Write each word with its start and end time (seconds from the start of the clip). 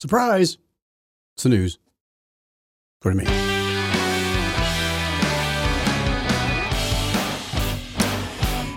Surprise! 0.00 0.56
It's 1.34 1.42
the 1.42 1.50
news. 1.50 1.78
Do 3.02 3.10
you 3.10 3.16
mean? 3.16 3.26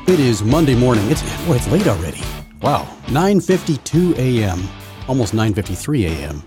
It 0.05 0.19
is 0.19 0.43
Monday 0.43 0.75
morning. 0.75 1.09
It's 1.09 1.21
boy, 1.45 1.55
it's 1.55 1.67
late 1.69 1.87
already. 1.87 2.21
Wow, 2.61 2.93
9:52 3.07 4.17
a.m. 4.17 4.67
Almost 5.07 5.33
9:53 5.33 6.07
a.m. 6.07 6.43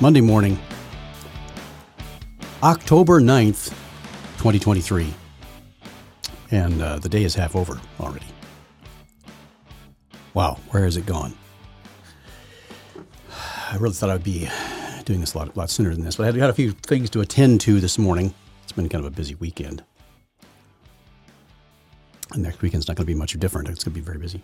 Monday 0.00 0.20
morning, 0.20 0.60
October 2.62 3.20
9th, 3.20 3.70
2023. 4.38 5.12
And 6.52 6.80
uh, 6.80 7.00
the 7.00 7.08
day 7.08 7.24
is 7.24 7.34
half 7.34 7.56
over 7.56 7.80
already. 7.98 8.26
Wow, 10.34 10.58
where 10.70 10.84
has 10.84 10.96
it 10.96 11.04
gone? 11.04 11.34
I 13.74 13.76
really 13.76 13.94
thought 13.94 14.08
I'd 14.08 14.22
be 14.22 14.48
doing 15.04 15.18
this 15.18 15.34
a 15.34 15.38
lot, 15.38 15.56
lot 15.56 15.68
sooner 15.68 15.92
than 15.92 16.04
this, 16.04 16.14
but 16.14 16.32
I 16.32 16.38
had 16.38 16.48
a 16.48 16.52
few 16.52 16.70
things 16.70 17.10
to 17.10 17.22
attend 17.22 17.60
to 17.62 17.80
this 17.80 17.98
morning. 17.98 18.32
It's 18.62 18.70
been 18.70 18.88
kind 18.88 19.04
of 19.04 19.12
a 19.12 19.16
busy 19.16 19.34
weekend. 19.34 19.82
And 22.32 22.44
next 22.44 22.62
weekend's 22.62 22.86
not 22.86 22.96
going 22.96 23.04
to 23.04 23.12
be 23.12 23.18
much 23.18 23.32
different. 23.40 23.68
It's 23.68 23.82
going 23.82 23.92
to 23.92 24.00
be 24.00 24.04
very 24.04 24.18
busy. 24.18 24.42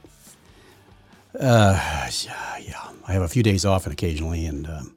Uh, 1.39 2.11
yeah, 2.25 2.59
yeah. 2.59 2.89
I 3.07 3.13
have 3.13 3.23
a 3.23 3.29
few 3.29 3.45
days 3.45 3.65
off 3.65 3.87
and 3.87 3.93
occasionally, 3.93 4.47
and 4.47 4.67
um, 4.67 4.97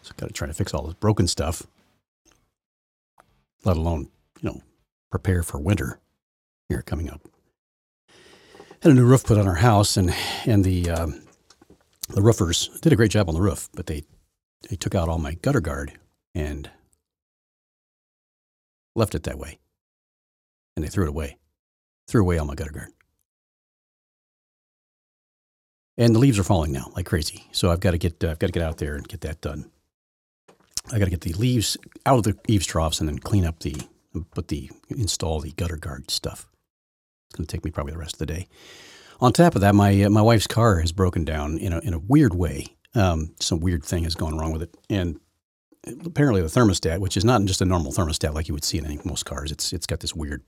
so 0.00 0.14
got 0.16 0.28
to 0.28 0.32
try 0.32 0.46
to 0.46 0.54
fix 0.54 0.72
all 0.72 0.86
this 0.86 0.94
broken 0.94 1.28
stuff. 1.28 1.66
Let 3.66 3.76
alone, 3.76 4.08
you 4.40 4.48
know, 4.48 4.62
prepare 5.10 5.42
for 5.42 5.58
winter 5.58 5.98
here 6.70 6.80
coming 6.80 7.10
up. 7.10 7.20
Had 8.80 8.92
a 8.92 8.94
new 8.94 9.04
roof 9.04 9.24
put 9.24 9.36
on 9.36 9.46
our 9.46 9.56
house, 9.56 9.98
and 9.98 10.14
and 10.46 10.64
the 10.64 10.88
um, 10.88 11.23
the 12.08 12.22
roofers 12.22 12.68
did 12.80 12.92
a 12.92 12.96
great 12.96 13.10
job 13.10 13.28
on 13.28 13.34
the 13.34 13.40
roof, 13.40 13.68
but 13.74 13.86
they 13.86 14.04
they 14.68 14.76
took 14.76 14.94
out 14.94 15.08
all 15.08 15.18
my 15.18 15.34
gutter 15.34 15.60
guard 15.60 15.98
and 16.34 16.70
left 18.94 19.14
it 19.14 19.24
that 19.24 19.38
way 19.38 19.58
and 20.76 20.84
they 20.84 20.88
threw 20.88 21.04
it 21.04 21.10
away. 21.10 21.36
Threw 22.08 22.22
away 22.22 22.38
all 22.38 22.46
my 22.46 22.54
gutter 22.54 22.72
guard. 22.72 22.88
And 25.96 26.14
the 26.14 26.18
leaves 26.18 26.38
are 26.38 26.44
falling 26.44 26.72
now 26.72 26.90
like 26.96 27.06
crazy. 27.06 27.46
So 27.52 27.70
I've 27.70 27.80
got 27.80 27.92
to 27.92 27.98
get 27.98 28.22
uh, 28.24 28.30
I've 28.30 28.38
got 28.38 28.48
to 28.48 28.52
get 28.52 28.62
out 28.62 28.78
there 28.78 28.96
and 28.96 29.06
get 29.06 29.20
that 29.20 29.40
done. 29.40 29.70
I 30.92 30.98
got 30.98 31.04
to 31.04 31.10
get 31.10 31.22
the 31.22 31.32
leaves 31.34 31.76
out 32.04 32.18
of 32.18 32.24
the 32.24 32.36
eaves 32.48 32.66
troughs 32.66 33.00
and 33.00 33.08
then 33.08 33.18
clean 33.18 33.44
up 33.44 33.60
the 33.60 33.76
put 34.32 34.48
the 34.48 34.70
install 34.88 35.40
the 35.40 35.52
gutter 35.52 35.76
guard 35.76 36.10
stuff. 36.10 36.48
It's 37.28 37.36
going 37.36 37.46
to 37.46 37.52
take 37.52 37.64
me 37.64 37.70
probably 37.70 37.92
the 37.92 37.98
rest 37.98 38.14
of 38.14 38.18
the 38.18 38.26
day. 38.26 38.48
On 39.20 39.32
top 39.32 39.54
of 39.54 39.60
that, 39.60 39.74
my 39.74 40.02
uh, 40.02 40.10
my 40.10 40.22
wife's 40.22 40.46
car 40.46 40.80
has 40.80 40.92
broken 40.92 41.24
down 41.24 41.58
in 41.58 41.72
a 41.72 41.78
in 41.80 41.94
a 41.94 41.98
weird 41.98 42.34
way. 42.34 42.76
Um, 42.94 43.34
some 43.40 43.60
weird 43.60 43.84
thing 43.84 44.04
has 44.04 44.14
gone 44.14 44.38
wrong 44.38 44.52
with 44.52 44.62
it, 44.62 44.76
and 44.88 45.18
apparently 46.04 46.42
the 46.42 46.48
thermostat, 46.48 47.00
which 47.00 47.16
is 47.16 47.24
not 47.24 47.44
just 47.44 47.60
a 47.60 47.64
normal 47.64 47.92
thermostat 47.92 48.34
like 48.34 48.48
you 48.48 48.54
would 48.54 48.64
see 48.64 48.78
in 48.78 48.86
any, 48.86 49.00
most 49.04 49.24
cars, 49.24 49.50
it's 49.50 49.72
it's 49.72 49.86
got 49.86 50.00
this 50.00 50.14
weird 50.14 50.42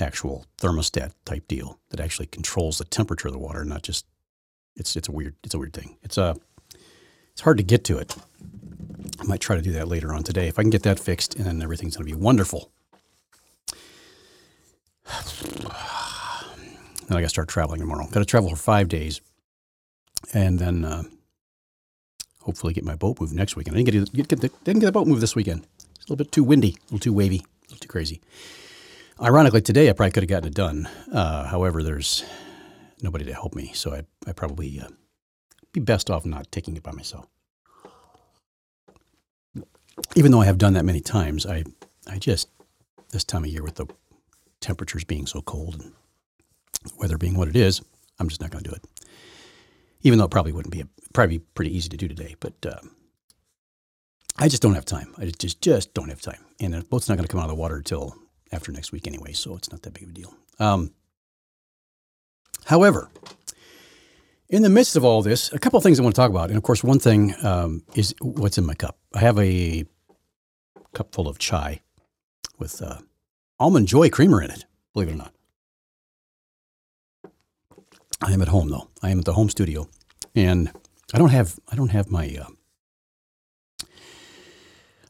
actual 0.00 0.46
thermostat 0.60 1.12
type 1.24 1.46
deal 1.48 1.78
that 1.90 2.00
actually 2.00 2.26
controls 2.26 2.78
the 2.78 2.84
temperature 2.84 3.28
of 3.28 3.34
the 3.34 3.38
water, 3.38 3.64
not 3.64 3.82
just 3.82 4.06
it's 4.76 4.96
it's 4.96 5.08
a 5.08 5.12
weird 5.12 5.36
it's 5.44 5.54
a 5.54 5.58
weird 5.58 5.72
thing. 5.72 5.96
It's 6.02 6.18
a 6.18 6.22
uh, 6.22 6.34
it's 7.32 7.40
hard 7.40 7.58
to 7.58 7.64
get 7.64 7.84
to 7.84 7.98
it. 7.98 8.14
I 9.20 9.24
might 9.24 9.40
try 9.40 9.56
to 9.56 9.62
do 9.62 9.72
that 9.72 9.88
later 9.88 10.12
on 10.12 10.22
today 10.22 10.48
if 10.48 10.58
I 10.58 10.62
can 10.62 10.70
get 10.70 10.82
that 10.82 10.98
fixed, 11.00 11.36
and 11.36 11.46
then 11.46 11.62
everything's 11.62 11.96
going 11.96 12.06
to 12.08 12.14
be 12.14 12.20
wonderful. 12.20 12.72
Then 17.12 17.18
I 17.18 17.20
got 17.20 17.26
to 17.26 17.30
start 17.30 17.48
traveling 17.48 17.80
tomorrow. 17.80 18.06
Got 18.06 18.20
to 18.20 18.24
travel 18.24 18.48
for 18.48 18.56
five 18.56 18.88
days, 18.88 19.20
and 20.32 20.58
then 20.58 20.84
uh, 20.84 21.02
hopefully 22.40 22.72
get 22.72 22.84
my 22.84 22.96
boat 22.96 23.20
moved 23.20 23.34
next 23.34 23.54
weekend. 23.54 23.76
I 23.76 23.82
didn't 23.82 24.12
get, 24.12 24.28
get, 24.28 24.40
the, 24.40 24.48
didn't 24.64 24.80
get 24.80 24.86
the 24.86 24.92
boat 24.92 25.06
moved 25.06 25.20
this 25.20 25.36
weekend. 25.36 25.66
It's 25.94 26.06
a 26.06 26.12
little 26.12 26.16
bit 26.16 26.32
too 26.32 26.42
windy, 26.42 26.70
a 26.70 26.84
little 26.84 26.98
too 26.98 27.12
wavy, 27.12 27.36
a 27.36 27.64
little 27.64 27.78
too 27.78 27.88
crazy. 27.88 28.20
Ironically, 29.20 29.60
today 29.60 29.90
I 29.90 29.92
probably 29.92 30.12
could 30.12 30.22
have 30.22 30.30
gotten 30.30 30.48
it 30.48 30.54
done. 30.54 30.88
Uh, 31.12 31.44
however, 31.44 31.82
there's 31.82 32.24
nobody 33.02 33.26
to 33.26 33.34
help 33.34 33.54
me, 33.54 33.72
so 33.74 33.92
I 33.92 34.04
I 34.26 34.32
probably 34.32 34.80
uh, 34.80 34.88
be 35.72 35.80
best 35.80 36.10
off 36.10 36.24
not 36.24 36.50
taking 36.50 36.76
it 36.76 36.82
by 36.82 36.92
myself. 36.92 37.26
Even 40.16 40.32
though 40.32 40.40
I 40.40 40.46
have 40.46 40.58
done 40.58 40.72
that 40.72 40.84
many 40.84 41.00
times, 41.00 41.44
I 41.44 41.64
I 42.08 42.18
just 42.18 42.48
this 43.10 43.24
time 43.24 43.44
of 43.44 43.50
year 43.50 43.62
with 43.62 43.74
the 43.74 43.86
temperatures 44.60 45.04
being 45.04 45.26
so 45.26 45.42
cold 45.42 45.74
and 45.74 45.92
weather 46.98 47.18
being 47.18 47.36
what 47.36 47.48
it 47.48 47.56
is, 47.56 47.80
I'm 48.18 48.28
just 48.28 48.40
not 48.40 48.50
going 48.50 48.64
to 48.64 48.70
do 48.70 48.76
it. 48.76 48.84
Even 50.02 50.18
though 50.18 50.24
it 50.24 50.30
probably 50.30 50.52
wouldn't 50.52 50.72
be 50.72 50.80
a, 50.80 50.88
probably 51.12 51.38
be 51.38 51.44
pretty 51.54 51.76
easy 51.76 51.88
to 51.88 51.96
do 51.96 52.08
today, 52.08 52.34
but 52.40 52.54
uh, 52.66 52.80
I 54.38 54.48
just 54.48 54.62
don't 54.62 54.74
have 54.74 54.84
time. 54.84 55.14
I 55.18 55.26
just 55.26 55.60
just 55.62 55.94
don't 55.94 56.08
have 56.08 56.20
time, 56.20 56.44
and 56.60 56.74
the 56.74 56.82
boat's 56.82 57.08
not 57.08 57.16
going 57.16 57.26
to 57.26 57.30
come 57.30 57.40
out 57.40 57.44
of 57.44 57.50
the 57.50 57.60
water 57.60 57.76
until 57.76 58.16
after 58.50 58.72
next 58.72 58.92
week 58.92 59.06
anyway, 59.06 59.32
so 59.32 59.56
it's 59.56 59.70
not 59.70 59.82
that 59.82 59.94
big 59.94 60.04
of 60.04 60.10
a 60.10 60.12
deal. 60.12 60.34
Um, 60.58 60.92
however, 62.64 63.08
in 64.52 64.62
the 64.62 64.68
midst 64.68 64.96
of 64.96 65.04
all 65.04 65.22
this, 65.22 65.50
a 65.52 65.58
couple 65.58 65.78
of 65.78 65.82
things 65.82 65.98
I 65.98 66.02
want 66.02 66.14
to 66.14 66.20
talk 66.20 66.30
about. 66.30 66.50
And 66.50 66.58
of 66.58 66.62
course, 66.62 66.84
one 66.84 66.98
thing 66.98 67.34
um, 67.42 67.82
is 67.94 68.14
what's 68.20 68.58
in 68.58 68.66
my 68.66 68.74
cup. 68.74 68.98
I 69.14 69.20
have 69.20 69.38
a 69.38 69.86
cup 70.92 71.14
full 71.14 71.26
of 71.26 71.38
chai 71.38 71.80
with 72.58 72.82
uh, 72.82 72.98
almond 73.58 73.88
joy 73.88 74.10
creamer 74.10 74.42
in 74.42 74.50
it, 74.50 74.66
believe 74.92 75.08
it 75.08 75.12
or 75.12 75.16
not. 75.16 75.32
I 78.24 78.32
am 78.32 78.42
at 78.42 78.48
home 78.48 78.68
though. 78.68 78.88
I 79.02 79.10
am 79.10 79.18
at 79.18 79.24
the 79.24 79.32
home 79.32 79.50
studio, 79.50 79.88
and 80.34 80.70
I 81.12 81.18
don't 81.18 81.30
have 81.30 81.58
I 81.70 81.76
don't 81.76 81.90
have 81.90 82.10
my 82.10 82.36
uh, 82.40 82.46
I 83.82 83.86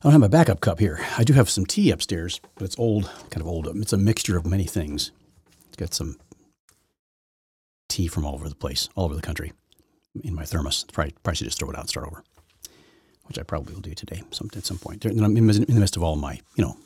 don't 0.03 0.12
have 0.12 0.21
my 0.21 0.28
backup 0.28 0.61
cup 0.61 0.81
here. 0.81 0.99
I 1.19 1.25
do 1.25 1.34
have 1.34 1.50
some 1.50 1.67
tea 1.67 1.91
upstairs, 1.91 2.41
but 2.56 2.65
it's 2.65 2.78
old, 2.78 3.11
kind 3.31 3.41
of 3.41 3.47
old. 3.47 3.69
It's 3.77 3.93
a 3.93 3.99
mixture 3.99 4.37
of 4.37 4.47
many 4.47 4.65
things. 4.65 5.12
It's 5.69 5.77
got 5.77 5.95
some 5.95 6.17
tea 7.89 8.09
from 8.09 8.25
all 8.25 8.34
over 8.34 8.49
the 8.49 8.55
place, 8.55 8.89
all 8.97 9.05
over 9.05 9.15
the 9.15 9.23
country 9.23 9.53
in 10.25 10.34
my 10.34 10.44
thermos. 10.44 10.84
Probably, 10.93 11.15
probably 11.23 11.37
should 11.37 11.44
just 11.47 11.59
throw 11.59 11.71
it 11.71 11.77
out 11.77 11.83
and 11.83 11.91
start 11.91 12.06
over, 12.06 12.25
which 13.25 13.39
I 13.39 13.43
probably 13.43 13.75
will 13.75 13.81
do 13.81 13.94
today 13.94 14.23
some, 14.31 14.50
at 14.56 14.65
some 14.65 14.79
point. 14.79 15.05
I'm 15.05 15.37
in 15.37 15.47
the 15.47 15.67
midst 15.69 15.97
of 15.97 16.03
all 16.03 16.17
my, 16.17 16.41
you 16.56 16.65
know, 16.65 16.77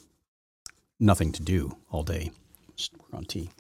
nothing 1.01 1.33
to 1.33 1.43
do 1.43 1.77
all 1.91 2.03
day, 2.03 2.33
just 2.77 2.93
work 2.99 3.15
on 3.15 3.25
tea. 3.25 3.51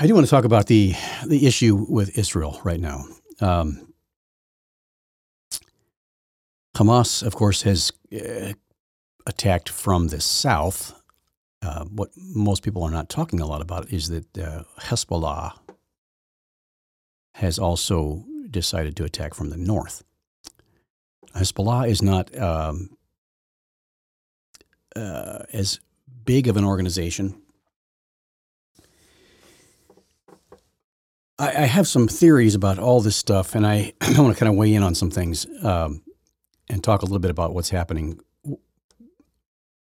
I 0.00 0.06
do 0.06 0.14
want 0.14 0.26
to 0.26 0.30
talk 0.30 0.44
about 0.44 0.66
the 0.66 0.94
the 1.26 1.46
issue 1.46 1.86
with 1.88 2.18
Israel 2.18 2.60
right 2.64 2.80
now. 2.80 3.04
Um, 3.40 3.92
Hamas, 6.76 7.22
of 7.22 7.34
course, 7.34 7.62
has 7.62 7.92
uh, 8.12 8.52
attacked 9.26 9.68
from 9.68 10.08
the 10.08 10.20
south. 10.20 10.94
Uh, 11.62 11.84
what 11.84 12.10
most 12.16 12.62
people 12.62 12.82
are 12.82 12.90
not 12.90 13.08
talking 13.08 13.40
a 13.40 13.46
lot 13.46 13.60
about 13.60 13.92
is 13.92 14.08
that 14.08 14.38
uh, 14.38 14.62
Hezbollah 14.80 15.52
has 17.34 17.58
also 17.58 18.24
decided 18.50 18.96
to 18.96 19.04
attack 19.04 19.34
from 19.34 19.50
the 19.50 19.56
north. 19.56 20.02
Hezbollah 21.34 21.88
is 21.88 22.02
not 22.02 22.36
um, 22.38 22.96
uh, 24.96 25.40
as 25.52 25.80
big 26.24 26.48
of 26.48 26.56
an 26.56 26.64
organization. 26.64 27.40
I, 31.40 31.62
I, 31.62 31.66
have 31.66 31.88
some 31.88 32.06
theories 32.06 32.54
about 32.54 32.78
all 32.78 33.00
this 33.00 33.16
stuff, 33.16 33.54
and 33.54 33.66
I, 33.66 33.94
I 34.00 34.20
want 34.20 34.36
to 34.36 34.38
kind 34.38 34.50
of 34.50 34.56
weigh 34.56 34.74
in 34.74 34.82
on 34.82 34.94
some 34.94 35.10
things. 35.10 35.46
Um, 35.64 36.02
and 36.70 36.84
talk 36.84 37.02
a 37.02 37.04
little 37.04 37.18
bit 37.18 37.30
about 37.30 37.52
what's 37.52 37.70
happening. 37.70 38.20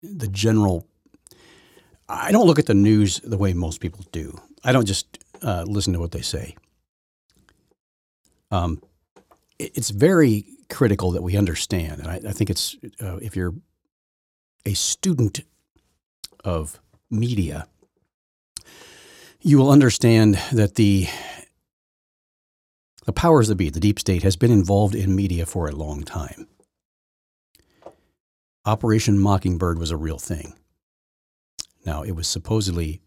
The 0.04 0.28
general, 0.28 0.88
I 2.10 2.32
don't 2.32 2.46
look 2.46 2.60
at 2.60 2.66
the 2.66 2.74
news 2.74 3.22
the 3.22 3.38
way 3.38 3.54
most 3.54 3.80
people 3.80 4.06
do. 4.12 4.38
I 4.64 4.74
don't 4.74 4.86
just 4.86 5.18
uh, 5.42 5.64
listen 5.66 5.94
to 5.94 6.00
what 6.00 6.12
they 6.12 6.22
say. 6.22 6.56
Um, 8.52 8.82
it's 9.58 9.90
very 9.90 10.46
critical 10.70 11.12
that 11.12 11.24
we 11.24 11.38
understand, 11.38 12.02
and 12.02 12.10
I, 12.10 12.30
I 12.30 12.34
think 12.34 12.50
it's 12.50 12.76
uh, 13.02 13.18
if 13.18 13.36
you're 13.36 13.54
a 14.66 14.74
student 14.74 15.40
of 16.44 16.80
media, 17.10 17.68
you 19.46 19.60
will 19.60 19.70
understand 19.70 20.40
that 20.52 20.74
the 20.74 21.08
the 23.06 23.14
powers 23.14 23.48
that 23.48 23.56
be, 23.56 23.70
the 23.70 23.80
deep 23.80 24.00
state, 24.00 24.24
has 24.24 24.36
been 24.36 24.50
involved 24.50 24.96
in 24.96 25.16
media 25.16 25.46
for 25.46 25.68
a 25.68 25.76
long 25.76 26.02
time. 26.02 26.48
Operation 28.66 29.20
Mockingbird 29.20 29.78
was 29.78 29.92
a 29.92 29.98
real 29.98 30.18
thing. 30.18 30.56
Now, 31.86 32.02
it 32.02 32.14
was 32.14 32.28
supposedly 32.28 33.00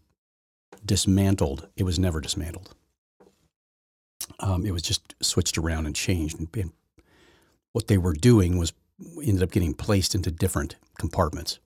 dismantled. 0.85 1.67
It 1.75 1.83
was 1.83 1.99
never 1.99 2.21
dismantled. 2.21 2.73
Um, 4.39 4.65
it 4.65 4.71
was 4.71 4.81
just 4.81 5.15
switched 5.21 5.57
around 5.57 5.85
and 5.85 5.93
changed. 5.93 6.39
And, 6.39 6.47
and 6.55 6.71
what 7.73 7.89
they 7.89 7.97
were 7.97 8.13
doing 8.13 8.57
was 8.57 8.71
ended 9.21 9.43
up 9.43 9.51
getting 9.51 9.73
placed 9.73 10.15
into 10.15 10.31
different 10.31 10.77
compartments. 10.97 11.59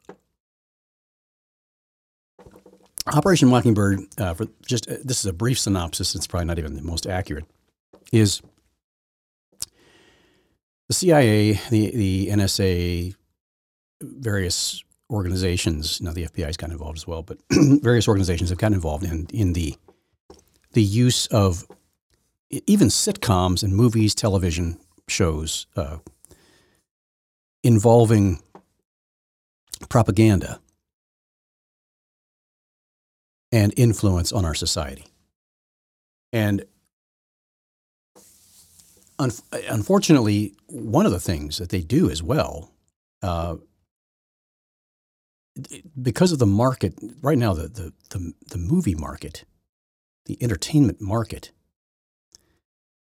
Operation 3.07 3.49
Mockingbird, 3.49 3.99
uh, 4.17 4.33
for 4.33 4.47
just 4.65 4.89
uh, 4.89 4.95
this 5.03 5.19
is 5.19 5.25
a 5.25 5.33
brief 5.33 5.59
synopsis. 5.59 6.15
It's 6.15 6.27
probably 6.27 6.45
not 6.45 6.59
even 6.59 6.75
the 6.75 6.81
most 6.81 7.05
accurate. 7.05 7.45
Is 8.11 8.41
the 10.87 10.93
CIA, 10.93 11.53
the 11.69 11.91
the 11.91 12.27
NSA, 12.27 13.15
various 14.01 14.83
organizations. 15.09 16.01
Now 16.01 16.13
the 16.13 16.25
FBI's 16.27 16.57
got 16.57 16.71
involved 16.71 16.97
as 16.97 17.05
well, 17.05 17.23
but 17.23 17.39
various 17.51 18.07
organizations 18.07 18.49
have 18.49 18.59
gotten 18.59 18.75
involved 18.75 19.03
in 19.03 19.27
in 19.33 19.53
the 19.53 19.75
the 20.71 20.83
use 20.83 21.27
of 21.27 21.67
even 22.49 22.87
sitcoms 22.87 23.63
and 23.63 23.75
movies, 23.75 24.15
television 24.15 24.79
shows 25.07 25.67
uh, 25.75 25.97
involving 27.63 28.41
propaganda 29.89 30.59
and 33.53 33.71
influence 33.77 34.31
on 34.31 34.45
our 34.45 34.55
society. 34.55 35.05
And 36.33 36.65
un- 39.19 39.31
unfortunately, 39.69 40.55
one 40.65 41.05
of 41.05 41.11
the 41.11 41.19
things 41.19 41.59
that 41.59 41.69
they 41.69 41.81
do 41.81 42.09
as 42.09 42.23
well, 42.23 42.71
uh, 43.21 43.57
because 46.01 46.31
of 46.31 46.39
the 46.39 46.47
market 46.47 46.95
right 47.21 47.37
now, 47.37 47.53
the, 47.53 47.67
the, 47.67 47.93
the, 48.09 48.33
the 48.49 48.57
movie 48.57 48.95
market, 48.95 49.45
the 50.25 50.41
entertainment 50.41 50.99
market 50.99 51.51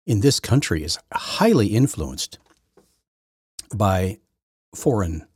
in 0.05 0.19
this 0.19 0.39
country 0.39 0.83
is 0.83 0.99
highly 1.11 1.67
influenced 1.69 2.37
by 3.75 4.19
foreign 4.75 5.27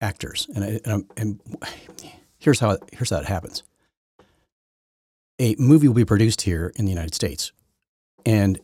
actors. 0.00 0.48
And, 0.54 0.80
and, 0.86 1.04
and 1.14 1.40
here's, 2.38 2.60
how, 2.60 2.78
here's 2.92 3.10
how 3.10 3.18
it 3.18 3.26
happens 3.26 3.62
a 5.40 5.54
movie 5.58 5.86
will 5.86 5.94
be 5.94 6.04
produced 6.04 6.42
here 6.42 6.72
in 6.76 6.84
the 6.84 6.90
United 6.90 7.14
States. 7.14 7.52
And 8.26 8.58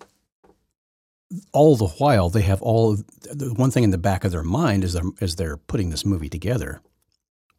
all 1.52 1.76
the 1.76 1.86
while, 1.86 2.28
they 2.30 2.42
have 2.42 2.62
all 2.62 2.96
the 2.96 3.54
one 3.54 3.70
thing 3.70 3.84
in 3.84 3.90
the 3.90 3.98
back 3.98 4.24
of 4.24 4.32
their 4.32 4.42
mind 4.42 4.84
is 4.84 4.92
they're, 4.92 5.02
as 5.20 5.36
they're 5.36 5.56
putting 5.56 5.90
this 5.90 6.04
movie 6.04 6.28
together, 6.28 6.80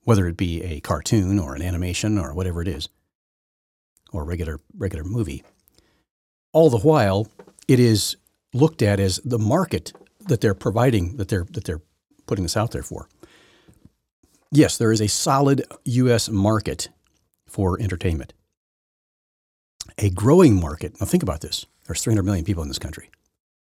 whether 0.04 0.28
it 0.28 0.38
be 0.38 0.62
a 0.64 0.80
cartoon 0.82 1.40
or 1.40 1.56
an 1.56 1.62
animation 1.62 2.18
or 2.18 2.34
whatever 2.34 2.62
it 2.62 2.68
is, 2.68 2.90
or 4.12 4.24
regular, 4.24 4.60
regular 4.78 5.04
movie. 5.04 5.44
All 6.54 6.70
the 6.70 6.80
while, 6.80 7.28
it 7.68 7.80
is 7.80 8.16
looked 8.54 8.82
at 8.82 9.00
as 9.00 9.20
the 9.26 9.40
market 9.40 9.94
that 10.28 10.42
they're 10.42 10.54
providing, 10.54 11.18
that 11.18 11.28
they're, 11.28 11.46
that 11.52 11.66
they're 11.66 11.82
putting 12.28 12.44
this 12.44 12.58
out 12.58 12.72
there 12.72 12.84
for. 12.84 13.10
Yes, 14.56 14.78
there 14.78 14.92
is 14.92 15.02
a 15.02 15.08
solid 15.08 15.64
U.S. 15.86 16.30
market 16.30 16.90
for 17.48 17.80
entertainment 17.80 18.34
a 19.98 20.10
growing 20.10 20.60
market. 20.60 21.00
Now, 21.00 21.06
think 21.06 21.24
about 21.24 21.42
this 21.42 21.66
there's 21.86 22.02
300 22.04 22.24
million 22.24 22.46
people 22.46 22.64
in 22.64 22.70
this 22.70 22.80
country, 22.80 23.10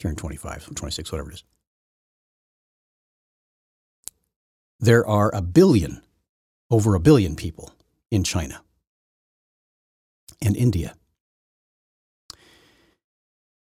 325, 0.00 0.74
26, 0.74 1.12
whatever 1.12 1.30
it 1.30 1.34
is. 1.34 1.44
There 4.80 5.06
are 5.06 5.34
a 5.34 5.40
billion, 5.40 6.02
over 6.70 6.94
a 6.94 7.00
billion 7.00 7.36
people 7.36 7.72
in 8.10 8.24
China 8.24 8.62
and 10.42 10.56
India. 10.56 10.94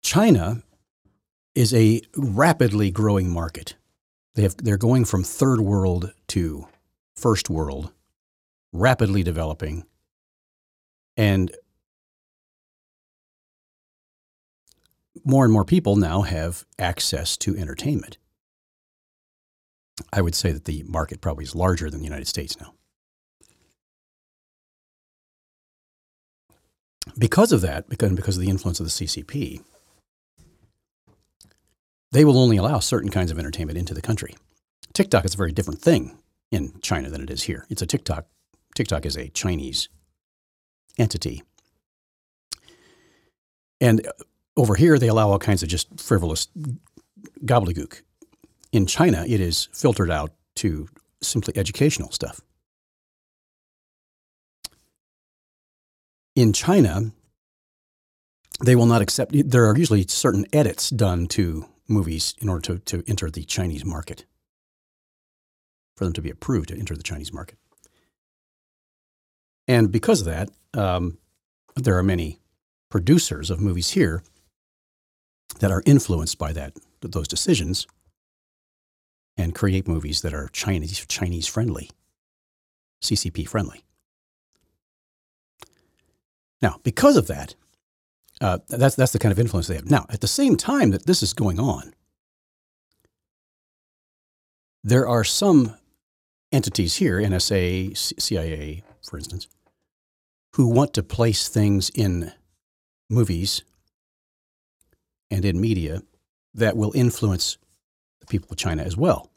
China 0.02 0.62
is 1.54 1.74
a 1.74 2.00
rapidly 2.16 2.90
growing 2.90 3.30
market. 3.30 3.74
They 4.34 4.42
have, 4.42 4.56
they're 4.56 4.76
going 4.78 5.04
from 5.04 5.24
third 5.24 5.60
world 5.60 6.12
to 6.28 6.68
first 7.20 7.50
world, 7.50 7.92
rapidly 8.72 9.22
developing. 9.22 9.84
And 11.16 11.54
more 15.24 15.44
and 15.44 15.52
more 15.52 15.64
people 15.64 15.96
now 15.96 16.22
have 16.22 16.64
access 16.78 17.36
to 17.38 17.56
entertainment. 17.56 18.16
I 20.12 20.22
would 20.22 20.34
say 20.34 20.50
that 20.52 20.64
the 20.64 20.82
market 20.84 21.20
probably 21.20 21.44
is 21.44 21.54
larger 21.54 21.90
than 21.90 22.00
the 22.00 22.06
United 22.06 22.26
States 22.26 22.58
now. 22.58 22.72
Because 27.18 27.52
of 27.52 27.60
that, 27.60 27.88
because, 27.88 28.12
because 28.12 28.36
of 28.36 28.42
the 28.42 28.48
influence 28.48 28.80
of 28.80 28.86
the 28.86 28.90
CCP, 28.90 29.62
they 32.12 32.24
will 32.24 32.38
only 32.38 32.56
allow 32.56 32.78
certain 32.78 33.10
kinds 33.10 33.30
of 33.30 33.38
entertainment 33.38 33.78
into 33.78 33.94
the 33.94 34.02
country. 34.02 34.36
TikTok 34.94 35.24
is 35.24 35.34
a 35.34 35.36
very 35.36 35.52
different 35.52 35.82
thing 35.82 36.18
in 36.50 36.72
China 36.80 37.08
than 37.08 37.22
it 37.22 37.30
is 37.30 37.44
here. 37.44 37.66
It's 37.70 37.82
a 37.82 37.86
TikTok. 37.86 38.26
TikTok 38.74 39.06
is 39.06 39.16
a 39.16 39.28
Chinese 39.28 39.88
entity. 40.98 41.42
And 43.80 44.06
uh, 44.06 44.12
over 44.56 44.74
here, 44.74 44.98
they 44.98 45.08
allow 45.08 45.30
all 45.30 45.38
kinds 45.38 45.62
of 45.62 45.68
just 45.68 46.00
frivolous 46.00 46.48
gobbledygook. 47.44 48.02
In 48.72 48.86
China, 48.86 49.24
it 49.26 49.40
is 49.40 49.68
filtered 49.72 50.10
out 50.10 50.32
to 50.56 50.88
simply 51.22 51.56
educational 51.56 52.10
stuff. 52.10 52.40
In 56.36 56.52
China, 56.52 57.12
they 58.64 58.76
will 58.76 58.86
not 58.86 59.02
accept, 59.02 59.32
there 59.50 59.68
are 59.68 59.76
usually 59.76 60.06
certain 60.06 60.46
edits 60.52 60.90
done 60.90 61.26
to 61.28 61.66
movies 61.88 62.34
in 62.40 62.48
order 62.48 62.60
to, 62.60 62.78
to 62.78 63.04
enter 63.10 63.30
the 63.30 63.44
Chinese 63.44 63.84
market, 63.84 64.24
for 66.00 66.06
them 66.06 66.14
to 66.14 66.22
be 66.22 66.30
approved 66.30 66.70
to 66.70 66.78
enter 66.78 66.96
the 66.96 67.02
Chinese 67.02 67.30
market. 67.30 67.58
And 69.68 69.92
because 69.92 70.20
of 70.20 70.26
that, 70.28 70.48
um, 70.72 71.18
there 71.76 71.98
are 71.98 72.02
many 72.02 72.40
producers 72.88 73.50
of 73.50 73.60
movies 73.60 73.90
here 73.90 74.22
that 75.58 75.70
are 75.70 75.82
influenced 75.84 76.38
by 76.38 76.54
that 76.54 76.72
those 77.02 77.28
decisions 77.28 77.86
and 79.36 79.54
create 79.54 79.86
movies 79.86 80.22
that 80.22 80.32
are 80.32 80.48
Chinese 80.54 81.04
Chinese 81.06 81.46
friendly, 81.46 81.90
CCP 83.02 83.46
friendly. 83.46 83.84
Now, 86.62 86.80
because 86.82 87.18
of 87.18 87.26
that, 87.26 87.54
uh, 88.40 88.60
that's 88.70 88.94
that's 88.94 89.12
the 89.12 89.18
kind 89.18 89.32
of 89.32 89.38
influence 89.38 89.66
they 89.66 89.74
have. 89.74 89.90
Now, 89.90 90.06
at 90.08 90.22
the 90.22 90.26
same 90.26 90.56
time 90.56 90.92
that 90.92 91.04
this 91.04 91.22
is 91.22 91.34
going 91.34 91.60
on, 91.60 91.92
there 94.82 95.06
are 95.06 95.24
some 95.24 95.76
entities 96.52 96.96
here, 96.96 97.18
NSA, 97.18 98.20
CIA, 98.20 98.82
for 99.02 99.16
instance, 99.18 99.48
who 100.54 100.68
want 100.68 100.94
to 100.94 101.02
place 101.02 101.48
things 101.48 101.90
in 101.94 102.32
movies 103.08 103.62
and 105.30 105.44
in 105.44 105.60
media 105.60 106.02
that 106.54 106.76
will 106.76 106.92
influence 106.94 107.56
the 108.20 108.26
people 108.26 108.48
of 108.50 108.56
China 108.56 108.82
as 108.82 108.96
well. 108.96 109.30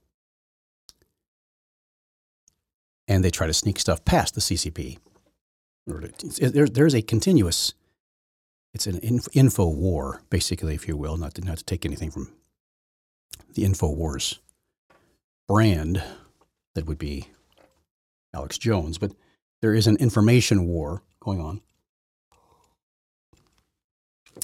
And 3.08 3.24
they 3.24 3.30
try 3.30 3.48
to 3.48 3.54
sneak 3.54 3.80
stuff 3.80 4.04
past 4.06 4.34
the 4.34 4.42
CCP. 4.42 4.98
There's 5.86 6.96
a 6.96 7.02
continuous, 7.02 7.74
it's 8.74 8.88
an 8.88 9.00
info 9.34 9.68
war, 9.68 10.22
basically, 10.30 10.74
if 10.74 10.88
you 10.88 10.98
will, 10.98 11.18
not 11.18 11.36
to, 11.36 11.42
not 11.42 11.58
to 11.58 11.64
take 11.66 11.86
anything 11.86 12.10
from 12.10 12.32
the 13.54 13.66
info 13.66 13.92
wars 13.92 14.40
brand 15.48 16.02
that 16.75 16.86
would 16.86 16.98
be 16.98 17.27
Alex 18.34 18.58
Jones, 18.58 18.98
but 18.98 19.12
there 19.62 19.74
is 19.74 19.88
an 19.88 19.98
information 19.98 20.65
war 20.65 21.03
going 21.20 21.39
on 21.39 21.62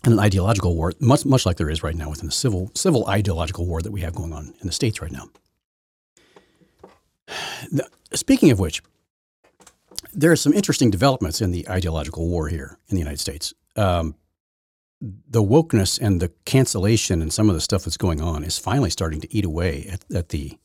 and 0.03 0.13
an 0.13 0.19
ideological 0.19 0.75
war, 0.75 0.93
much 0.99 1.25
much 1.25 1.45
like 1.45 1.57
there 1.57 1.69
is 1.69 1.83
right 1.83 1.95
now 1.95 2.09
within 2.09 2.27
the 2.27 2.31
civil 2.31 2.71
civil 2.75 3.07
ideological 3.07 3.65
war 3.65 3.81
that 3.81 3.91
we 3.91 4.01
have 4.01 4.15
going 4.15 4.33
on 4.33 4.53
in 4.61 4.67
the 4.67 4.71
states 4.71 5.01
right 5.01 5.11
now. 5.11 5.29
now 7.71 7.85
speaking 8.13 8.51
of 8.51 8.59
which, 8.59 8.81
there 10.13 10.31
are 10.31 10.37
some 10.37 10.53
interesting 10.53 10.89
developments 10.89 11.41
in 11.41 11.51
the 11.51 11.67
ideological 11.69 12.27
war 12.27 12.47
here 12.47 12.77
in 12.87 12.95
the 12.95 12.99
United 12.99 13.19
States. 13.19 13.53
Um, 13.75 14.15
the 15.01 15.41
wokeness 15.41 15.99
and 15.99 16.21
the 16.21 16.31
cancellation 16.45 17.21
and 17.21 17.31
some 17.31 17.49
of 17.49 17.55
the 17.55 17.61
stuff 17.61 17.85
that's 17.85 17.97
going 17.97 18.21
on 18.21 18.43
is 18.43 18.57
finally 18.57 18.89
starting 18.89 19.21
to 19.21 19.33
eat 19.33 19.45
away 19.45 19.87
at, 19.89 20.03
at 20.13 20.29
the, 20.29 20.57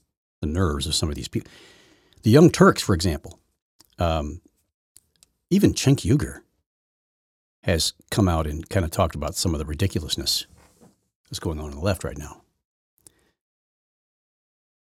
the 0.44 0.52
nerves 0.52 0.86
of 0.86 0.94
some 0.94 1.08
of 1.08 1.14
these 1.14 1.28
people. 1.28 1.50
The 2.22 2.30
Young 2.30 2.50
Turks, 2.50 2.82
for 2.82 2.94
example, 2.94 3.38
um, 3.98 4.40
even 5.50 5.74
Cenk 5.74 6.00
Uygur, 6.00 6.40
has 7.62 7.94
come 8.10 8.28
out 8.28 8.46
and 8.46 8.68
kind 8.68 8.84
of 8.84 8.90
talked 8.90 9.14
about 9.14 9.34
some 9.34 9.54
of 9.54 9.58
the 9.58 9.64
ridiculousness 9.64 10.46
that's 11.24 11.38
going 11.38 11.58
on 11.58 11.70
on 11.70 11.76
the 11.76 11.80
left 11.80 12.04
right 12.04 12.18
now. 12.18 12.42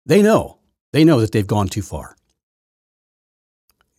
They 0.05 0.23
know, 0.23 0.59
they 0.93 1.05
know 1.05 1.21
that 1.21 1.31
they've 1.31 1.47
gone 1.47 1.69
too 1.69 1.83
far. 1.83 2.17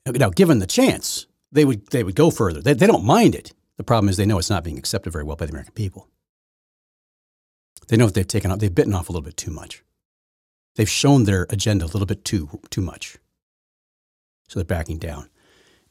Now, 0.05 0.29
given 0.29 0.59
the 0.59 0.67
chance, 0.67 1.27
they 1.51 1.63
would, 1.63 1.87
they 1.87 2.03
would 2.03 2.15
go 2.15 2.29
further. 2.29 2.61
They, 2.61 2.73
they 2.73 2.87
don't 2.87 3.05
mind 3.05 3.35
it. 3.35 3.53
The 3.77 3.85
problem 3.85 4.09
is 4.09 4.17
they 4.17 4.25
know 4.25 4.37
it's 4.37 4.49
not 4.49 4.65
being 4.65 4.77
accepted 4.77 5.13
very 5.13 5.23
well 5.23 5.37
by 5.37 5.45
the 5.45 5.51
American 5.51 5.73
people. 5.73 6.09
They 7.87 7.95
know 7.95 8.05
that 8.07 8.15
they've 8.15 8.27
taken 8.27 8.51
off, 8.51 8.59
they've 8.59 8.73
bitten 8.73 8.93
off 8.93 9.07
a 9.07 9.11
little 9.11 9.25
bit 9.25 9.37
too 9.37 9.51
much. 9.51 9.83
They've 10.75 10.89
shown 10.89 11.23
their 11.23 11.45
agenda 11.49 11.85
a 11.85 11.87
little 11.87 12.05
bit 12.05 12.25
too, 12.25 12.59
too 12.69 12.81
much. 12.81 13.17
So 14.47 14.59
they're 14.59 14.65
backing 14.65 14.97
down. 14.97 15.29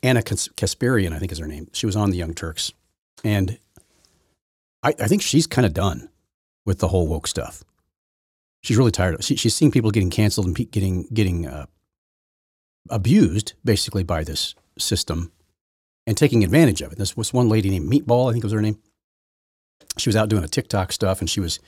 Ana 0.02 0.22
Kasparian, 0.22 1.12
I 1.12 1.18
think 1.18 1.32
is 1.32 1.38
her 1.38 1.46
name. 1.46 1.68
She 1.72 1.86
was 1.86 1.96
on 1.96 2.10
the 2.10 2.16
Young 2.16 2.34
Turks 2.34 2.72
and 3.24 3.58
I, 4.82 4.88
I 5.00 5.06
think 5.06 5.22
she's 5.22 5.46
kind 5.46 5.64
of 5.64 5.74
done 5.74 6.08
with 6.64 6.78
the 6.78 6.88
whole 6.88 7.06
woke 7.06 7.26
stuff. 7.26 7.64
she's 8.62 8.76
really 8.76 8.90
tired. 8.90 9.14
Of, 9.14 9.24
she, 9.24 9.36
she's 9.36 9.54
seeing 9.54 9.70
people 9.70 9.90
getting 9.90 10.10
canceled 10.10 10.46
and 10.46 10.70
getting 10.70 11.06
getting 11.12 11.46
uh, 11.46 11.66
abused 12.90 13.54
basically 13.64 14.02
by 14.02 14.24
this 14.24 14.54
system 14.78 15.32
and 16.06 16.16
taking 16.16 16.42
advantage 16.42 16.82
of 16.82 16.92
it. 16.92 16.98
This 16.98 17.16
was 17.16 17.32
one 17.32 17.48
lady 17.48 17.70
named 17.70 17.92
Meatball, 17.92 18.28
I 18.28 18.32
think 18.32 18.44
was 18.44 18.52
her 18.52 18.62
name. 18.62 18.78
She 19.98 20.08
was 20.08 20.16
out 20.16 20.28
doing 20.28 20.44
a 20.44 20.48
TikTok 20.48 20.92
stuff, 20.92 21.20
and 21.20 21.28
she 21.28 21.40
was. 21.40 21.60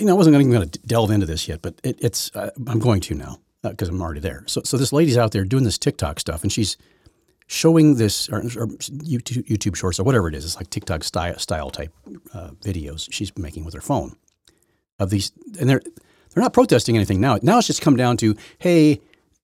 You 0.00 0.06
know, 0.06 0.12
I 0.12 0.16
wasn't 0.16 0.34
even 0.34 0.50
going 0.50 0.68
to 0.68 0.78
delve 0.80 1.10
into 1.10 1.26
this 1.26 1.48
yet, 1.48 1.62
but 1.62 1.80
it, 1.82 1.98
it's. 2.00 2.34
Uh, 2.34 2.50
I'm 2.66 2.78
going 2.78 3.00
to 3.02 3.14
now 3.14 3.38
because 3.62 3.88
uh, 3.88 3.92
I'm 3.92 4.02
already 4.02 4.20
there. 4.20 4.44
So, 4.46 4.62
so 4.64 4.76
this 4.76 4.92
lady's 4.92 5.16
out 5.16 5.32
there 5.32 5.44
doing 5.44 5.64
this 5.64 5.78
TikTok 5.78 6.20
stuff, 6.20 6.42
and 6.42 6.52
she's 6.52 6.76
showing 7.46 7.96
this 7.96 8.28
or, 8.28 8.38
or 8.38 8.66
YouTube, 8.66 9.46
YouTube, 9.46 9.76
shorts 9.76 10.00
or 10.00 10.04
whatever 10.04 10.28
it 10.28 10.34
is. 10.34 10.44
It's 10.44 10.56
like 10.56 10.70
TikTok 10.70 11.04
style, 11.04 11.38
style 11.38 11.70
type 11.70 11.92
uh, 12.34 12.50
videos 12.62 13.12
she's 13.12 13.36
making 13.36 13.64
with 13.64 13.74
her 13.74 13.80
phone 13.80 14.16
of 14.98 15.10
these, 15.10 15.32
and 15.58 15.68
they're 15.68 15.82
they're 16.34 16.42
not 16.42 16.52
protesting 16.52 16.96
anything 16.96 17.20
now. 17.20 17.38
Now 17.42 17.58
it's 17.58 17.66
just 17.66 17.82
come 17.82 17.96
down 17.96 18.16
to 18.18 18.36
hey, 18.58 19.00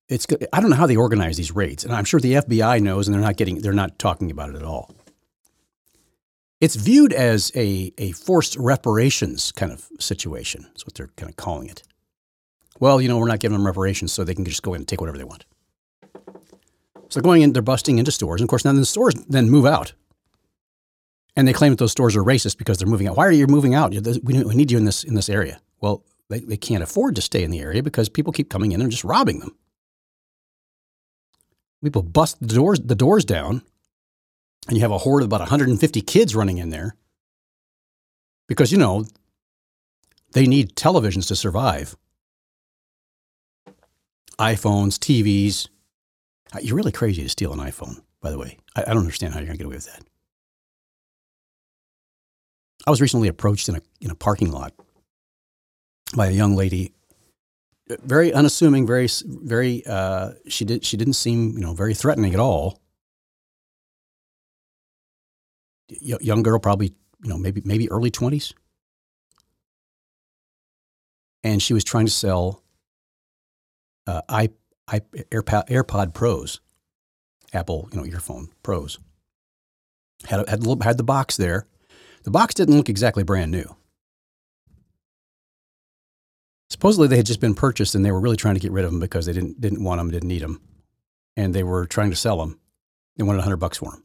it's 0.09 0.27
I 0.53 0.61
don't 0.61 0.71
know 0.71 0.77
how 0.77 0.87
they 0.87 0.97
organize 0.97 1.37
these 1.37 1.53
raids, 1.53 1.85
and 1.85 1.93
I'm 1.93 2.05
sure 2.05 2.21
the 2.21 2.35
FBI 2.35 2.81
knows, 2.81 3.09
and 3.09 3.15
they're 3.15 3.23
not 3.23 3.37
getting 3.37 3.61
they're 3.61 3.73
not 3.73 3.99
talking 3.99 4.31
about 4.31 4.51
it 4.51 4.57
at 4.57 4.63
all. 4.63 4.95
It's 6.61 6.75
viewed 6.75 7.13
as 7.13 7.53
a 7.55 7.93
a 7.99 8.13
forced 8.13 8.57
reparations 8.57 9.53
kind 9.53 9.73
of 9.73 9.89
situation. 10.01 10.63
That's 10.69 10.85
what 10.87 10.95
they're 10.95 11.11
kind 11.17 11.31
of 11.31 11.37
calling 11.37 11.69
it. 11.69 11.83
Well, 12.81 13.01
you 13.01 13.09
know, 13.09 13.19
we're 13.19 13.29
not 13.29 13.41
giving 13.41 13.57
them 13.57 13.67
reparations, 13.67 14.13
so 14.13 14.25
they 14.25 14.35
can 14.35 14.45
just 14.45 14.63
go 14.63 14.75
in 14.75 14.81
and 14.81 14.89
take 14.89 15.01
whatever 15.01 15.19
they 15.19 15.25
want. 15.25 15.45
So 17.09 17.21
they're 17.21 17.23
going 17.23 17.43
in, 17.43 17.53
they're 17.53 17.63
busting 17.63 17.99
into 17.99 18.13
stores, 18.13 18.41
and 18.41 18.47
of 18.47 18.51
course, 18.51 18.65
now 18.65 18.73
the 18.73 18.85
stores 18.85 19.15
then 19.29 19.51
move 19.51 19.67
out, 19.67 19.95
and 21.37 21.49
they 21.49 21.53
claim 21.53 21.73
that 21.73 21.79
those 21.79 21.93
stores 21.93 22.17
are 22.17 22.23
racist 22.23 22.59
because 22.59 22.79
they're 22.79 22.89
moving 22.89 23.09
out. 23.09 23.17
Why 23.17 23.27
are 23.27 23.33
you 23.33 23.47
moving 23.47 23.75
out? 23.75 23.91
We 24.23 24.35
need 24.35 24.71
you 24.71 24.79
in 24.79 24.85
this 24.85 25.05
in 25.05 25.15
this 25.15 25.29
area. 25.29 25.61
Well, 25.81 26.05
they, 26.29 26.41
they 26.41 26.57
can't 26.57 26.83
afford 26.83 27.15
to 27.17 27.23
stay 27.23 27.43
in 27.43 27.51
the 27.51 27.61
area 27.61 27.83
because 27.83 28.09
people 28.09 28.33
keep 28.33 28.51
coming 28.51 28.73
in 28.73 28.83
and 28.83 28.91
just 28.91 29.05
robbing 29.05 29.41
them. 29.41 29.57
People 31.83 32.03
bust 32.03 32.41
the 32.41 32.55
doors, 32.55 32.81
the 32.81 32.97
doors 32.97 33.25
down, 33.25 33.63
and 34.69 34.77
you 34.77 34.83
have 34.83 34.91
a 34.91 34.99
horde 34.99 35.23
of 35.23 35.27
about 35.27 35.41
150 35.41 36.01
kids 36.03 36.37
running 36.37 36.59
in 36.59 36.71
there 36.71 36.95
because, 38.47 38.71
you 38.71 38.79
know, 38.79 39.07
they 40.33 40.47
need 40.47 40.77
televisions 40.77 41.27
to 41.29 41.37
survive. 41.37 41.97
iPhones, 44.39 44.99
TVs. 44.99 45.69
Uh, 46.55 46.59
you're 46.63 46.77
really 46.77 46.93
crazy 46.93 47.23
to 47.23 47.29
steal 47.29 47.53
an 47.53 47.59
iPhone, 47.59 48.03
by 48.21 48.31
the 48.31 48.39
way. 48.39 48.59
I, 48.77 48.83
don't 48.83 48.99
understand 48.99 49.35
how 49.35 49.41
you're 49.41 49.47
going 49.47 49.59
to 49.59 49.65
get 49.65 49.67
away 49.67 49.77
with 49.77 49.87
that. 49.87 50.05
I 52.87 52.91
was 52.91 53.01
recently 53.01 53.29
approached 53.29 53.69
in 53.69 53.77
a, 53.77 53.81
in 54.01 54.11
a 54.11 54.15
parking 54.15 54.53
lot 54.53 54.73
by 56.15 56.29
a 56.29 56.31
young 56.31 56.55
lady 56.55 56.93
very 57.89 58.33
unassuming, 58.33 58.87
very, 58.87 59.09
very. 59.25 59.83
Uh, 59.87 60.33
she 60.47 60.65
did. 60.65 60.85
She 60.85 60.97
didn't 60.97 61.15
seem, 61.15 61.53
you 61.53 61.61
know, 61.61 61.75
very 61.75 61.95
threatening 61.95 62.35
at 62.35 62.41
all. 62.41 62.81
Young 65.89 66.43
girl, 66.43 66.59
probably, 66.59 66.95
you 67.23 67.29
know, 67.29 67.39
maybe 67.39 67.63
maybe 67.65 67.91
early 67.91 68.11
twenties, 68.11 68.55
and 71.43 71.63
she 71.63 71.75
was 71.75 71.85
trying 71.85 72.07
to 72.07 72.13
sell 72.13 72.63
uh, 74.07 74.23
i, 74.29 74.49
i 74.89 75.01
AirPod, 75.01 75.69
AirPod 75.69 76.15
Pros, 76.15 76.61
Apple, 77.53 77.89
you 77.93 77.99
know, 77.99 78.07
earphone 78.07 78.49
Pros. 78.63 78.99
Had 80.25 80.49
had 80.49 80.65
had 80.83 80.99
the 80.99 81.05
box 81.05 81.37
there. 81.37 81.67
The 82.25 82.31
box 82.31 82.55
didn't 82.55 82.77
look 82.77 82.89
exactly 82.89 83.23
brand 83.23 83.51
new. 83.51 83.77
Supposedly 86.71 87.09
they 87.09 87.17
had 87.17 87.27
just 87.27 87.41
been 87.41 87.55
purchased 87.55 87.95
and 87.95 88.05
they 88.05 88.13
were 88.13 88.21
really 88.21 88.37
trying 88.37 88.55
to 88.55 88.61
get 88.61 88.73
rid 88.73 88.85
of 88.85 88.91
them 88.91 89.01
because 89.01 89.27
they 89.27 89.33
didn't 89.33 89.61
didn't 89.61 89.85
want 89.85 90.01
them, 90.01 90.11
didn't 90.11 90.29
need 90.29 90.43
them, 90.43 90.61
and 91.37 91.55
they 91.55 91.63
were 91.63 91.87
trying 91.87 92.11
to 92.11 92.17
sell 92.17 92.39
them. 92.39 92.59
They 93.17 93.25
wanted 93.25 93.43
hundred 93.43 93.59
bucks 93.59 93.79
for 93.79 93.91
them. 93.93 94.05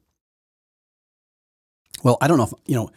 Well, 2.04 2.18
I 2.22 2.28
don't 2.28 2.38
know 2.38 2.44
if 2.44 2.54
you 2.66 2.76
know. 2.76 2.90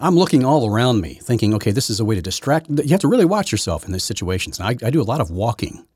I'm 0.00 0.16
looking 0.16 0.44
all 0.44 0.68
around 0.68 1.00
me, 1.02 1.14
thinking, 1.14 1.54
okay, 1.54 1.70
this 1.70 1.88
is 1.88 2.00
a 2.00 2.04
way 2.04 2.16
to 2.16 2.22
distract. 2.22 2.68
You 2.68 2.88
have 2.88 3.00
to 3.00 3.08
really 3.08 3.24
watch 3.24 3.52
yourself 3.52 3.84
in 3.84 3.92
these 3.92 4.02
situations. 4.02 4.58
And 4.58 4.66
I, 4.66 4.86
I 4.86 4.90
do 4.90 5.00
a 5.00 5.04
lot 5.04 5.20
of 5.20 5.30
walking, 5.30 5.86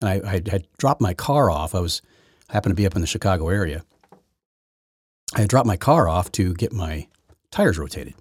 and 0.00 0.10
I, 0.10 0.28
I 0.28 0.32
had 0.50 0.66
dropped 0.78 1.00
my 1.00 1.14
car 1.14 1.48
off. 1.48 1.74
I 1.74 1.80
was 1.80 2.02
happened 2.48 2.72
to 2.72 2.80
be 2.80 2.86
up 2.86 2.96
in 2.96 3.00
the 3.00 3.06
Chicago 3.06 3.48
area. 3.48 3.84
I 5.34 5.40
had 5.40 5.48
dropped 5.48 5.66
my 5.66 5.76
car 5.76 6.08
off 6.08 6.32
to 6.32 6.54
get 6.54 6.72
my 6.72 7.06
tires 7.52 7.78
rotated. 7.78 8.14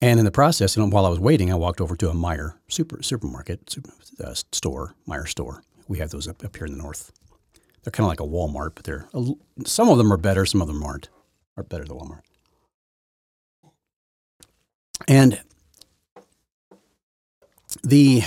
And 0.00 0.20
in 0.20 0.24
the 0.24 0.30
process, 0.30 0.76
and 0.76 0.92
while 0.92 1.06
I 1.06 1.08
was 1.08 1.18
waiting, 1.18 1.50
I 1.50 1.56
walked 1.56 1.80
over 1.80 1.96
to 1.96 2.10
a 2.10 2.14
Meijer 2.14 2.54
super 2.68 3.02
supermarket 3.02 3.70
super, 3.70 3.90
uh, 4.22 4.34
store, 4.52 4.94
Meijer 5.08 5.26
store. 5.26 5.64
We 5.88 5.98
have 5.98 6.10
those 6.10 6.28
up, 6.28 6.44
up 6.44 6.56
here 6.56 6.66
in 6.66 6.72
the 6.72 6.82
north. 6.82 7.12
They're 7.82 7.90
kind 7.90 8.04
of 8.04 8.10
like 8.10 8.20
a 8.20 8.24
Walmart, 8.24 8.72
but 8.74 8.84
they're 8.84 9.08
some 9.64 9.88
of 9.88 9.98
them 9.98 10.12
are 10.12 10.16
better, 10.16 10.46
some 10.46 10.60
of 10.60 10.68
them 10.68 10.82
aren't. 10.82 11.08
Are 11.56 11.62
better 11.62 11.84
than 11.84 11.96
Walmart. 11.96 12.20
And 15.08 15.40
the 17.82 18.22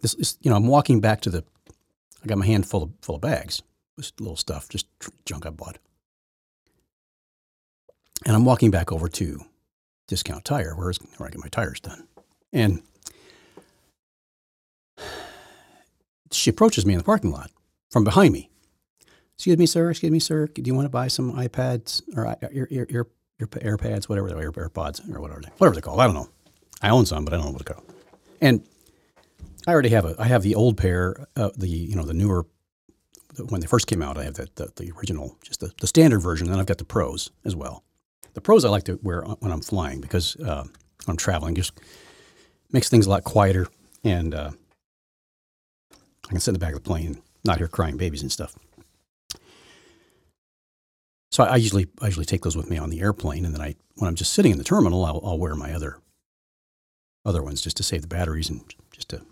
this, 0.00 0.14
this, 0.14 0.38
you 0.42 0.50
know, 0.50 0.56
I'm 0.56 0.66
walking 0.66 1.00
back 1.00 1.20
to 1.22 1.30
the. 1.30 1.44
I 2.22 2.26
got 2.26 2.38
my 2.38 2.46
hand 2.46 2.66
full 2.66 2.82
of 2.82 2.90
full 3.00 3.14
of 3.14 3.20
bags, 3.20 3.62
just 3.98 4.20
little 4.20 4.36
stuff, 4.36 4.68
just 4.68 4.86
junk 5.24 5.46
I 5.46 5.50
bought. 5.50 5.78
And 8.26 8.36
I'm 8.36 8.44
walking 8.44 8.70
back 8.70 8.92
over 8.92 9.08
to 9.08 9.40
discount 10.06 10.44
tire, 10.44 10.74
where, 10.74 10.92
where 11.16 11.28
I 11.28 11.30
get 11.30 11.40
my 11.40 11.48
tires 11.48 11.80
done. 11.80 12.06
And 12.52 12.82
she 16.30 16.50
approaches 16.50 16.84
me 16.84 16.94
in 16.94 16.98
the 16.98 17.04
parking 17.04 17.30
lot 17.30 17.50
from 17.90 18.04
behind 18.04 18.34
me. 18.34 18.49
Excuse 19.40 19.56
me, 19.56 19.64
sir. 19.64 19.88
Excuse 19.88 20.12
me, 20.12 20.18
sir. 20.18 20.48
Do 20.48 20.60
you 20.60 20.74
want 20.74 20.84
to 20.84 20.90
buy 20.90 21.08
some 21.08 21.32
iPads 21.32 22.02
or 22.14 22.26
ear, 22.52 22.68
ear, 22.70 22.86
ear, 22.90 23.06
ear 23.40 23.46
AirPads, 23.46 24.06
whatever 24.06 24.28
they 24.28 24.34
are, 24.34 24.52
AirPods 24.52 25.00
or 25.10 25.18
whatever 25.18 25.40
they, 25.40 25.48
whatever 25.56 25.74
they're 25.74 25.80
called? 25.80 25.98
I 25.98 26.04
don't 26.04 26.14
know. 26.14 26.28
I 26.82 26.90
own 26.90 27.06
some, 27.06 27.24
but 27.24 27.32
I 27.32 27.38
don't 27.38 27.46
know 27.46 27.52
what 27.52 27.64
they're 27.64 27.74
called. 27.74 27.90
And 28.42 28.62
I 29.66 29.72
already 29.72 29.88
have 29.88 30.04
a. 30.04 30.14
I 30.18 30.26
have 30.26 30.42
the 30.42 30.54
old 30.54 30.76
pair, 30.76 31.26
uh, 31.36 31.48
the 31.56 31.68
you 31.68 31.96
know 31.96 32.02
the 32.02 32.12
newer. 32.12 32.44
When 33.48 33.62
they 33.62 33.66
first 33.66 33.86
came 33.86 34.02
out, 34.02 34.18
I 34.18 34.24
have 34.24 34.34
the, 34.34 34.46
the, 34.56 34.72
the 34.76 34.92
original, 34.98 35.38
just 35.40 35.60
the, 35.60 35.72
the 35.80 35.86
standard 35.86 36.18
version. 36.18 36.46
And 36.46 36.52
then 36.52 36.60
I've 36.60 36.66
got 36.66 36.76
the 36.76 36.84
pros 36.84 37.30
as 37.46 37.56
well. 37.56 37.82
The 38.34 38.42
pros 38.42 38.66
I 38.66 38.68
like 38.68 38.84
to 38.84 39.00
wear 39.02 39.22
when 39.22 39.52
I'm 39.52 39.62
flying 39.62 40.02
because 40.02 40.36
uh, 40.36 40.64
I'm 41.08 41.16
traveling 41.16 41.54
just 41.54 41.80
makes 42.72 42.90
things 42.90 43.06
a 43.06 43.10
lot 43.10 43.24
quieter, 43.24 43.68
and 44.04 44.34
uh, 44.34 44.50
I 45.94 46.28
can 46.28 46.40
sit 46.40 46.50
in 46.50 46.52
the 46.52 46.58
back 46.58 46.74
of 46.74 46.82
the 46.82 46.86
plane, 46.86 47.22
not 47.46 47.56
hear 47.56 47.68
crying 47.68 47.96
babies 47.96 48.20
and 48.20 48.30
stuff. 48.30 48.54
So 51.30 51.44
I, 51.44 51.56
usually 51.56 51.86
I 52.00 52.06
usually 52.06 52.26
take 52.26 52.42
those 52.42 52.56
with 52.56 52.68
me 52.68 52.76
on 52.78 52.90
the 52.90 53.00
airplane, 53.00 53.44
and 53.44 53.54
then 53.54 53.62
I 53.62 53.76
when 53.96 54.08
I'm 54.08 54.16
just 54.16 54.32
sitting 54.32 54.52
in 54.52 54.58
the 54.58 54.64
terminal, 54.64 55.04
I'll, 55.04 55.20
I'll 55.24 55.38
wear 55.38 55.54
my 55.54 55.72
other 55.72 55.98
other 57.24 57.42
ones 57.42 57.62
just 57.62 57.76
to 57.76 57.82
save 57.82 58.02
the 58.02 58.08
batteries 58.08 58.48
and 58.48 58.62
just 58.92 59.10
to 59.10 59.22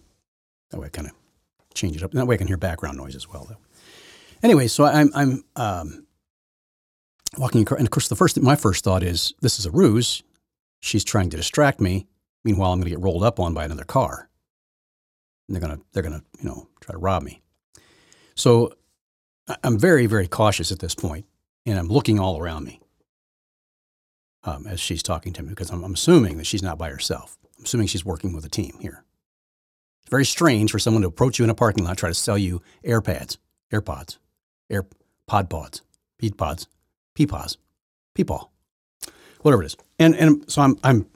that 0.71 0.79
way 0.79 0.87
I 0.87 0.91
kind 0.91 1.09
of 1.09 1.15
change 1.75 1.97
it 1.97 2.03
up. 2.03 2.11
And 2.11 2.21
that 2.21 2.27
way 2.27 2.35
I 2.35 2.39
can 2.39 2.47
hear 2.47 2.57
background 2.57 2.97
noise 2.97 3.17
as 3.17 3.29
well. 3.29 3.47
Though. 3.49 3.57
Anyway, 4.43 4.69
so 4.69 4.85
I'm 4.85 5.11
I'm 5.15 5.45
um, 5.57 6.07
walking 7.37 7.63
across, 7.63 7.79
and 7.79 7.87
of 7.87 7.91
course, 7.91 8.09
the 8.09 8.17
first 8.17 8.41
my 8.41 8.57
first 8.57 8.85
thought 8.85 9.03
is 9.03 9.35
this 9.41 9.59
is 9.59 9.67
a 9.67 9.71
ruse. 9.71 10.23
She's 10.81 11.05
trying 11.05 11.31
to 11.31 11.37
distract 11.37 11.81
me. 11.81 12.07
Meanwhile, 12.45 12.73
I'm 12.73 12.79
going 12.79 12.85
to 12.85 12.91
get 12.91 13.03
rolled 13.03 13.25
up 13.25 13.41
on 13.41 13.53
by 13.53 13.65
another 13.65 13.85
car, 13.85 14.29
and 15.49 15.57
they're 15.57 15.67
going 15.67 15.77
to 15.77 15.85
they're 15.93 16.03
to 16.03 16.23
you 16.41 16.49
know 16.49 16.69
try 16.81 16.93
to 16.93 16.99
rob 16.99 17.23
me. 17.23 17.43
So 18.37 18.73
I'm 19.65 19.79
very 19.79 20.07
very 20.07 20.29
cautious 20.29 20.71
at 20.71 20.79
this 20.79 20.95
point, 20.95 21.27
and 21.67 21.79
I'm 21.79 21.89
looking 21.89 22.19
all 22.19 22.39
around 22.39 22.65
me 22.65 22.81
um, 24.45 24.67
as 24.67 24.81
she's 24.81 25.03
talking 25.03 25.33
to 25.35 25.43
me 25.43 25.51
because 25.51 25.71
I'm, 25.71 25.85
I'm 25.85 25.95
assuming 25.95 26.39
that 26.39 26.47
she's 26.47 26.63
not 26.63 26.79
by 26.79 26.91
herself. 26.91 27.37
I'm 27.59 27.65
assuming 27.65 27.89
she's 27.89 28.05
working 28.05 28.33
with 28.33 28.45
a 28.45 28.49
team 28.49 28.77
here. 28.81 29.05
It's 30.03 30.11
very 30.11 30.25
strange 30.25 30.71
for 30.71 30.79
someone 30.79 31.03
to 31.03 31.09
approach 31.09 31.39
you 31.39 31.45
in 31.45 31.51
a 31.51 31.55
parking 31.55 31.85
lot, 31.85 31.99
try 31.99 32.09
to 32.09 32.15
sell 32.15 32.39
you 32.39 32.63
AirPads, 32.85 33.37
AirPods, 33.73 34.19
AirPod 34.71 35.51
pods, 35.51 35.83
Peed 36.21 36.37
pods, 36.37 36.67
Peepaws, 37.17 37.57
Peepaw, 38.17 38.49
whatever 39.43 39.63
it 39.63 39.67
is. 39.67 39.77
And 39.99 40.17
and 40.17 40.51
so 40.51 40.63
I'm 40.63 40.79
I'm 40.83 41.07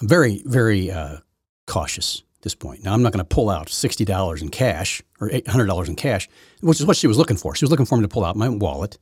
I'm 0.00 0.08
very 0.08 0.42
very 0.44 0.90
uh, 0.90 1.18
cautious 1.66 2.22
this 2.42 2.54
point. 2.54 2.84
Now 2.84 2.94
I'm 2.94 3.02
not 3.02 3.12
going 3.12 3.24
to 3.24 3.34
pull 3.34 3.50
out 3.50 3.68
sixty 3.68 4.04
dollars 4.04 4.42
in 4.42 4.48
cash 4.48 5.02
or 5.20 5.30
eight 5.30 5.48
hundred 5.48 5.66
dollars 5.66 5.88
in 5.88 5.96
cash, 5.96 6.28
which 6.60 6.80
is 6.80 6.86
what 6.86 6.96
she 6.96 7.06
was 7.06 7.18
looking 7.18 7.36
for. 7.36 7.54
She 7.54 7.64
was 7.64 7.70
looking 7.70 7.86
for 7.86 7.96
me 7.96 8.02
to 8.02 8.08
pull 8.08 8.24
out 8.24 8.36
my 8.36 8.48
wallet, 8.48 8.98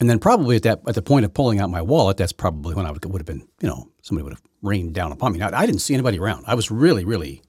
and 0.00 0.08
then 0.08 0.18
probably 0.18 0.56
at 0.56 0.62
that 0.62 0.80
at 0.86 0.94
the 0.94 1.02
point 1.02 1.24
of 1.24 1.34
pulling 1.34 1.60
out 1.60 1.70
my 1.70 1.82
wallet, 1.82 2.16
that's 2.16 2.32
probably 2.32 2.74
when 2.74 2.86
I 2.86 2.90
would, 2.90 3.04
would 3.04 3.20
have 3.20 3.26
been 3.26 3.46
you 3.60 3.68
know 3.68 3.88
somebody 4.02 4.24
would 4.24 4.32
have 4.34 4.42
rained 4.62 4.94
down 4.94 5.12
upon 5.12 5.32
me. 5.32 5.38
Now 5.38 5.50
I 5.52 5.66
didn't 5.66 5.80
see 5.80 5.94
anybody 5.94 6.18
around. 6.18 6.44
I 6.46 6.54
was 6.54 6.70
really 6.70 7.04
really 7.04 7.42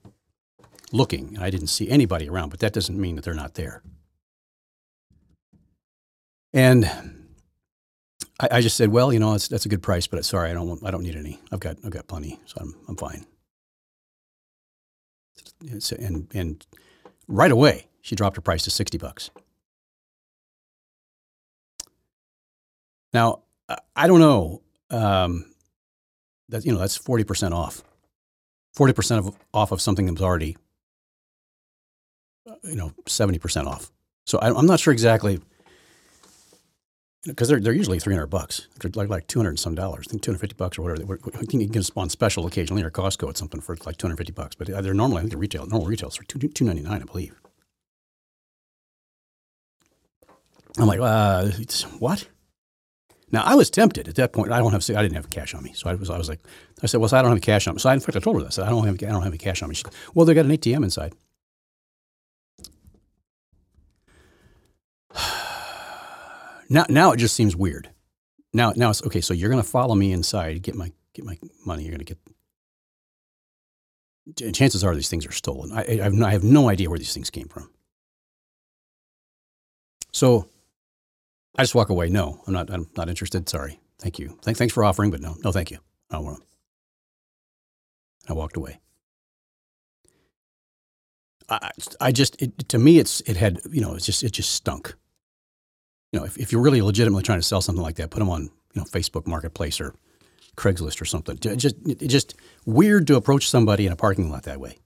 looking, 0.91 1.35
and 1.35 1.43
I 1.43 1.49
didn't 1.49 1.67
see 1.67 1.89
anybody 1.89 2.29
around. 2.29 2.49
But 2.49 2.59
that 2.59 2.73
doesn't 2.73 2.99
mean 2.99 3.15
that 3.15 3.25
they're 3.25 3.33
not 3.33 3.55
there. 3.55 3.83
And 6.53 6.85
I, 8.39 8.47
I 8.51 8.61
just 8.61 8.77
said, 8.77 8.89
well, 8.89 9.11
you 9.11 9.19
know, 9.19 9.33
that's, 9.33 9.47
that's 9.47 9.65
a 9.65 9.69
good 9.69 9.83
price, 9.83 10.07
but 10.07 10.23
sorry, 10.25 10.49
I 10.49 10.53
don't 10.53 10.67
want, 10.67 10.85
I 10.85 10.91
don't 10.91 11.03
need 11.03 11.15
any. 11.15 11.39
I've 11.51 11.59
got 11.59 11.77
I've 11.83 11.91
got 11.91 12.07
plenty, 12.07 12.39
so 12.45 12.57
I'm 12.61 12.75
I'm 12.87 12.95
fine. 12.95 13.25
And 15.99 16.27
and 16.33 16.65
right 17.27 17.51
away, 17.51 17.87
she 18.01 18.15
dropped 18.15 18.35
her 18.35 18.41
price 18.41 18.63
to 18.63 18.71
sixty 18.71 18.97
bucks. 18.97 19.29
Now, 23.13 23.41
I 23.95 24.07
don't 24.07 24.19
know. 24.19 24.61
Um, 24.89 25.53
that 26.49 26.65
you 26.65 26.71
know, 26.71 26.79
that's 26.79 26.95
forty 26.95 27.23
percent 27.23 27.53
off. 27.53 27.83
Forty 28.73 28.93
percent 28.93 29.25
of, 29.25 29.35
off 29.53 29.71
of 29.71 29.81
something 29.81 30.05
that 30.05 30.13
was 30.13 30.21
already, 30.21 30.55
you 32.63 32.75
know, 32.75 32.93
seventy 33.07 33.39
percent 33.39 33.67
off. 33.67 33.91
So 34.25 34.37
I, 34.39 34.57
I'm 34.57 34.65
not 34.65 34.79
sure 34.79 34.93
exactly 34.93 35.39
because 37.25 37.49
they're, 37.49 37.59
they're 37.59 37.73
usually 37.73 37.99
300 37.99 38.27
bucks. 38.27 38.67
Like, 38.95 39.09
like 39.09 39.27
200 39.27 39.49
and 39.49 39.59
some 39.59 39.75
dollars. 39.75 40.05
I 40.07 40.11
think 40.11 40.23
250 40.23 40.55
bucks 40.55 40.77
or 40.77 40.83
whatever. 40.83 41.19
I 41.33 41.37
think 41.39 41.53
you 41.53 41.69
can 41.69 41.83
on 41.95 42.09
special 42.09 42.45
occasionally 42.45 42.83
or 42.83 42.91
Costco 42.91 43.29
at 43.29 43.37
something 43.37 43.61
for 43.61 43.75
like 43.85 43.97
250 43.97 44.31
bucks. 44.33 44.55
But 44.55 44.67
they're 44.67 44.93
normally, 44.93 45.19
I 45.19 45.21
think 45.21 45.31
the 45.31 45.37
retail, 45.37 45.65
normal 45.65 45.87
retails 45.87 46.15
for 46.15 46.23
299 46.23 47.01
I 47.01 47.03
believe. 47.05 47.35
I'm 50.77 50.87
like, 50.87 50.99
uh, 51.01 51.49
what? 51.99 52.27
Now 53.31 53.43
I 53.43 53.55
was 53.55 53.69
tempted 53.69 54.07
at 54.07 54.15
that 54.15 54.31
point. 54.31 54.51
I 54.51 54.59
don't 54.59 54.71
have, 54.71 54.87
I 54.89 55.01
didn't 55.01 55.15
have 55.15 55.29
cash 55.29 55.53
on 55.53 55.63
me, 55.63 55.73
so 55.73 55.89
I 55.89 55.95
was, 55.95 56.09
I 56.09 56.17
was 56.17 56.29
like, 56.29 56.39
I 56.81 56.85
said, 56.85 56.99
well, 56.99 57.09
so 57.09 57.17
I 57.17 57.21
don't 57.21 57.31
have 57.31 57.41
cash 57.41 57.67
on 57.67 57.75
me. 57.75 57.79
So 57.79 57.89
I, 57.89 57.93
in 57.93 57.99
fact, 57.99 58.15
I 58.15 58.19
told 58.19 58.37
her 58.37 58.41
that. 58.43 58.47
I 58.47 58.51
said, 58.51 58.65
I 58.65 58.69
don't 58.69 58.85
have, 58.85 58.95
I 58.95 59.11
don't 59.11 59.23
have 59.23 59.33
any 59.33 59.37
cash 59.37 59.61
on 59.63 59.69
me. 59.69 59.75
She 59.75 59.83
said, 59.83 59.93
well, 60.13 60.25
they 60.25 60.33
got 60.33 60.45
an 60.45 60.51
ATM 60.51 60.83
inside. 60.83 61.13
Now, 66.69 66.85
now 66.89 67.11
it 67.11 67.17
just 67.17 67.35
seems 67.35 67.55
weird. 67.55 67.89
Now, 68.53 68.73
now 68.75 68.89
it's 68.89 69.03
okay. 69.03 69.21
So 69.21 69.33
you're 69.33 69.49
going 69.49 69.61
to 69.61 69.67
follow 69.67 69.95
me 69.95 70.11
inside, 70.11 70.61
get 70.61 70.75
my 70.75 70.91
get 71.13 71.25
my 71.25 71.37
money. 71.65 71.83
You're 71.83 71.95
going 71.95 72.05
to 72.05 72.15
get. 74.35 74.53
Chances 74.53 74.83
are 74.83 74.93
these 74.93 75.09
things 75.09 75.25
are 75.25 75.31
stolen. 75.31 75.71
I, 75.71 75.83
I, 75.83 76.03
have 76.03 76.13
no, 76.13 76.25
I 76.25 76.31
have 76.31 76.43
no 76.43 76.69
idea 76.69 76.89
where 76.89 76.99
these 76.99 77.13
things 77.13 77.29
came 77.29 77.47
from. 77.47 77.69
So, 80.11 80.49
I 81.57 81.63
just 81.63 81.75
walk 81.75 81.89
away. 81.89 82.09
No, 82.09 82.41
I'm 82.45 82.53
not. 82.53 82.69
I'm 82.69 82.89
not 82.97 83.09
interested. 83.09 83.47
Sorry. 83.47 83.79
Thank 83.99 84.19
you. 84.19 84.37
Thank, 84.41 84.57
thanks 84.57 84.73
for 84.73 84.83
offering, 84.83 85.11
but 85.11 85.21
no, 85.21 85.35
no, 85.43 85.51
thank 85.51 85.71
you. 85.71 85.79
I 86.11 86.15
don't 86.15 86.25
want. 86.25 86.43
I 88.29 88.33
walked 88.33 88.57
away. 88.57 88.79
I, 91.49 91.71
I 92.01 92.11
just, 92.11 92.41
it, 92.41 92.69
to 92.69 92.77
me, 92.77 92.99
it's, 92.99 93.21
it 93.21 93.37
had, 93.37 93.59
you 93.71 93.81
know, 93.81 93.95
it's 93.95 94.05
just, 94.05 94.23
it 94.23 94.33
just 94.33 94.53
stunk 94.53 94.95
you 96.11 96.19
know, 96.19 96.25
if, 96.25 96.37
if 96.37 96.51
you're 96.51 96.61
really 96.61 96.81
legitimately 96.81 97.23
trying 97.23 97.39
to 97.39 97.45
sell 97.45 97.61
something 97.61 97.81
like 97.81 97.95
that, 97.95 98.09
put 98.11 98.19
them 98.19 98.29
on, 98.29 98.43
you 98.43 98.81
know, 98.81 98.83
Facebook 98.83 99.27
Marketplace 99.27 99.81
or 99.81 99.93
Craigslist 100.55 101.01
or 101.01 101.05
something. 101.05 101.37
Just, 101.37 101.75
it 101.85 102.07
just 102.07 102.35
weird 102.65 103.07
to 103.07 103.15
approach 103.15 103.49
somebody 103.49 103.85
in 103.85 103.91
a 103.91 103.95
parking 103.95 104.31
lot 104.31 104.43
that 104.43 104.59
way. 104.59 104.77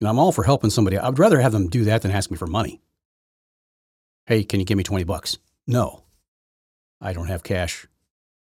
And 0.00 0.08
I'm 0.08 0.18
all 0.18 0.32
for 0.32 0.44
helping 0.44 0.70
somebody. 0.70 0.98
I 0.98 1.08
would 1.08 1.18
rather 1.18 1.40
have 1.40 1.52
them 1.52 1.68
do 1.68 1.84
that 1.84 2.02
than 2.02 2.10
ask 2.10 2.30
me 2.30 2.36
for 2.36 2.46
money. 2.46 2.80
Hey, 4.26 4.44
can 4.44 4.60
you 4.60 4.66
give 4.66 4.76
me 4.76 4.84
20 4.84 5.04
bucks? 5.04 5.38
No, 5.66 6.04
I 7.00 7.12
don't 7.12 7.28
have 7.28 7.42
cash 7.42 7.86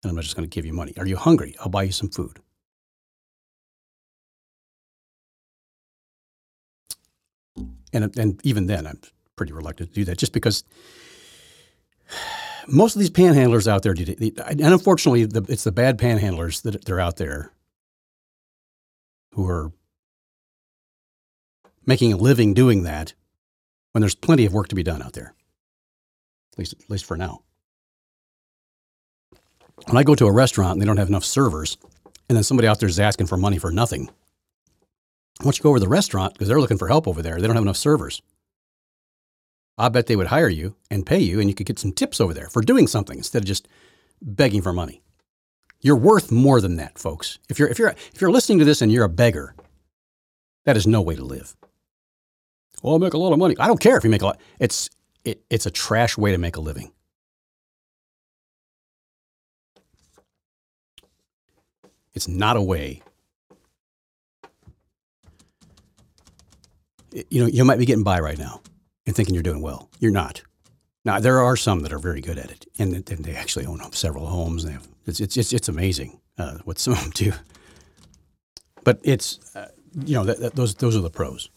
and 0.04 0.10
I'm 0.10 0.16
not 0.16 0.24
just 0.24 0.36
going 0.36 0.48
to 0.50 0.54
give 0.54 0.66
you 0.66 0.74
money. 0.74 0.94
Are 0.98 1.06
you 1.06 1.18
hungry? 1.18 1.56
I'll 1.60 1.70
buy 1.70 1.84
you 1.84 1.92
some 1.92 2.10
food. 2.10 2.40
And, 7.94 8.18
and 8.18 8.40
even 8.46 8.68
then, 8.68 8.86
I'm 8.86 9.00
pretty 9.38 9.54
reluctant 9.54 9.90
to 9.90 9.96
do 9.96 10.04
that 10.04 10.18
just 10.18 10.34
because 10.34 10.66
most 12.68 12.96
of 12.96 13.00
these 13.00 13.10
panhandlers 13.10 13.68
out 13.68 13.84
there, 13.84 13.94
and 13.94 14.62
unfortunately, 14.62 15.22
it's 15.48 15.64
the 15.64 15.72
bad 15.72 15.98
panhandlers 15.98 16.62
that 16.64 16.84
they're 16.84 17.00
out 17.00 17.16
there 17.16 17.54
who 19.32 19.48
are 19.48 19.72
making 21.86 22.12
a 22.12 22.18
living 22.18 22.54
doing 22.54 22.84
that 22.84 23.14
when 23.94 24.02
there's 24.02 24.16
plenty 24.16 24.46
of 24.46 24.54
work 24.54 24.68
to 24.68 24.76
be 24.76 24.84
done 24.84 25.02
out 25.02 25.14
there, 25.14 25.34
at 26.52 26.60
least, 26.60 26.74
at 26.74 26.90
least 26.90 27.06
for 27.06 27.16
now. 27.16 27.42
When 29.86 29.96
I 29.96 30.04
go 30.04 30.16
to 30.16 30.26
a 30.26 30.32
restaurant 30.32 30.74
and 30.74 30.82
they 30.82 30.86
don't 30.86 30.98
have 30.98 31.08
enough 31.08 31.24
servers, 31.24 31.78
and 32.28 32.36
then 32.36 32.44
somebody 32.44 32.68
out 32.68 32.80
there 32.80 32.90
is 32.90 33.00
asking 33.00 33.28
for 33.28 33.38
money 33.38 33.58
for 33.58 33.72
nothing, 33.72 34.10
once 35.44 35.60
you 35.60 35.64
go 35.64 35.70
over 35.70 35.78
to 35.78 35.86
the 35.86 35.90
restaurant, 35.90 36.34
because 36.34 36.48
they're 36.48 36.60
looking 36.60 36.80
for 36.80 36.88
help 36.88 37.08
over 37.08 37.22
there, 37.22 37.40
they 37.40 37.48
don't 37.48 37.56
have 37.56 37.64
enough 37.64 37.78
servers. 37.78 38.22
I 39.78 39.90
bet 39.90 40.08
they 40.08 40.16
would 40.16 40.28
hire 40.28 40.50
you 40.50 40.76
and 40.90 41.06
pay 41.06 41.20
you, 41.20 41.40
and 41.40 41.50
you 41.50 41.56
could 41.56 41.68
get 41.68 41.78
some 41.80 41.92
tips 41.92 42.20
over 42.20 42.34
there 42.34 42.50
for 42.50 42.62
doing 42.62 42.88
something 42.88 43.18
instead 43.18 43.44
of 43.44 43.48
just 43.48 43.68
begging 44.22 44.62
for 44.62 44.74
money. 44.74 45.04
You're 45.82 45.96
worth 45.96 46.32
more 46.32 46.60
than 46.60 46.78
that, 46.78 46.98
folks. 46.98 47.38
If 47.50 47.60
you're 47.60 47.70
if 47.70 47.78
you're 47.78 47.90
if 47.90 48.20
you're 48.20 48.32
listening 48.32 48.60
to 48.60 48.66
this 48.66 48.82
and 48.82 48.92
you're 48.92 49.06
a 49.06 49.10
beggar, 49.10 49.56
that 50.66 50.76
is 50.76 50.88
no 50.88 51.02
way 51.02 51.16
to 51.16 51.24
live. 51.24 51.56
Well, 52.82 52.96
I 52.96 52.98
make 52.98 53.14
a 53.14 53.18
lot 53.18 53.32
of 53.34 53.40
money. 53.40 53.56
I 53.60 53.68
don't 53.68 53.80
care 53.80 53.98
if 53.98 54.04
you 54.04 54.10
make 54.10 54.24
a 54.24 54.26
lot. 54.26 54.40
It's 54.60 54.90
it, 55.24 55.44
it's 55.52 55.68
a 55.68 55.72
trash 55.72 56.18
way 56.18 56.32
to 56.32 56.40
make 56.40 56.56
a 56.56 56.62
living. 56.62 56.92
It's 62.16 62.28
not 62.28 62.58
a 62.58 62.62
way. 62.62 63.04
You 67.30 67.42
know, 67.42 67.48
you 67.48 67.64
might 67.64 67.78
be 67.78 67.86
getting 67.86 68.04
by 68.04 68.20
right 68.20 68.38
now 68.40 68.62
and 69.08 69.16
thinking 69.16 69.34
you're 69.34 69.42
doing 69.42 69.62
well. 69.62 69.90
You're 70.00 70.12
not. 70.12 70.44
Now 71.06 71.20
there 71.20 71.40
are 71.40 71.56
some 71.56 71.80
that 71.80 71.94
are 71.94 72.00
very 72.00 72.22
good 72.22 72.38
at 72.38 72.52
it, 72.52 72.68
and, 72.78 72.94
they 72.94 73.34
actually 73.34 73.66
own 73.66 73.80
several 73.94 74.28
homes. 74.28 74.66
And 74.66 74.74
have 74.74 74.88
it's 75.08 75.20
it's 75.20 75.38
it's, 75.38 75.54
it's 75.54 75.70
amazing 75.70 76.20
uh, 76.38 76.58
what 76.66 76.78
some 76.78 76.94
of 76.94 77.02
them 77.02 77.12
do. 77.16 77.32
But 78.84 79.00
it's 79.04 79.40
uh, 79.56 79.70
you 80.06 80.16
know 80.16 80.26
that, 80.26 80.40
that, 80.42 80.56
those 80.56 80.76
those 80.76 80.96
are 80.96 81.02
the 81.02 81.10
pros. 81.10 81.50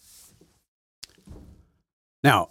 Now, 2.23 2.49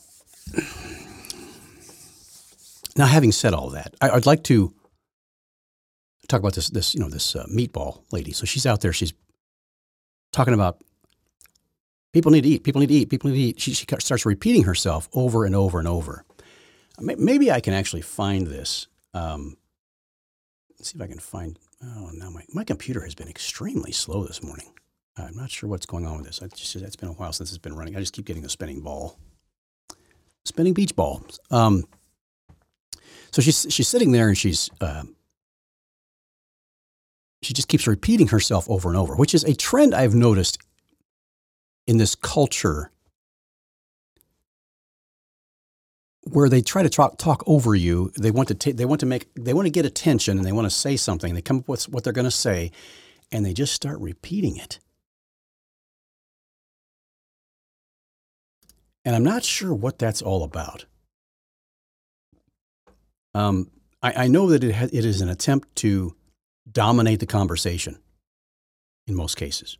now 2.98 3.06
having 3.06 3.32
said 3.32 3.54
all 3.54 3.70
that, 3.70 3.96
I, 4.02 4.14
would 4.14 4.26
like 4.26 4.44
to 4.46 4.74
talk 6.28 6.40
about 6.40 6.56
this 6.56 6.70
this 6.70 6.94
you 6.94 7.00
know 7.00 7.10
this 7.10 7.36
uh, 7.36 7.46
meatball 7.46 8.04
lady. 8.12 8.34
So 8.34 8.46
she's 8.46 8.66
out 8.66 8.82
there. 8.82 8.92
She's 8.92 9.14
talking 10.34 10.54
about 10.54 10.84
People 12.14 12.32
need 12.32 12.42
to 12.42 12.50
eat. 12.50 12.64
People 12.64 12.82
need 12.82 12.88
to 12.88 12.94
eat. 12.94 13.10
People 13.10 13.30
need 13.30 13.36
to 13.36 13.42
eat. 13.42 13.60
She, 13.60 13.74
she 13.74 13.86
starts 14.00 14.26
repeating 14.26 14.64
herself 14.64 15.08
over 15.14 15.46
and 15.46 15.56
over 15.56 15.80
and 15.80 15.88
over. 15.88 16.26
Maybe 17.00 17.52
I 17.52 17.60
can 17.60 17.74
actually 17.74 18.02
find 18.02 18.48
this. 18.48 18.88
Um, 19.14 19.58
let's 20.78 20.92
see 20.92 20.98
if 20.98 21.02
I 21.02 21.08
can 21.08 21.20
find. 21.20 21.58
Oh, 21.82 22.10
now 22.14 22.30
my, 22.30 22.44
my 22.52 22.64
computer 22.64 23.02
has 23.02 23.16
been 23.16 23.30
extremely 23.30 23.92
slow 23.92 24.24
this 24.24 24.44
morning. 24.44 24.74
I'm 25.18 25.36
not 25.36 25.50
sure 25.50 25.70
what's 25.70 25.86
going 25.86 26.06
on 26.06 26.18
with 26.18 26.26
this. 26.26 26.42
I 26.42 26.48
just, 26.48 26.76
it's 26.76 26.96
been 26.96 27.10
a 27.10 27.14
while 27.14 27.34
since 27.34 27.50
it's 27.50 27.58
been 27.58 27.76
running. 27.76 27.96
I 27.96 28.00
just 28.00 28.14
keep 28.14 28.26
getting 28.26 28.46
a 28.46 28.50
spinning 28.50 28.82
ball, 28.82 29.18
spinning 30.46 30.74
beach 30.74 30.96
ball. 30.96 31.26
Um, 31.52 31.86
so 33.32 33.42
she's 33.42 33.68
she's 33.70 33.88
sitting 33.88 34.12
there 34.12 34.28
and 34.28 34.38
she's 34.38 34.70
uh, 34.82 35.04
she 37.42 37.54
just 37.54 37.68
keeps 37.68 37.88
repeating 37.88 38.28
herself 38.28 38.70
over 38.70 38.90
and 38.90 38.98
over, 38.98 39.16
which 39.16 39.34
is 39.34 39.44
a 39.44 39.54
trend 39.54 39.94
I've 39.94 40.16
noticed 40.16 40.58
in 41.90 41.98
this 41.98 42.14
culture 42.14 42.92
where 46.22 46.48
they 46.48 46.62
try 46.62 46.84
to 46.84 46.90
talk, 46.90 47.18
talk 47.18 47.44
over 47.48 47.74
you. 47.74 48.12
They 48.16 48.30
want 48.30 48.48
to 48.50 48.54
t- 48.54 48.74
they 48.74 48.86
want 48.86 49.00
to 49.00 49.08
make 49.08 49.34
they 49.34 49.56
want 49.56 49.66
to 49.66 49.72
get 49.72 49.88
attention 49.88 50.38
and 50.38 50.46
they 50.46 50.52
want 50.52 50.68
to 50.68 50.70
say 50.70 50.96
something. 50.96 51.34
They 51.34 51.42
come 51.42 51.58
up 51.58 51.68
with 51.68 51.90
what 51.90 52.04
they're 52.04 52.14
going 52.14 52.26
to 52.26 52.32
say, 52.32 52.72
and 53.32 53.44
they 53.44 53.54
just 53.54 53.74
start 53.74 54.00
repeating 54.00 54.56
it. 54.56 54.78
And 59.04 59.16
I'm 59.16 59.24
not 59.24 59.44
sure 59.44 59.74
what 59.74 59.98
that's 59.98 60.22
all 60.22 60.44
about. 60.44 60.86
Um, 63.34 63.72
I, 64.04 64.26
I, 64.26 64.28
know 64.28 64.50
that 64.50 64.64
it, 64.64 64.76
ha- 64.76 64.90
it 64.94 65.06
is 65.06 65.22
an 65.22 65.30
attempt 65.30 65.76
to 65.78 66.16
dominate 66.72 67.20
the 67.20 67.26
conversation 67.26 67.98
in 69.08 69.16
most 69.16 69.38
cases. 69.38 69.80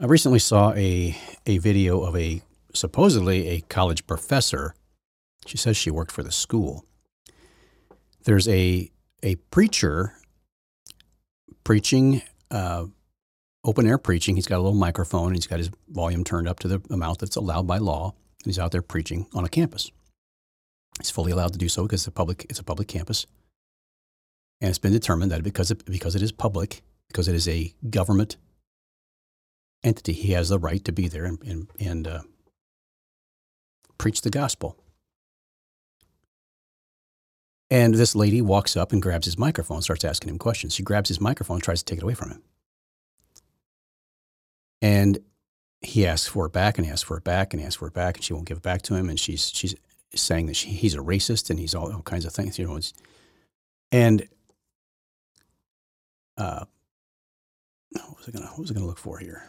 I 0.00 0.06
recently 0.06 0.40
saw 0.40 0.72
a, 0.72 1.16
a 1.46 1.58
video 1.58 2.00
of 2.00 2.16
a 2.16 2.42
supposedly 2.74 3.48
a 3.48 3.60
college 3.60 4.06
professor. 4.08 4.74
She 5.46 5.56
says 5.56 5.76
she 5.76 5.90
worked 5.90 6.10
for 6.10 6.24
the 6.24 6.32
school. 6.32 6.84
There's 8.24 8.48
a, 8.48 8.90
a 9.22 9.36
preacher 9.52 10.14
preaching, 11.62 12.22
uh, 12.50 12.86
open 13.64 13.86
air 13.86 13.98
preaching. 13.98 14.34
He's 14.34 14.48
got 14.48 14.56
a 14.56 14.62
little 14.62 14.74
microphone. 14.74 15.32
he's 15.34 15.46
got 15.46 15.58
his 15.58 15.70
volume 15.88 16.24
turned 16.24 16.48
up 16.48 16.58
to 16.60 16.68
the 16.68 16.82
amount 16.90 17.20
that's 17.20 17.36
allowed 17.36 17.68
by 17.68 17.78
law. 17.78 18.14
And 18.42 18.46
he's 18.46 18.58
out 18.58 18.72
there 18.72 18.82
preaching 18.82 19.28
on 19.32 19.44
a 19.44 19.48
campus. 19.48 19.92
He's 20.98 21.10
fully 21.10 21.30
allowed 21.30 21.52
to 21.52 21.58
do 21.58 21.68
so 21.68 21.84
because 21.84 22.00
it's 22.00 22.08
a 22.08 22.12
public, 22.12 22.46
it's 22.50 22.58
a 22.58 22.64
public 22.64 22.88
campus. 22.88 23.26
And 24.60 24.70
it's 24.70 24.78
been 24.78 24.92
determined 24.92 25.30
that 25.30 25.44
because 25.44 25.70
it, 25.70 25.84
because 25.84 26.16
it 26.16 26.22
is 26.22 26.32
public, 26.32 26.82
because 27.08 27.28
it 27.28 27.36
is 27.36 27.46
a 27.46 27.72
government 27.90 28.38
entity. 29.84 30.12
He 30.12 30.32
has 30.32 30.48
the 30.48 30.58
right 30.58 30.84
to 30.84 30.92
be 30.92 31.08
there 31.08 31.24
and, 31.24 31.40
and, 31.42 31.68
and 31.78 32.08
uh, 32.08 32.22
preach 33.98 34.22
the 34.22 34.30
gospel. 34.30 34.76
And 37.70 37.94
this 37.94 38.14
lady 38.14 38.40
walks 38.42 38.76
up 38.76 38.92
and 38.92 39.02
grabs 39.02 39.26
his 39.26 39.38
microphone, 39.38 39.82
starts 39.82 40.04
asking 40.04 40.30
him 40.30 40.38
questions. 40.38 40.74
She 40.74 40.82
grabs 40.82 41.08
his 41.08 41.20
microphone, 41.20 41.60
tries 41.60 41.82
to 41.82 41.84
take 41.84 41.98
it 41.98 42.04
away 42.04 42.14
from 42.14 42.30
him. 42.30 42.42
And 44.82 45.18
he 45.80 46.06
asks 46.06 46.28
for 46.28 46.46
it 46.46 46.52
back 46.52 46.78
and 46.78 46.86
he 46.86 46.92
asks 46.92 47.02
for 47.02 47.16
it 47.16 47.24
back 47.24 47.52
and 47.52 47.60
he 47.60 47.66
asks 47.66 47.76
for 47.76 47.88
it 47.88 47.94
back 47.94 48.16
and 48.16 48.24
she 48.24 48.32
won't 48.32 48.46
give 48.46 48.58
it 48.58 48.62
back 48.62 48.82
to 48.82 48.94
him. 48.94 49.08
And 49.08 49.18
she's, 49.18 49.50
she's 49.50 49.74
saying 50.14 50.46
that 50.46 50.56
she, 50.56 50.70
he's 50.70 50.94
a 50.94 50.98
racist 50.98 51.50
and 51.50 51.58
he's 51.58 51.74
all, 51.74 51.92
all 51.92 52.02
kinds 52.02 52.24
of 52.24 52.32
things, 52.32 52.58
you 52.58 52.66
know. 52.66 52.78
and 53.92 54.28
uh, 56.36 56.64
what 57.94 58.18
was 58.18 58.28
I 58.28 58.32
gonna 58.32 58.46
what 58.50 58.60
was 58.60 58.70
I 58.70 58.74
gonna 58.74 58.86
look 58.86 58.98
for 58.98 59.18
here? 59.18 59.44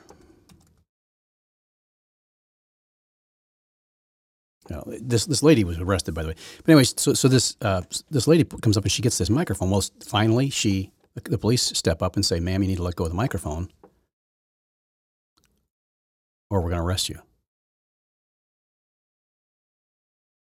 No, 4.69 4.83
this 4.87 5.25
this 5.25 5.43
lady 5.43 5.63
was 5.63 5.79
arrested, 5.79 6.13
by 6.13 6.23
the 6.23 6.29
way. 6.29 6.35
But 6.57 6.71
anyways, 6.71 6.99
so 6.99 7.13
so 7.13 7.27
this 7.27 7.55
uh, 7.61 7.81
this 8.09 8.27
lady 8.27 8.43
comes 8.43 8.77
up 8.77 8.83
and 8.83 8.91
she 8.91 9.01
gets 9.01 9.17
this 9.17 9.29
microphone. 9.29 9.69
Well, 9.69 9.83
finally, 10.03 10.49
she 10.49 10.91
the 11.13 11.37
police 11.37 11.61
step 11.61 12.01
up 12.01 12.15
and 12.15 12.25
say, 12.25 12.39
"Ma'am, 12.39 12.63
you 12.63 12.69
need 12.69 12.77
to 12.77 12.83
let 12.83 12.95
go 12.95 13.03
of 13.03 13.11
the 13.11 13.15
microphone, 13.15 13.69
or 16.49 16.61
we're 16.61 16.69
going 16.69 16.81
to 16.81 16.85
arrest 16.85 17.09
you." 17.09 17.19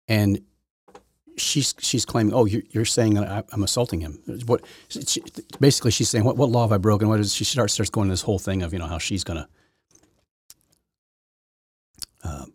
And 0.08 0.42
she's 1.38 1.76
she's 1.80 2.06
claiming, 2.06 2.34
oh, 2.34 2.46
you're, 2.46 2.64
you're 2.70 2.86
saying 2.86 3.16
that 3.16 3.28
I, 3.28 3.44
am 3.54 3.64
assaulting 3.64 4.02
him. 4.02 4.20
What 4.46 4.64
she, 4.90 5.24
basically 5.60 5.92
she's 5.92 6.10
saying, 6.10 6.24
what 6.24 6.38
what 6.38 6.50
law 6.50 6.64
have 6.64 6.72
I 6.72 6.78
broken? 6.78 7.08
What 7.10 7.20
is 7.20 7.34
she 7.34 7.44
starts 7.44 7.74
starts 7.74 7.90
going 7.90 8.10
this 8.10 8.22
whole 8.22 8.40
thing 8.40 8.62
of 8.64 8.74
you 8.74 8.80
know 8.80 8.88
how 8.88 8.98
she's 8.98 9.24
gonna. 9.24 9.48
Uh, 12.24 12.46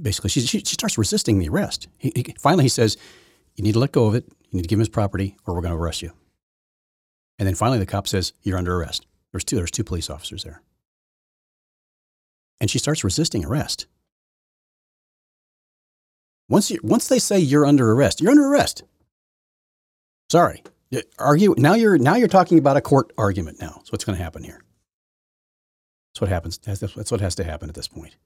basically, 0.00 0.30
she, 0.30 0.40
she, 0.40 0.60
she 0.60 0.74
starts 0.74 0.98
resisting 0.98 1.38
the 1.38 1.48
arrest. 1.48 1.88
He, 1.98 2.12
he, 2.14 2.34
finally, 2.38 2.64
he 2.64 2.68
says, 2.68 2.96
"You 3.56 3.64
need 3.64 3.72
to 3.72 3.78
let 3.78 3.92
go 3.92 4.06
of 4.06 4.14
it. 4.14 4.24
You 4.50 4.56
need 4.56 4.62
to 4.62 4.68
give 4.68 4.76
him 4.76 4.80
his 4.80 4.88
property, 4.88 5.36
or 5.46 5.54
we're 5.54 5.62
going 5.62 5.74
to 5.74 5.80
arrest 5.80 6.02
you." 6.02 6.12
And 7.38 7.46
then 7.46 7.54
finally, 7.54 7.78
the 7.78 7.86
cop 7.86 8.06
says, 8.06 8.32
"You're 8.42 8.58
under 8.58 8.76
arrest." 8.76 9.06
There's 9.32 9.44
two. 9.44 9.56
There's 9.56 9.70
two 9.70 9.84
police 9.84 10.10
officers 10.10 10.44
there, 10.44 10.62
and 12.60 12.70
she 12.70 12.78
starts 12.78 13.04
resisting 13.04 13.44
arrest. 13.44 13.86
Once 16.48 16.70
you, 16.70 16.78
once 16.82 17.08
they 17.08 17.18
say 17.18 17.38
you're 17.38 17.66
under 17.66 17.90
arrest, 17.92 18.20
you're 18.20 18.30
under 18.30 18.46
arrest. 18.46 18.82
Sorry, 20.30 20.62
argue 21.18 21.54
now. 21.56 21.74
You're 21.74 21.98
now 21.98 22.16
you're 22.16 22.28
talking 22.28 22.58
about 22.58 22.76
a 22.76 22.80
court 22.80 23.12
argument. 23.16 23.60
Now, 23.60 23.80
so 23.84 23.90
what's 23.90 24.04
going 24.04 24.16
to 24.16 24.22
happen 24.22 24.44
here? 24.44 24.62
That's 26.12 26.20
what 26.20 26.30
happens. 26.30 26.58
That's 26.58 27.10
what 27.10 27.20
has 27.20 27.34
to 27.36 27.44
happen 27.44 27.68
at 27.68 27.74
this 27.74 27.88
point. 27.88 28.16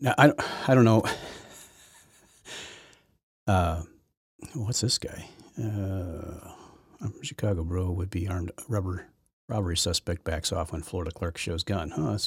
Now, 0.00 0.14
I 0.18 0.32
I 0.66 0.74
don't 0.74 0.84
know. 0.84 1.02
Uh, 3.46 3.80
what's 4.52 4.82
this 4.82 4.98
guy? 4.98 5.26
Uh, 5.58 6.52
Chicago 7.22 7.64
bro 7.64 7.90
would 7.90 8.10
be 8.10 8.28
armed 8.28 8.52
rubber 8.68 9.06
robbery 9.48 9.74
suspect 9.78 10.22
backs 10.22 10.52
off 10.52 10.70
when 10.70 10.82
Florida 10.82 11.10
clerk 11.10 11.38
shows 11.38 11.64
gun. 11.64 11.88
Huh? 11.88 12.18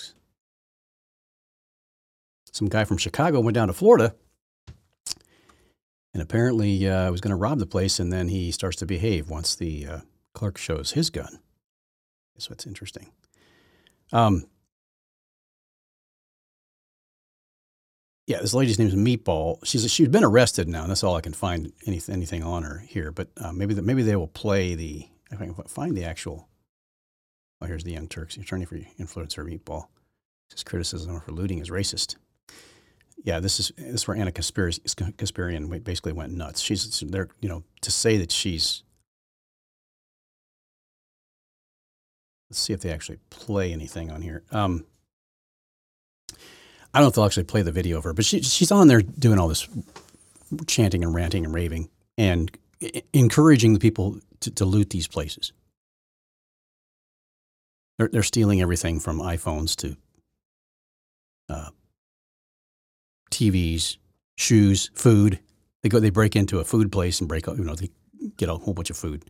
Some 2.52 2.70
guy 2.70 2.86
from 2.86 2.98
Chicago 2.98 3.40
went 3.40 3.54
down 3.54 3.68
to 3.68 3.74
Florida 3.74 4.16
and 6.14 6.22
apparently 6.22 6.88
uh, 6.88 7.12
was 7.12 7.22
going 7.22 7.32
to 7.32 7.38
rob 7.38 7.60
the 7.60 7.66
place, 7.66 8.00
and 8.00 8.12
then 8.12 8.28
he 8.28 8.52
starts 8.52 8.78
to 8.78 8.86
behave 8.86 9.30
once 9.30 9.56
the 9.56 9.86
uh, 9.86 10.00
clerk 10.34 10.58
shows 10.58 10.92
his 10.92 11.10
gun. 11.10 11.40
That's 12.36 12.50
what's 12.50 12.68
interesting. 12.68 13.12
Um, 14.12 14.46
yeah, 18.32 18.42
this 18.42 18.54
lady's 18.54 18.80
name 18.80 18.88
is 18.88 18.96
Meatball. 18.96 19.58
She's 19.66 19.90
she's 19.92 20.08
been 20.08 20.24
arrested 20.24 20.68
now, 20.68 20.82
and 20.82 20.90
that's 20.90 21.04
all 21.04 21.16
I 21.16 21.22
can 21.22 21.34
find 21.34 21.72
anything 21.86 22.16
anything 22.16 22.44
on 22.44 22.64
her 22.64 22.80
here. 22.88 23.12
But 23.12 23.30
uh, 23.38 23.52
maybe 23.52 23.74
the, 23.74 23.82
maybe 23.82 24.04
they 24.04 24.16
will 24.16 24.28
play 24.28 24.76
the 24.76 25.08
if 25.32 25.42
I 25.42 25.46
can 25.46 25.54
find 25.54 25.96
the 25.96 26.06
actual. 26.06 26.48
Oh, 27.62 27.68
here's 27.68 27.84
the 27.84 27.92
Young 27.92 28.08
Turks 28.08 28.38
attorney 28.38 28.66
for 28.66 28.76
influencer 28.76 29.46
Meatball. 29.46 29.86
His 30.52 30.64
criticism 30.64 31.16
of 31.16 31.24
her 31.24 31.32
looting 31.32 31.60
is 31.60 31.70
racist 31.70 32.16
yeah, 33.24 33.40
this 33.40 33.60
is 33.60 33.72
this 33.78 34.02
is 34.02 34.08
where 34.08 34.18
Ana 34.18 34.32
Kasparian 34.32 35.84
basically 35.84 36.14
went 36.14 36.34
nuts. 36.34 36.62
She's 36.62 37.00
there, 37.02 37.30
you 37.40 37.50
know, 37.50 37.64
to 37.82 37.92
say 37.92 38.18
that 38.18 38.32
she's. 38.32 38.84
Let's 42.50 42.60
see 42.60 42.74
if 42.74 42.82
they 42.82 42.92
actually 42.92 43.20
play 43.30 43.72
anything 43.72 44.12
on 44.12 44.22
here. 44.22 44.44
Um, 44.52 44.86
I 46.94 47.00
don't 47.00 47.06
know 47.06 47.10
if 47.10 47.16
they'll 47.16 47.26
actually 47.26 47.46
play 47.46 47.62
the 47.62 47.72
video 47.72 47.98
of 47.98 48.04
her, 48.04 48.14
but 48.14 48.26
she, 48.26 48.42
she's 48.42 48.72
on 48.72 48.88
there 48.88 49.02
doing 49.02 49.40
all 49.40 49.48
this 49.48 49.68
chanting 50.68 51.04
and 51.04 51.14
ranting 51.14 51.46
and 51.46 51.54
raving 51.54 51.90
and 52.18 52.52
encouraging 53.14 53.74
the 53.74 53.80
people 53.80 54.20
to, 54.42 54.52
to 54.52 54.66
loot 54.66 54.90
these 54.90 55.08
places. 55.08 55.54
They're, 57.98 58.10
they're 58.10 58.24
stealing 58.24 58.62
everything 58.62 59.00
from 59.00 59.20
iPhones 59.20 59.76
to 59.78 59.96
uh, 61.50 61.70
TVs, 63.32 63.98
shoes, 64.38 64.90
food. 64.94 65.40
They 65.84 65.90
go, 65.90 66.00
they 66.00 66.10
break 66.10 66.36
into 66.36 66.60
a 66.60 66.66
food 66.66 66.92
place 66.92 67.20
and 67.20 67.28
break, 67.30 67.48
you 67.48 67.64
know, 67.64 67.76
they 67.76 67.90
get 68.38 68.50
a 68.50 68.56
whole 68.56 68.74
bunch 68.74 68.90
of 68.90 68.98
food. 68.98 69.26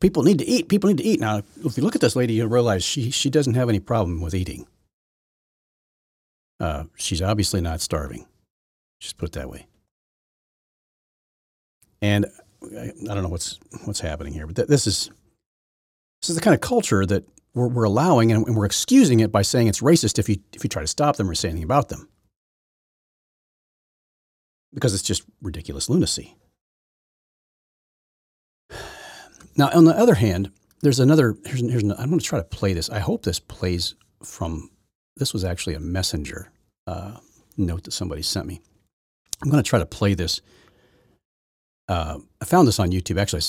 People 0.00 0.22
need 0.22 0.38
to 0.38 0.44
eat. 0.44 0.68
People 0.68 0.88
need 0.88 0.98
to 0.98 1.04
eat. 1.04 1.20
Now, 1.20 1.42
if 1.64 1.76
you 1.76 1.82
look 1.82 1.94
at 1.94 2.00
this 2.00 2.16
lady, 2.16 2.34
you 2.34 2.46
realize 2.46 2.84
she, 2.84 3.10
she 3.10 3.30
doesn't 3.30 3.54
have 3.54 3.68
any 3.68 3.80
problem 3.80 4.20
with 4.20 4.34
eating. 4.34 4.66
Uh, 6.64 6.84
she's 6.96 7.20
obviously 7.20 7.60
not 7.60 7.82
starving. 7.82 8.26
Just 8.98 9.18
put 9.18 9.28
it 9.28 9.32
that 9.32 9.50
way. 9.50 9.66
And 12.00 12.24
I, 12.74 12.90
I 13.02 13.14
don't 13.14 13.22
know 13.22 13.28
what's 13.28 13.60
what's 13.84 14.00
happening 14.00 14.32
here, 14.32 14.46
but 14.46 14.56
th- 14.56 14.68
this 14.68 14.86
is 14.86 15.10
this 16.22 16.30
is 16.30 16.36
the 16.36 16.40
kind 16.40 16.54
of 16.54 16.62
culture 16.62 17.04
that 17.04 17.24
we're, 17.52 17.68
we're 17.68 17.84
allowing, 17.84 18.32
and, 18.32 18.46
and 18.46 18.56
we're 18.56 18.64
excusing 18.64 19.20
it 19.20 19.30
by 19.30 19.42
saying 19.42 19.66
it's 19.66 19.82
racist 19.82 20.18
if 20.18 20.26
you 20.26 20.38
if 20.54 20.64
you 20.64 20.70
try 20.70 20.80
to 20.80 20.88
stop 20.88 21.16
them 21.16 21.28
or 21.28 21.34
say 21.34 21.50
anything 21.50 21.64
about 21.64 21.90
them 21.90 22.08
because 24.72 24.94
it's 24.94 25.02
just 25.02 25.24
ridiculous 25.42 25.90
lunacy. 25.90 26.36
Now, 29.56 29.70
on 29.72 29.84
the 29.84 29.96
other 29.96 30.14
hand, 30.14 30.50
there's 30.80 30.98
another. 30.98 31.36
Here's, 31.44 31.60
here's 31.60 31.84
I'm 31.84 32.08
going 32.08 32.18
to 32.18 32.24
try 32.24 32.40
to 32.40 32.44
play 32.44 32.72
this. 32.72 32.90
I 32.90 32.98
hope 32.98 33.22
this 33.22 33.38
plays 33.38 33.94
from. 34.24 34.68
This 35.16 35.32
was 35.32 35.44
actually 35.44 35.74
a 35.74 35.80
messenger 35.80 36.50
uh, 36.86 37.16
note 37.56 37.84
that 37.84 37.92
somebody 37.92 38.22
sent 38.22 38.46
me. 38.46 38.60
I'm 39.42 39.50
going 39.50 39.62
to 39.62 39.68
try 39.68 39.78
to 39.78 39.86
play 39.86 40.14
this. 40.14 40.40
Uh, 41.88 42.18
I 42.40 42.44
found 42.44 42.66
this 42.66 42.78
on 42.78 42.90
YouTube. 42.90 43.20
Actually, 43.20 43.42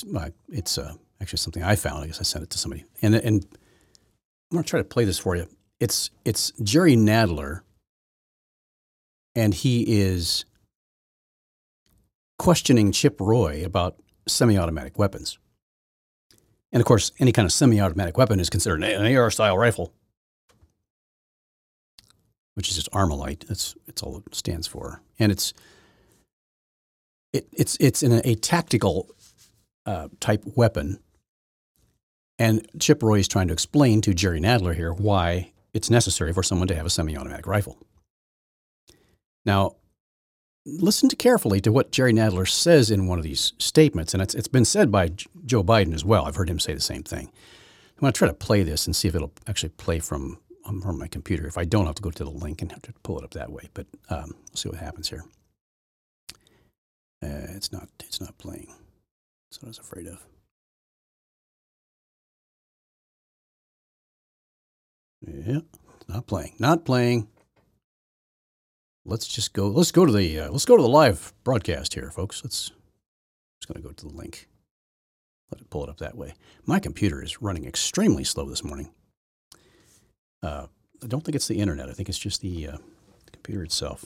it's 0.49 0.77
uh, 0.77 0.93
actually 1.21 1.37
something 1.37 1.63
I 1.63 1.75
found. 1.75 2.03
I 2.03 2.07
guess 2.07 2.19
I 2.19 2.23
sent 2.23 2.43
it 2.43 2.49
to 2.51 2.57
somebody, 2.57 2.85
and 3.01 3.15
and 3.15 3.45
I'm 4.51 4.55
going 4.55 4.63
to 4.63 4.69
try 4.69 4.79
to 4.79 4.83
play 4.83 5.05
this 5.05 5.19
for 5.19 5.35
you. 5.35 5.47
It's 5.79 6.09
it's 6.25 6.51
Jerry 6.61 6.95
Nadler, 6.95 7.61
and 9.35 9.53
he 9.53 9.83
is 10.01 10.45
questioning 12.37 12.91
Chip 12.91 13.21
Roy 13.21 13.63
about 13.63 13.95
semi 14.27 14.57
automatic 14.57 14.99
weapons. 14.99 15.37
And 16.71 16.81
of 16.81 16.85
course, 16.85 17.11
any 17.19 17.31
kind 17.31 17.45
of 17.45 17.53
semi 17.53 17.79
automatic 17.79 18.17
weapon 18.17 18.39
is 18.39 18.49
considered 18.49 18.83
an 18.83 19.15
AR 19.15 19.31
style 19.31 19.57
rifle, 19.57 19.93
which 22.55 22.69
is 22.69 22.75
just 22.75 22.91
Armalite. 22.91 23.47
That's, 23.47 23.75
that's 23.85 24.01
all 24.01 24.17
it 24.17 24.35
stands 24.35 24.67
for. 24.67 25.01
And 25.19 25.31
it's, 25.31 25.53
it, 27.31 27.47
it's, 27.53 27.77
it's 27.79 28.01
in 28.01 28.13
a, 28.13 28.21
a 28.25 28.35
tactical 28.35 29.09
uh, 29.85 30.07
type 30.19 30.43
weapon. 30.55 30.99
And 32.39 32.67
Chip 32.79 33.03
Roy 33.03 33.19
is 33.19 33.27
trying 33.27 33.47
to 33.47 33.53
explain 33.53 34.01
to 34.01 34.13
Jerry 34.13 34.41
Nadler 34.41 34.75
here 34.75 34.93
why 34.93 35.51
it's 35.73 35.89
necessary 35.89 36.33
for 36.33 36.43
someone 36.43 36.67
to 36.69 36.75
have 36.75 36.85
a 36.85 36.89
semi 36.89 37.15
automatic 37.15 37.47
rifle. 37.47 37.77
Now, 39.45 39.75
listen 40.65 41.09
to 41.09 41.15
carefully 41.15 41.61
to 41.61 41.71
what 41.71 41.91
Jerry 41.91 42.13
Nadler 42.13 42.47
says 42.47 42.89
in 42.89 43.07
one 43.07 43.19
of 43.19 43.23
these 43.23 43.53
statements, 43.59 44.13
and 44.13 44.23
it's, 44.23 44.33
it's 44.33 44.47
been 44.47 44.65
said 44.65 44.91
by 44.91 45.11
Joe 45.45 45.63
Biden 45.63 45.93
as 45.93 46.03
well. 46.03 46.25
I've 46.25 46.35
heard 46.35 46.49
him 46.49 46.59
say 46.59 46.73
the 46.73 46.81
same 46.81 47.03
thing. 47.03 47.27
I'm 47.27 48.01
going 48.01 48.13
to 48.13 48.17
try 48.17 48.27
to 48.27 48.33
play 48.33 48.63
this 48.63 48.85
and 48.85 48.95
see 48.95 49.07
if 49.07 49.15
it'll 49.15 49.31
actually 49.47 49.69
play 49.69 49.99
from, 49.99 50.39
um, 50.65 50.81
from 50.81 50.99
my 50.99 51.07
computer. 51.07 51.47
If 51.47 51.57
I 51.57 51.65
don't, 51.65 51.81
I'll 51.81 51.87
have 51.87 51.95
to 51.95 52.01
go 52.01 52.11
to 52.11 52.23
the 52.23 52.29
link 52.29 52.61
and 52.61 52.71
have 52.71 52.81
to 52.83 52.93
pull 53.03 53.17
it 53.19 53.23
up 53.23 53.31
that 53.31 53.51
way. 53.51 53.69
But 53.73 53.87
um, 54.09 54.35
we'll 54.35 54.55
see 54.55 54.69
what 54.69 54.79
happens 54.79 55.09
here. 55.09 55.23
Uh, 57.23 57.53
it's 57.55 57.71
not 57.71 57.89
it's 58.03 58.21
not 58.21 58.37
playing. 58.37 58.67
That's 59.49 59.61
what 59.61 59.67
I 59.67 59.69
was 59.69 59.79
afraid 59.79 60.07
of. 60.07 60.21
Yeah, 65.21 65.59
not 66.07 66.27
playing. 66.27 66.53
Not 66.59 66.85
playing 66.85 67.27
let's 69.05 69.27
just 69.27 69.53
go. 69.53 69.67
Let's 69.67 69.91
go 69.91 70.05
to 70.05 70.11
the 70.11 70.39
uh, 70.41 70.51
let's 70.51 70.65
go 70.65 70.75
to 70.75 70.81
the 70.81 70.89
live 70.89 71.33
broadcast 71.43 71.93
here, 71.93 72.11
folks. 72.11 72.43
Let's 72.43 72.71
I'm 72.71 72.77
just 73.61 73.67
going 73.73 73.81
to 73.81 73.87
go 73.87 73.93
to 73.93 74.07
the 74.07 74.13
link. 74.13 74.49
Let 75.51 75.61
it 75.61 75.69
pull 75.69 75.83
it 75.83 75.89
up 75.89 75.97
that 75.97 76.17
way. 76.17 76.33
My 76.65 76.79
computer 76.79 77.23
is 77.23 77.41
running 77.41 77.65
extremely 77.65 78.23
slow 78.23 78.49
this 78.49 78.63
morning. 78.63 78.91
Uh, 80.45 80.67
I 81.03 81.07
don't 81.07 81.23
think 81.23 81.35
it's 81.35 81.47
the 81.47 81.57
internet. 81.57 81.89
I 81.89 81.93
think 81.93 82.07
it's 82.07 82.19
just 82.19 82.41
the, 82.41 82.67
uh, 82.67 82.77
the 83.25 83.31
computer 83.31 83.63
itself. 83.63 84.05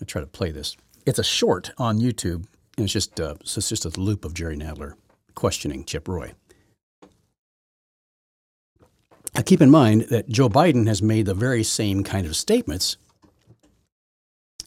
I 0.00 0.04
try 0.04 0.20
to 0.20 0.26
play 0.26 0.52
this. 0.52 0.76
It's 1.04 1.18
a 1.18 1.24
short 1.24 1.72
on 1.78 1.98
YouTube, 1.98 2.46
and 2.76 2.84
it's 2.84 2.92
just 2.92 3.18
uh, 3.18 3.34
so 3.42 3.58
it's 3.58 3.68
just 3.68 3.84
a 3.84 4.00
loop 4.00 4.24
of 4.24 4.34
Jerry 4.34 4.56
Nadler 4.56 4.92
questioning 5.34 5.84
Chip 5.84 6.06
Roy. 6.06 6.32
Now, 9.34 9.42
keep 9.42 9.60
in 9.60 9.70
mind 9.70 10.02
that 10.10 10.28
Joe 10.28 10.48
Biden 10.48 10.86
has 10.86 11.02
made 11.02 11.26
the 11.26 11.34
very 11.34 11.64
same 11.64 12.04
kind 12.04 12.24
of 12.24 12.36
statements 12.36 12.96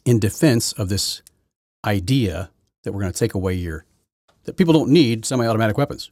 in 0.04 0.18
defense 0.18 0.72
of 0.74 0.90
this 0.90 1.22
idea 1.86 2.50
that 2.82 2.92
we're 2.92 3.00
going 3.00 3.12
to 3.12 3.18
take 3.18 3.34
away 3.34 3.54
your 3.54 3.86
that 4.44 4.58
people 4.58 4.74
don't 4.74 4.90
need 4.90 5.24
semi-automatic 5.24 5.78
weapons. 5.78 6.10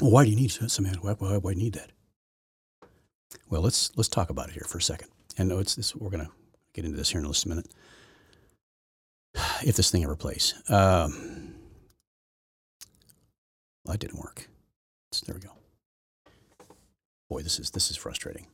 Well, 0.00 0.10
why 0.10 0.24
do 0.24 0.30
you 0.30 0.36
need 0.36 0.50
semi-automatic 0.50 1.20
why 1.20 1.52
do 1.52 1.58
you 1.58 1.64
need 1.64 1.74
that? 1.74 1.92
Well, 3.48 3.62
let's 3.62 3.90
let's 3.96 4.08
talk 4.08 4.30
about 4.30 4.48
it 4.48 4.52
here 4.54 4.64
for 4.66 4.78
a 4.78 4.82
second. 4.82 5.08
And 5.38 5.48
no, 5.48 5.58
it's 5.58 5.74
this. 5.74 5.94
We're 5.94 6.10
going 6.10 6.24
to 6.24 6.30
get 6.74 6.84
into 6.84 6.96
this 6.96 7.10
here 7.10 7.20
in 7.20 7.26
just 7.26 7.46
a 7.46 7.48
minute. 7.48 7.66
If 9.62 9.76
this 9.76 9.90
thing 9.90 10.02
ever 10.04 10.16
plays, 10.16 10.54
um, 10.70 11.54
well, 13.84 13.92
that 13.92 13.98
didn't 13.98 14.18
work. 14.18 14.48
So 15.12 15.24
there 15.26 15.34
we 15.34 15.40
go. 15.42 15.50
Boy, 17.28 17.42
this 17.42 17.58
is 17.60 17.70
this 17.70 17.90
is 17.90 17.96
frustrating. 17.96 18.46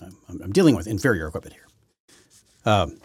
I'm, 0.00 0.16
I'm, 0.28 0.42
I'm 0.42 0.52
dealing 0.52 0.76
with 0.76 0.86
inferior 0.86 1.26
equipment 1.26 1.54
here. 1.54 1.66
Um, 2.64 2.98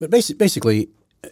but 0.00 0.10
basic, 0.10 0.38
basically, 0.38 0.88
uh, 1.22 1.28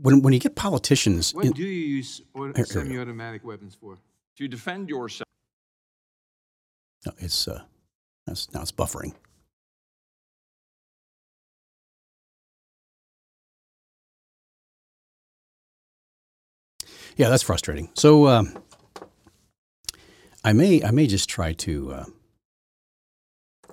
when 0.00 0.22
when 0.22 0.32
you 0.32 0.40
get 0.40 0.56
politicians, 0.56 1.34
What 1.34 1.44
in- 1.46 1.52
do 1.52 1.62
you 1.62 1.68
use 1.96 2.22
au- 2.34 2.44
Here- 2.46 2.52
here 2.56 2.64
semi-automatic 2.66 3.44
weapons 3.44 3.76
for? 3.80 3.98
to 4.36 4.48
defend 4.48 4.88
yourself. 4.88 5.27
No, 7.06 7.12
it's 7.18 7.48
uh, 7.48 7.62
that's, 8.26 8.52
now 8.52 8.62
it's 8.62 8.72
buffering. 8.72 9.14
Yeah, 17.16 17.30
that's 17.30 17.42
frustrating. 17.42 17.90
So 17.94 18.28
um, 18.28 18.56
I 20.44 20.52
may 20.52 20.84
I 20.84 20.92
may 20.92 21.08
just 21.08 21.28
try 21.28 21.52
to 21.54 21.92
uh, 21.92 22.04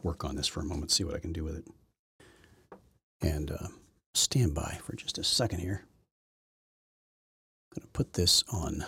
work 0.01 0.25
on 0.25 0.35
this 0.35 0.47
for 0.47 0.61
a 0.61 0.65
moment, 0.65 0.91
see 0.91 1.03
what 1.03 1.15
I 1.15 1.19
can 1.19 1.31
do 1.31 1.43
with 1.43 1.57
it, 1.57 2.77
and 3.21 3.51
uh, 3.51 3.67
stand 4.15 4.55
by 4.55 4.79
for 4.83 4.95
just 4.95 5.19
a 5.19 5.23
second 5.23 5.59
here. 5.59 5.83
I'm 7.71 7.81
going 7.81 7.88
to 7.88 7.91
put 7.91 8.13
this 8.13 8.43
on 8.51 8.83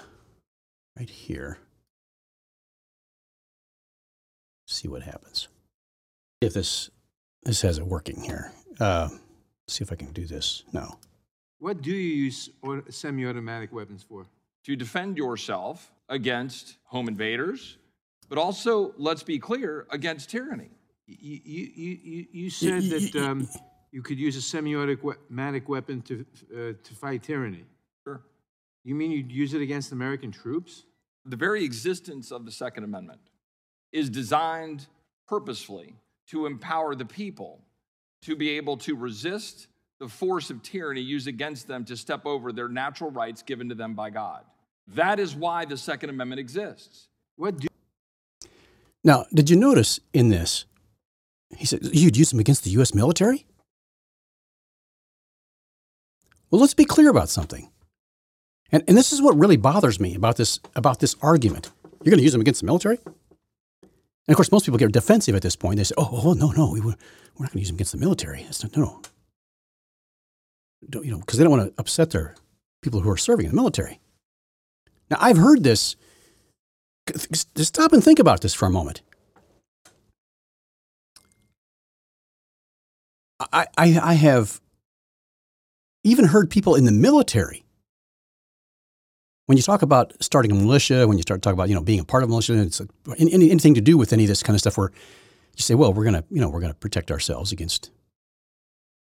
right 0.97 1.09
here. 1.09 1.59
See 4.67 4.87
what 4.87 5.01
happens. 5.01 5.47
If 6.41 6.53
this 6.53 6.89
this 7.43 7.61
has 7.61 7.77
it 7.79 7.87
working 7.87 8.21
here. 8.21 8.51
Uh, 8.79 9.09
see 9.67 9.83
if 9.83 9.91
I 9.91 9.95
can 9.95 10.11
do 10.11 10.25
this. 10.25 10.63
No. 10.73 10.99
What 11.59 11.81
do 11.81 11.89
you 11.91 12.25
use 12.25 12.49
au- 12.63 12.83
semi-automatic 12.89 13.71
weapons 13.73 14.03
for? 14.03 14.27
to 14.65 14.75
defend 14.75 15.17
yourself 15.17 15.93
against 16.09 16.75
home 16.83 17.07
invaders, 17.07 17.77
but 18.27 18.37
also, 18.37 18.93
let's 18.97 19.23
be 19.23 19.39
clear, 19.39 19.87
against 19.91 20.29
tyranny. 20.29 20.69
You, 21.05 21.39
you, 21.45 21.71
you, 21.73 21.99
you- 22.03 22.27
you 22.33 22.49
said 22.49 22.83
that 22.83 23.15
um, 23.15 23.47
you 23.93 24.01
could 24.01 24.19
use 24.19 24.35
a 24.35 24.41
semi-automatic 24.41 25.69
weapon 25.69 26.01
to, 26.01 26.25
uh, 26.53 26.57
to 26.83 26.93
fight 26.93 27.23
tyranny. 27.23 27.63
Sure. 28.03 28.21
You 28.83 28.93
mean 28.95 29.11
you'd 29.11 29.31
use 29.31 29.53
it 29.53 29.61
against 29.61 29.93
American 29.93 30.31
troops? 30.33 30.83
The 31.25 31.37
very 31.37 31.63
existence 31.63 32.31
of 32.31 32.43
the 32.43 32.51
Second 32.51 32.83
Amendment 32.83 33.21
is 33.91 34.09
designed 34.09 34.87
purposefully 35.27 35.95
to 36.27 36.45
empower 36.45 36.95
the 36.95 37.05
people 37.05 37.61
to 38.23 38.35
be 38.35 38.51
able 38.51 38.77
to 38.77 38.95
resist 38.95 39.67
the 39.99 40.07
force 40.07 40.49
of 40.49 40.61
tyranny 40.61 41.01
used 41.01 41.27
against 41.27 41.67
them 41.67 41.83
to 41.85 41.97
step 41.97 42.25
over 42.25 42.51
their 42.51 42.67
natural 42.67 43.09
rights 43.09 43.41
given 43.41 43.69
to 43.69 43.75
them 43.75 43.93
by 43.93 44.09
God. 44.09 44.43
That 44.89 45.19
is 45.19 45.35
why 45.35 45.65
the 45.65 45.77
Second 45.77 46.09
Amendment 46.09 46.39
exists. 46.39 47.07
What 47.35 47.59
do 47.59 47.67
Now, 49.03 49.25
did 49.33 49.49
you 49.49 49.55
notice 49.55 49.99
in 50.13 50.29
this? 50.29 50.65
He 51.55 51.65
said 51.65 51.79
you'd 51.83 52.17
use 52.17 52.29
them 52.29 52.39
against 52.39 52.63
the 52.63 52.71
U.S. 52.71 52.93
military. 52.93 53.45
Well, 56.49 56.61
let's 56.61 56.73
be 56.73 56.85
clear 56.85 57.09
about 57.09 57.29
something. 57.29 57.69
And, 58.71 58.83
and 58.87 58.97
this 58.97 59.11
is 59.11 59.21
what 59.21 59.37
really 59.37 59.57
bothers 59.57 59.99
me 59.99 60.15
about 60.15 60.37
this 60.37 60.59
about 60.75 60.99
this 60.99 61.15
argument. 61.21 61.71
You're 62.03 62.11
going 62.11 62.19
to 62.19 62.23
use 62.23 62.31
them 62.31 62.41
against 62.41 62.61
the 62.61 62.65
military? 62.65 62.99
And 64.27 64.33
of 64.33 64.35
course, 64.35 64.51
most 64.51 64.65
people 64.65 64.77
get 64.77 64.91
defensive 64.91 65.35
at 65.35 65.41
this 65.41 65.55
point. 65.55 65.77
They 65.77 65.83
say, 65.83 65.95
"Oh, 65.97 66.09
oh 66.11 66.33
no, 66.33 66.51
no, 66.51 66.71
we, 66.71 66.81
we're 66.81 66.95
not 67.39 67.51
going 67.51 67.51
to 67.51 67.59
use 67.59 67.69
them 67.69 67.75
against 67.75 67.93
the 67.93 67.97
military." 67.97 68.41
It's 68.41 68.61
not, 68.61 68.75
no, 68.75 68.83
no. 68.83 69.01
Don't, 70.89 71.05
you 71.05 71.11
know, 71.11 71.19
because 71.19 71.37
they 71.37 71.43
don't 71.43 71.57
want 71.57 71.69
to 71.69 71.79
upset 71.79 72.11
their 72.11 72.35
people 72.81 72.99
who 72.99 73.09
are 73.09 73.17
serving 73.17 73.45
in 73.45 73.51
the 73.51 73.55
military. 73.55 73.99
Now, 75.09 75.17
I've 75.19 75.37
heard 75.37 75.63
this. 75.63 75.95
Just 77.31 77.63
stop 77.63 77.93
and 77.93 78.03
think 78.03 78.19
about 78.19 78.41
this 78.41 78.53
for 78.53 78.65
a 78.65 78.69
moment. 78.69 79.01
I, 83.39 83.67
I, 83.77 83.99
I 84.03 84.13
have 84.15 84.59
even 86.03 86.25
heard 86.25 86.49
people 86.49 86.75
in 86.75 86.83
the 86.85 86.91
military. 86.91 87.63
When 89.47 89.57
you 89.57 89.63
talk 89.63 89.81
about 89.81 90.13
starting 90.21 90.51
a 90.51 90.55
militia, 90.55 91.07
when 91.07 91.17
you 91.17 91.21
start 91.21 91.41
talking 91.41 91.57
about 91.57 91.69
you 91.69 91.75
know 91.75 91.81
being 91.81 92.01
a 92.01 92.05
part 92.05 92.21
of 92.21 92.29
a 92.29 92.31
militia, 92.31 92.61
it's 92.61 92.81
any, 93.17 93.49
anything 93.49 93.73
to 93.73 93.81
do 93.81 93.97
with 93.97 94.13
any 94.13 94.25
of 94.25 94.27
this 94.27 94.43
kind 94.43 94.55
of 94.55 94.59
stuff, 94.59 94.77
where 94.77 94.91
you 95.55 95.61
say, 95.61 95.73
well, 95.73 95.93
we're 95.93 96.03
gonna 96.03 96.23
you 96.29 96.41
know 96.41 96.49
we're 96.49 96.59
gonna 96.59 96.73
protect 96.73 97.11
ourselves 97.11 97.51
against 97.51 97.89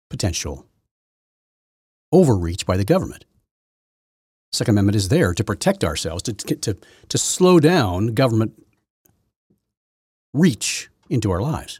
potential 0.10 0.68
overreach 2.12 2.66
by 2.66 2.78
the 2.78 2.84
government. 2.84 3.26
Second 4.52 4.74
Amendment 4.74 4.96
is 4.96 5.10
there 5.10 5.34
to 5.34 5.44
protect 5.44 5.84
ourselves, 5.84 6.22
to, 6.24 6.34
to, 6.34 6.78
to 7.10 7.18
slow 7.18 7.60
down 7.60 8.08
government 8.08 8.54
reach 10.32 10.90
into 11.10 11.32
our 11.32 11.42
lives. 11.42 11.80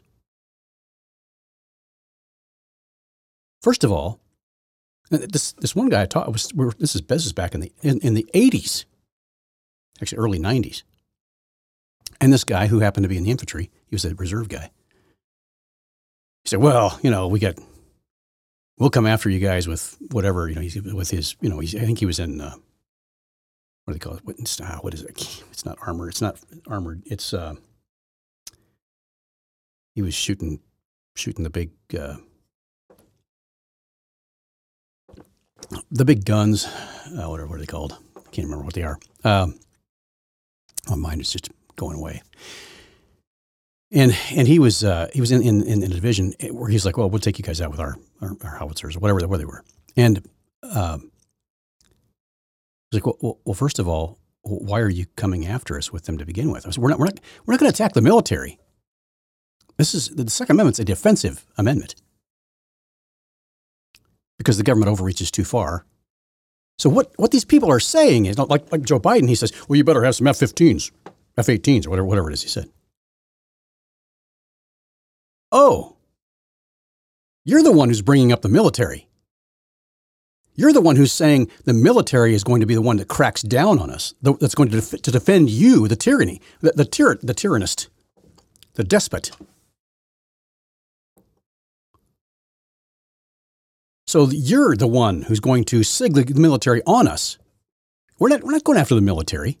First 3.62 3.84
of 3.84 3.92
all, 3.92 4.18
this, 5.10 5.52
this 5.52 5.76
one 5.76 5.88
guy 5.88 6.02
I 6.02 6.06
taught 6.06 6.32
was 6.32 6.52
we 6.54 6.64
were, 6.64 6.72
this 6.78 6.94
is 6.94 7.02
this 7.02 7.26
is 7.26 7.32
back 7.32 7.54
in 7.54 7.60
the 7.60 7.72
in, 7.82 7.98
in 8.00 8.14
the 8.14 8.26
80s, 8.34 8.84
actually 10.00 10.18
early 10.18 10.38
90s. 10.38 10.82
And 12.20 12.32
this 12.32 12.44
guy 12.44 12.68
who 12.68 12.80
happened 12.80 13.04
to 13.04 13.08
be 13.08 13.18
in 13.18 13.24
the 13.24 13.30
infantry, 13.30 13.70
he 13.86 13.94
was 13.94 14.04
a 14.04 14.14
reserve 14.14 14.48
guy. 14.48 14.70
He 16.44 16.48
said, 16.48 16.60
"Well, 16.60 16.98
you 17.02 17.10
know, 17.10 17.28
we 17.28 17.38
got 17.38 17.56
we'll 18.78 18.90
come 18.90 19.06
after 19.06 19.28
you 19.28 19.40
guys 19.40 19.68
with 19.68 19.96
whatever 20.10 20.48
you 20.48 20.54
know. 20.54 20.60
He's 20.60 20.80
with 20.80 21.10
his 21.10 21.36
you 21.40 21.48
know. 21.48 21.58
He's, 21.58 21.74
I 21.74 21.80
think 21.80 21.98
he 21.98 22.06
was 22.06 22.18
in 22.18 22.40
uh, 22.40 22.54
what 23.84 23.92
do 23.92 23.98
they 23.98 23.98
call 23.98 24.14
it? 24.14 24.24
What, 24.24 24.36
ah, 24.62 24.78
what 24.80 24.94
is 24.94 25.02
it? 25.02 25.42
It's 25.50 25.64
not 25.64 25.78
armor. 25.82 26.08
It's 26.08 26.22
not 26.22 26.38
armored. 26.66 27.02
It's 27.06 27.34
uh, 27.34 27.54
he 29.94 30.02
was 30.02 30.14
shooting 30.14 30.60
shooting 31.14 31.44
the 31.44 31.50
big 31.50 31.70
uh, 31.98 32.16
the 35.90 36.04
big 36.04 36.24
guns. 36.24 36.66
Uh, 36.66 37.28
whatever 37.28 37.48
what 37.48 37.56
are 37.56 37.60
they 37.60 37.66
called? 37.66 37.96
I 38.16 38.30
can't 38.30 38.46
remember 38.46 38.64
what 38.64 38.74
they 38.74 38.82
are. 38.82 38.98
Um, 39.24 39.58
my 40.88 40.96
mind 40.96 41.20
is 41.20 41.30
just 41.30 41.50
going 41.76 41.96
away. 41.96 42.22
And 43.90 44.16
and 44.32 44.48
he 44.48 44.58
was 44.58 44.82
uh, 44.82 45.08
he 45.12 45.20
was 45.20 45.30
in, 45.30 45.42
in 45.42 45.62
in 45.62 45.82
a 45.84 45.88
division 45.88 46.34
where 46.50 46.68
he's 46.68 46.84
like, 46.84 46.96
well, 46.96 47.08
we'll 47.08 47.20
take 47.20 47.38
you 47.38 47.44
guys 47.44 47.60
out 47.60 47.70
with 47.70 47.80
our 47.80 47.96
our, 48.20 48.36
our 48.42 48.56
howitzers, 48.56 48.96
or 48.96 49.00
whatever 49.00 49.20
they, 49.20 49.26
where 49.26 49.38
they 49.38 49.44
were. 49.44 49.62
And 49.96 50.26
um, 50.62 51.12
he's 52.90 53.00
like, 53.00 53.06
well, 53.06 53.18
well, 53.20 53.38
well, 53.44 53.54
first 53.54 53.78
of 53.78 53.86
all, 53.86 54.18
why 54.42 54.80
are 54.80 54.88
you 54.88 55.06
coming 55.16 55.46
after 55.46 55.76
us 55.78 55.92
with 55.92 56.04
them 56.04 56.18
to 56.18 56.26
begin 56.26 56.50
with? 56.50 56.66
I 56.66 56.70
said, 56.70 56.82
we're 56.82 56.90
not 56.90 56.98
we're 56.98 57.06
not 57.06 57.20
we're 57.46 57.54
not 57.54 57.60
going 57.60 57.70
to 57.70 57.74
attack 57.74 57.92
the 57.92 58.02
military. 58.02 58.58
This 59.76 59.94
is 59.94 60.08
the 60.08 60.28
Second 60.28 60.56
Amendment's 60.56 60.78
a 60.78 60.84
defensive 60.84 61.46
amendment 61.56 61.94
because 64.38 64.56
the 64.56 64.64
government 64.64 64.90
overreaches 64.90 65.30
too 65.30 65.44
far. 65.44 65.84
So 66.78 66.90
what 66.90 67.12
what 67.16 67.30
these 67.30 67.44
people 67.44 67.70
are 67.70 67.80
saying 67.80 68.26
is 68.26 68.38
like 68.38 68.70
like 68.72 68.82
Joe 68.82 69.00
Biden. 69.00 69.28
He 69.28 69.34
says, 69.34 69.52
well, 69.68 69.76
you 69.76 69.84
better 69.84 70.04
have 70.04 70.16
some 70.16 70.26
F-15s, 70.26 70.90
F-18s, 71.38 71.86
or 71.86 71.90
whatever 71.90 72.06
whatever 72.06 72.30
it 72.30 72.34
is 72.34 72.42
he 72.42 72.48
said. 72.48 72.68
Oh, 75.52 75.96
you're 77.44 77.62
the 77.62 77.72
one 77.72 77.88
who's 77.88 78.02
bringing 78.02 78.32
up 78.32 78.42
the 78.42 78.48
military. 78.48 79.08
You're 80.56 80.72
the 80.72 80.80
one 80.80 80.96
who's 80.96 81.12
saying 81.12 81.50
the 81.64 81.74
military 81.74 82.34
is 82.34 82.44
going 82.44 82.60
to 82.60 82.66
be 82.66 82.74
the 82.74 82.82
one 82.82 82.96
that 82.98 83.08
cracks 83.08 83.42
down 83.42 83.78
on 83.78 83.90
us, 83.90 84.14
that's 84.22 84.54
going 84.54 84.70
to, 84.70 84.76
def- 84.76 85.02
to 85.02 85.10
defend 85.10 85.50
you, 85.50 85.88
the 85.88 85.96
tyranny, 85.96 86.40
the, 86.60 86.72
the, 86.72 86.84
tyr- 86.84 87.18
the 87.22 87.34
tyrannist, 87.34 87.88
the 88.74 88.84
despot. 88.84 89.32
So 94.14 94.28
you're 94.30 94.76
the 94.76 94.86
one 94.86 95.22
who's 95.22 95.40
going 95.40 95.64
to 95.64 95.82
sig 95.82 96.14
the 96.14 96.40
military 96.40 96.80
on 96.86 97.08
us. 97.08 97.36
We're 98.20 98.28
not, 98.28 98.44
we're 98.44 98.52
not 98.52 98.62
going 98.62 98.78
after 98.78 98.94
the 98.94 99.00
military. 99.00 99.58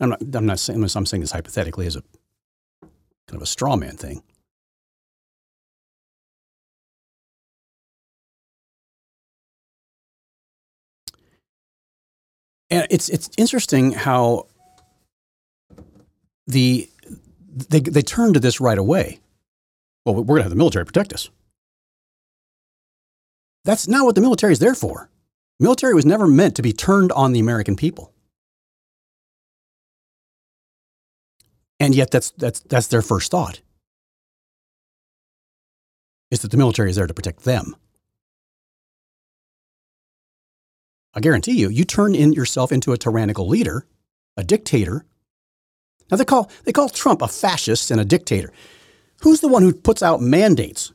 I'm 0.00 0.08
not, 0.08 0.22
I'm 0.32 0.46
not 0.46 0.58
saying 0.58 0.80
this, 0.80 0.96
I'm 0.96 1.04
saying 1.04 1.20
this 1.20 1.32
hypothetically 1.32 1.86
as 1.86 1.96
a 1.96 2.02
kind 2.80 3.34
of 3.34 3.42
a 3.42 3.46
straw 3.46 3.76
man 3.76 3.98
thing. 3.98 4.22
And 12.70 12.86
it's, 12.88 13.10
it's 13.10 13.28
interesting 13.36 13.92
how 13.92 14.46
the, 16.46 16.88
they, 17.68 17.80
they 17.80 18.00
turn 18.00 18.32
to 18.32 18.40
this 18.40 18.62
right 18.62 18.78
away. 18.78 19.20
Well, 20.06 20.14
we're 20.14 20.24
going 20.24 20.38
to 20.38 20.44
have 20.44 20.50
the 20.50 20.56
military 20.56 20.86
protect 20.86 21.12
us. 21.12 21.28
That's 23.64 23.86
not 23.86 24.04
what 24.04 24.14
the 24.14 24.20
military 24.20 24.52
is 24.52 24.58
there 24.58 24.74
for. 24.74 25.10
Military 25.60 25.94
was 25.94 26.06
never 26.06 26.26
meant 26.26 26.56
to 26.56 26.62
be 26.62 26.72
turned 26.72 27.12
on 27.12 27.32
the 27.32 27.40
American 27.40 27.76
people. 27.76 28.12
And 31.78 31.94
yet 31.94 32.10
that's 32.10 32.30
that's 32.32 32.60
that's 32.60 32.86
their 32.88 33.02
first 33.02 33.30
thought. 33.30 33.60
Is 36.30 36.40
that 36.40 36.50
the 36.50 36.56
military 36.56 36.90
is 36.90 36.96
there 36.96 37.06
to 37.06 37.14
protect 37.14 37.44
them. 37.44 37.76
I 41.14 41.20
guarantee 41.20 41.52
you, 41.52 41.68
you 41.68 41.84
turn 41.84 42.14
in 42.14 42.32
yourself 42.32 42.72
into 42.72 42.92
a 42.92 42.96
tyrannical 42.96 43.46
leader, 43.46 43.86
a 44.36 44.44
dictator. 44.44 45.04
Now 46.10 46.16
they 46.16 46.24
call 46.24 46.50
they 46.64 46.72
call 46.72 46.88
Trump 46.88 47.20
a 47.20 47.28
fascist 47.28 47.90
and 47.90 48.00
a 48.00 48.04
dictator. 48.04 48.52
Who's 49.22 49.40
the 49.40 49.48
one 49.48 49.62
who 49.62 49.72
puts 49.72 50.02
out 50.02 50.20
mandates? 50.20 50.92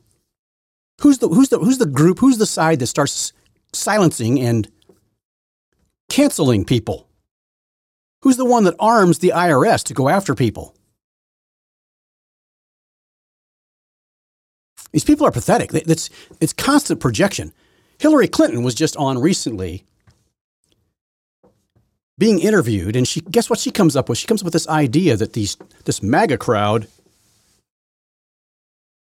Who's 1.00 1.18
the 1.18 1.28
who's 1.28 1.48
the 1.48 1.58
who's 1.58 1.78
the 1.78 1.86
group? 1.86 2.18
Who's 2.18 2.38
the 2.38 2.46
side 2.46 2.80
that 2.80 2.86
starts 2.86 3.32
silencing 3.72 4.40
and 4.40 4.68
canceling 6.08 6.64
people? 6.64 7.08
Who's 8.22 8.36
the 8.36 8.44
one 8.44 8.64
that 8.64 8.74
arms 8.80 9.18
the 9.18 9.32
IRS 9.34 9.84
to 9.84 9.94
go 9.94 10.08
after 10.08 10.34
people? 10.34 10.74
These 14.92 15.04
people 15.04 15.26
are 15.26 15.30
pathetic. 15.30 15.72
It's, 15.74 16.08
it's 16.40 16.52
constant 16.52 16.98
projection. 16.98 17.52
Hillary 17.98 18.26
Clinton 18.26 18.62
was 18.62 18.74
just 18.74 18.96
on 18.96 19.18
recently 19.18 19.84
being 22.16 22.40
interviewed, 22.40 22.96
and 22.96 23.06
she 23.06 23.20
guess 23.20 23.48
what 23.48 23.58
she 23.58 23.70
comes 23.70 23.94
up 23.94 24.08
with? 24.08 24.18
She 24.18 24.26
comes 24.26 24.42
up 24.42 24.46
with 24.46 24.52
this 24.52 24.68
idea 24.68 25.16
that 25.16 25.34
these 25.34 25.56
this 25.84 26.02
MAGA 26.02 26.38
crowd 26.38 26.88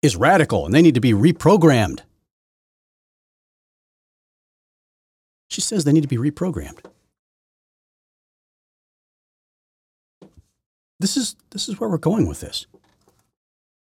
is 0.02 0.16
radical 0.16 0.66
and 0.66 0.74
they 0.74 0.82
need 0.82 0.94
to 0.94 1.00
be 1.00 1.12
reprogrammed. 1.12 2.00
She 5.48 5.60
says 5.60 5.84
they 5.84 5.92
need 5.92 6.02
to 6.02 6.08
be 6.08 6.16
reprogrammed. 6.16 6.84
This 10.98 11.16
is 11.16 11.36
this 11.50 11.68
is 11.68 11.80
where 11.80 11.90
we're 11.90 11.98
going 11.98 12.26
with 12.26 12.40
this. 12.40 12.66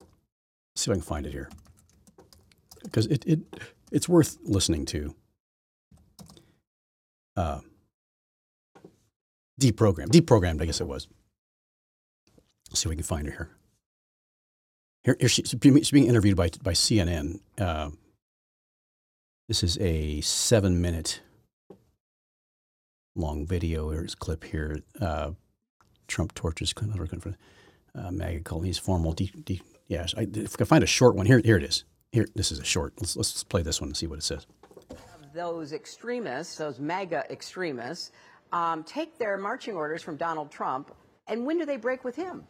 Let's 0.00 0.82
see 0.82 0.90
if 0.90 0.94
I 0.96 0.98
can 0.98 1.02
find 1.02 1.26
it 1.26 1.32
here. 1.32 1.48
Because 2.82 3.06
it, 3.06 3.24
it 3.26 3.40
it's 3.90 4.08
worth 4.08 4.38
listening 4.44 4.84
to. 4.86 5.14
Uh, 7.36 7.60
deprogrammed. 9.60 10.08
Deprogrammed, 10.08 10.60
I 10.60 10.66
guess 10.66 10.80
it 10.80 10.86
was. 10.86 11.08
Let's 12.70 12.80
see 12.80 12.88
if 12.88 12.90
we 12.90 12.96
can 12.96 13.04
find 13.04 13.26
it 13.28 13.32
here. 13.32 13.55
Here, 15.06 15.16
here 15.20 15.28
she's 15.28 15.54
being 15.54 16.06
interviewed 16.08 16.36
by, 16.36 16.50
by 16.64 16.72
CNN. 16.72 17.38
Uh, 17.56 17.90
this 19.46 19.62
is 19.62 19.78
a 19.78 20.20
seven 20.20 20.82
minute 20.82 21.20
long 23.14 23.46
video. 23.46 23.90
Here's 23.90 24.14
a 24.14 24.16
clip 24.16 24.42
here. 24.42 24.82
Uh, 25.00 25.30
Trump 26.08 26.34
torches 26.34 26.72
Clinton. 26.72 27.36
Uh, 27.94 28.10
MAGA 28.10 28.40
colonies 28.40 28.78
formal. 28.78 29.12
De, 29.12 29.30
de, 29.44 29.62
yeah, 29.86 30.08
I, 30.16 30.26
if 30.34 30.60
I 30.60 30.64
find 30.64 30.82
a 30.82 30.88
short 30.88 31.14
one, 31.14 31.26
here, 31.26 31.38
here 31.38 31.56
it 31.56 31.62
is. 31.62 31.84
Here, 32.10 32.26
this 32.34 32.50
is 32.50 32.58
a 32.58 32.64
short. 32.64 32.94
Let's, 32.98 33.16
let's 33.16 33.44
play 33.44 33.62
this 33.62 33.80
one 33.80 33.90
and 33.90 33.96
see 33.96 34.08
what 34.08 34.18
it 34.18 34.24
says. 34.24 34.48
Those 35.32 35.72
extremists, 35.72 36.56
those 36.56 36.80
MAGA 36.80 37.30
extremists, 37.30 38.10
um, 38.52 38.82
take 38.82 39.18
their 39.18 39.38
marching 39.38 39.76
orders 39.76 40.02
from 40.02 40.16
Donald 40.16 40.50
Trump, 40.50 40.92
and 41.28 41.46
when 41.46 41.58
do 41.58 41.64
they 41.64 41.76
break 41.76 42.02
with 42.02 42.16
him? 42.16 42.42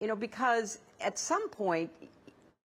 You 0.00 0.08
know, 0.08 0.16
because 0.16 0.78
at 1.00 1.18
some 1.18 1.48
point, 1.50 1.90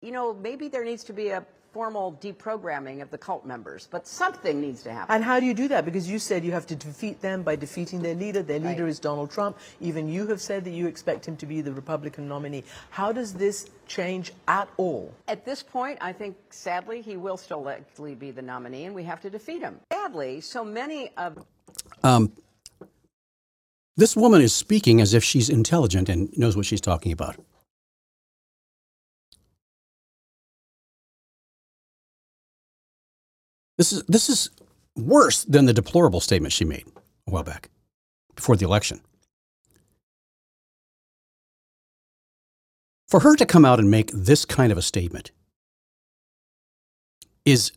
you 0.01 0.11
know, 0.11 0.33
maybe 0.33 0.67
there 0.67 0.83
needs 0.83 1.03
to 1.05 1.13
be 1.13 1.29
a 1.29 1.45
formal 1.73 2.17
deprogramming 2.21 3.01
of 3.01 3.09
the 3.09 3.17
cult 3.17 3.45
members, 3.45 3.87
but 3.89 4.07
something 4.07 4.61
needs 4.61 4.83
to 4.83 4.93
happen. 4.93 5.13
And 5.13 5.23
how 5.23 5.39
do 5.39 5.45
you 5.47 5.55
do 5.55 5.67
that? 5.69 5.85
Because 5.85 6.07
you 6.07 6.19
said 6.19 6.45
you 6.45 6.51
have 6.51 6.67
to 6.67 6.75
defeat 6.75 7.19
them 7.21 7.41
by 7.41 7.55
defeating 7.55 8.01
their 8.03 8.13
leader. 8.13 8.43
Their 8.43 8.59
leader 8.59 8.83
right. 8.83 8.89
is 8.89 8.99
Donald 8.99 9.31
Trump. 9.31 9.57
Even 9.81 10.07
you 10.07 10.27
have 10.27 10.39
said 10.39 10.63
that 10.65 10.71
you 10.71 10.85
expect 10.85 11.27
him 11.27 11.35
to 11.37 11.47
be 11.47 11.61
the 11.61 11.73
Republican 11.73 12.27
nominee. 12.27 12.63
How 12.91 13.11
does 13.11 13.33
this 13.33 13.69
change 13.87 14.31
at 14.47 14.69
all? 14.77 15.11
At 15.27 15.45
this 15.45 15.63
point, 15.63 15.97
I 15.99 16.13
think 16.13 16.37
sadly 16.51 17.01
he 17.01 17.17
will 17.17 17.37
still 17.37 17.63
likely 17.63 18.13
be 18.13 18.29
the 18.29 18.43
nominee, 18.43 18.85
and 18.85 18.93
we 18.93 19.03
have 19.05 19.19
to 19.21 19.31
defeat 19.31 19.61
him. 19.61 19.79
Sadly, 19.91 20.41
so 20.41 20.63
many 20.63 21.09
of. 21.17 21.43
Um, 22.03 22.31
this 23.95 24.15
woman 24.15 24.41
is 24.41 24.53
speaking 24.53 25.01
as 25.01 25.13
if 25.13 25.23
she's 25.23 25.49
intelligent 25.49 26.09
and 26.09 26.35
knows 26.37 26.55
what 26.55 26.65
she's 26.65 26.81
talking 26.81 27.11
about. 27.11 27.35
This 33.77 33.91
is, 33.91 34.03
this 34.03 34.29
is 34.29 34.49
worse 34.95 35.43
than 35.43 35.65
the 35.65 35.73
deplorable 35.73 36.19
statement 36.21 36.53
she 36.53 36.65
made 36.65 36.85
a 37.27 37.31
while 37.31 37.43
back 37.43 37.69
before 38.35 38.55
the 38.55 38.65
election. 38.65 39.01
For 43.07 43.19
her 43.19 43.35
to 43.35 43.45
come 43.45 43.65
out 43.65 43.79
and 43.79 43.91
make 43.91 44.11
this 44.11 44.45
kind 44.45 44.71
of 44.71 44.77
a 44.77 44.81
statement 44.81 45.31
is 47.45 47.71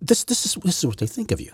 this, 0.00 0.24
this, 0.24 0.44
is, 0.44 0.54
this 0.56 0.78
is 0.78 0.86
what 0.86 0.98
they 0.98 1.06
think 1.06 1.30
of 1.30 1.40
you 1.40 1.52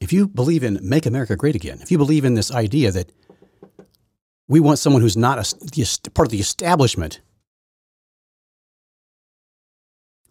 if 0.00 0.12
you 0.12 0.26
believe 0.26 0.64
in 0.64 0.78
make 0.82 1.06
America 1.06 1.36
great 1.36 1.54
again, 1.54 1.78
if 1.80 1.90
you 1.90 1.98
believe 1.98 2.24
in 2.24 2.34
this 2.34 2.50
idea 2.50 2.90
that 2.90 3.12
we 4.48 4.58
want 4.58 4.78
someone 4.78 5.02
who's 5.02 5.16
not 5.16 5.38
a, 5.38 6.10
part 6.10 6.26
of 6.26 6.32
the 6.32 6.40
establishment, 6.40 7.20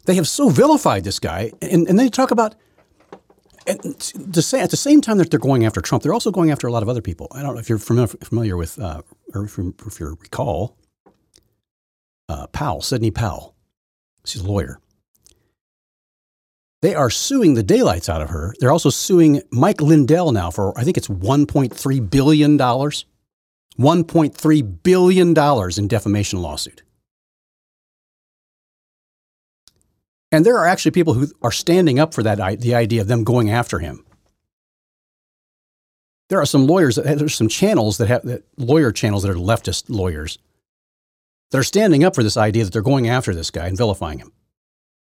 they 0.05 0.15
have 0.15 0.27
so 0.27 0.49
vilified 0.49 1.03
this 1.03 1.19
guy, 1.19 1.51
and, 1.61 1.87
and 1.87 1.97
they 1.97 2.09
talk 2.09 2.31
about. 2.31 2.55
And 3.67 3.99
to 4.33 4.41
say, 4.41 4.61
at 4.61 4.71
the 4.71 4.77
same 4.77 4.99
time 4.99 5.19
that 5.19 5.29
they're 5.29 5.39
going 5.39 5.63
after 5.63 5.79
Trump, 5.79 6.03
they're 6.03 6.13
also 6.13 6.31
going 6.31 6.49
after 6.49 6.65
a 6.65 6.71
lot 6.71 6.81
of 6.81 6.89
other 6.89 7.01
people. 7.01 7.27
I 7.31 7.43
don't 7.43 7.53
know 7.53 7.59
if 7.59 7.69
you're 7.69 7.77
familiar, 7.77 8.07
familiar 8.07 8.57
with, 8.57 8.79
uh, 8.79 9.03
or 9.35 9.45
if 9.45 9.57
you, 9.57 9.75
if 9.85 9.99
you 9.99 10.17
recall, 10.19 10.75
uh, 12.27 12.47
Powell, 12.47 12.81
Sidney 12.81 13.11
Powell. 13.11 13.55
She's 14.25 14.41
a 14.41 14.47
lawyer. 14.47 14.79
They 16.81 16.95
are 16.95 17.09
suing 17.09 17.55
the 17.55 17.63
daylights 17.63 18.07
out 18.07 18.21
of 18.21 18.29
her. 18.29 18.55
They're 18.59 18.71
also 18.71 18.89
suing 18.89 19.41
Mike 19.51 19.81
Lindell 19.81 20.31
now 20.31 20.49
for, 20.49 20.77
I 20.77 20.83
think 20.83 20.95
it's 20.97 21.09
$1.3 21.09 22.09
billion. 22.09 22.57
$1.3 22.57 24.83
billion 24.83 25.37
in 25.77 25.87
defamation 25.87 26.41
lawsuit. 26.41 26.83
And 30.31 30.45
there 30.45 30.57
are 30.57 30.67
actually 30.67 30.91
people 30.91 31.15
who 31.15 31.27
are 31.41 31.51
standing 31.51 31.99
up 31.99 32.13
for 32.13 32.23
that, 32.23 32.59
the 32.59 32.75
idea 32.75 33.01
of 33.01 33.07
them 33.07 33.23
going 33.23 33.49
after 33.49 33.79
him. 33.79 34.05
There 36.29 36.39
are 36.39 36.45
some 36.45 36.67
lawyers, 36.67 36.97
uh, 36.97 37.15
there's 37.17 37.33
some 37.33 37.47
channels 37.47 37.97
that 37.97 38.07
have, 38.07 38.21
that 38.23 38.43
lawyer 38.57 38.91
channels 38.91 39.23
that 39.23 39.31
are 39.31 39.35
leftist 39.35 39.85
lawyers 39.89 40.37
that 41.49 41.57
are 41.57 41.63
standing 41.63 42.03
up 42.03 42.13
for 42.13 42.21
this 42.21 42.37
idea 42.37 42.63
that 42.63 42.71
they're 42.71 42.83
going 42.83 43.09
after 43.09 43.33
this 43.33 43.49
guy 43.49 43.65
and 43.65 43.75
vilifying 43.75 44.19
him. 44.19 44.31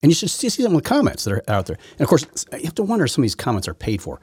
And 0.03 0.11
you 0.11 0.15
should 0.15 0.31
see 0.31 0.49
some 0.49 0.77
of 0.77 0.83
the 0.83 0.89
comments 0.89 1.25
that 1.25 1.33
are 1.33 1.43
out 1.49 1.67
there. 1.67 1.79
And 1.93 2.03
of 2.03 2.09
course, 2.09 2.25
you 2.53 2.65
have 2.65 2.75
to 2.77 2.85
wonder 2.85 3.05
if 3.05 3.11
some 3.11 3.23
of 3.23 3.25
these 3.25 3.35
comments 3.35 3.67
are 3.67 3.75
paid 3.75 4.01
for. 4.01 4.21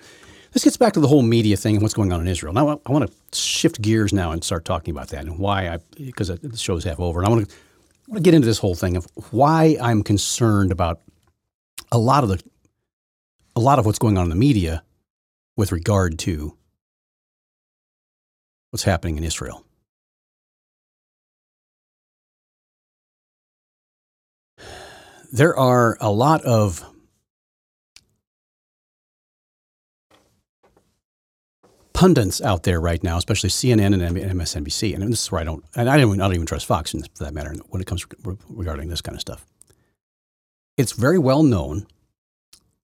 This 0.54 0.64
gets 0.64 0.78
back 0.78 0.94
to 0.94 1.02
the 1.02 1.08
whole 1.08 1.22
media 1.22 1.58
thing 1.58 1.76
and 1.76 1.82
what's 1.82 1.94
going 1.94 2.14
on 2.14 2.22
in 2.22 2.28
Israel. 2.28 2.54
Now, 2.54 2.80
I 2.86 2.92
want 2.92 3.12
to 3.12 3.38
shift 3.38 3.82
gears 3.82 4.14
now 4.14 4.32
and 4.32 4.42
start 4.42 4.64
talking 4.64 4.94
about 4.94 5.10
that 5.10 5.26
and 5.26 5.38
why 5.38 5.68
I, 5.68 5.80
because 5.98 6.30
the 6.30 6.58
show's 6.58 6.86
half 6.86 6.98
over. 6.98 7.20
And 7.20 7.28
I 7.28 7.30
want 7.30 7.50
to, 7.50 7.54
I 7.54 8.12
want 8.12 8.24
to 8.24 8.24
get 8.24 8.34
into 8.34 8.48
this 8.48 8.60
whole 8.60 8.76
thing 8.76 8.96
of 8.96 9.06
why 9.32 9.76
I'm 9.82 10.02
concerned 10.02 10.72
about 10.72 11.02
a 11.92 11.98
lot 11.98 12.24
of 12.24 12.30
the, 12.30 12.42
a 13.58 13.60
lot 13.60 13.80
of 13.80 13.86
what's 13.86 14.00
going 14.00 14.18
on 14.18 14.24
in 14.24 14.30
the 14.30 14.36
media 14.38 14.82
with 15.58 15.74
regard 15.74 16.20
to 16.20 16.58
what's 18.72 18.84
happening 18.84 19.18
in 19.18 19.26
Israel. 19.26 19.65
There 25.32 25.58
are 25.58 25.98
a 26.00 26.12
lot 26.12 26.42
of 26.44 26.84
pundits 31.94 32.42
out 32.42 32.64
there 32.64 32.80
right 32.80 33.02
now, 33.04 33.18
especially 33.18 33.50
CNN 33.50 33.94
and 33.94 34.18
MSNBC, 34.18 34.94
and 34.94 35.04
this 35.12 35.24
is 35.24 35.32
where 35.32 35.42
I 35.42 35.44
don't, 35.46 35.64
and 35.76 35.90
I 35.90 35.98
don't, 35.98 36.10
even, 36.10 36.22
I 36.22 36.26
don't 36.26 36.36
even 36.36 36.46
trust 36.46 36.66
Fox 36.66 36.92
for 36.92 37.24
that 37.24 37.34
matter 37.34 37.54
when 37.70 37.82
it 37.82 37.88
comes 37.88 38.06
regarding 38.50 38.90
this 38.90 39.02
kind 39.02 39.16
of 39.16 39.22
stuff. 39.22 39.46
It's 40.78 40.92
very 40.92 41.18
well 41.18 41.42
known 41.42 41.88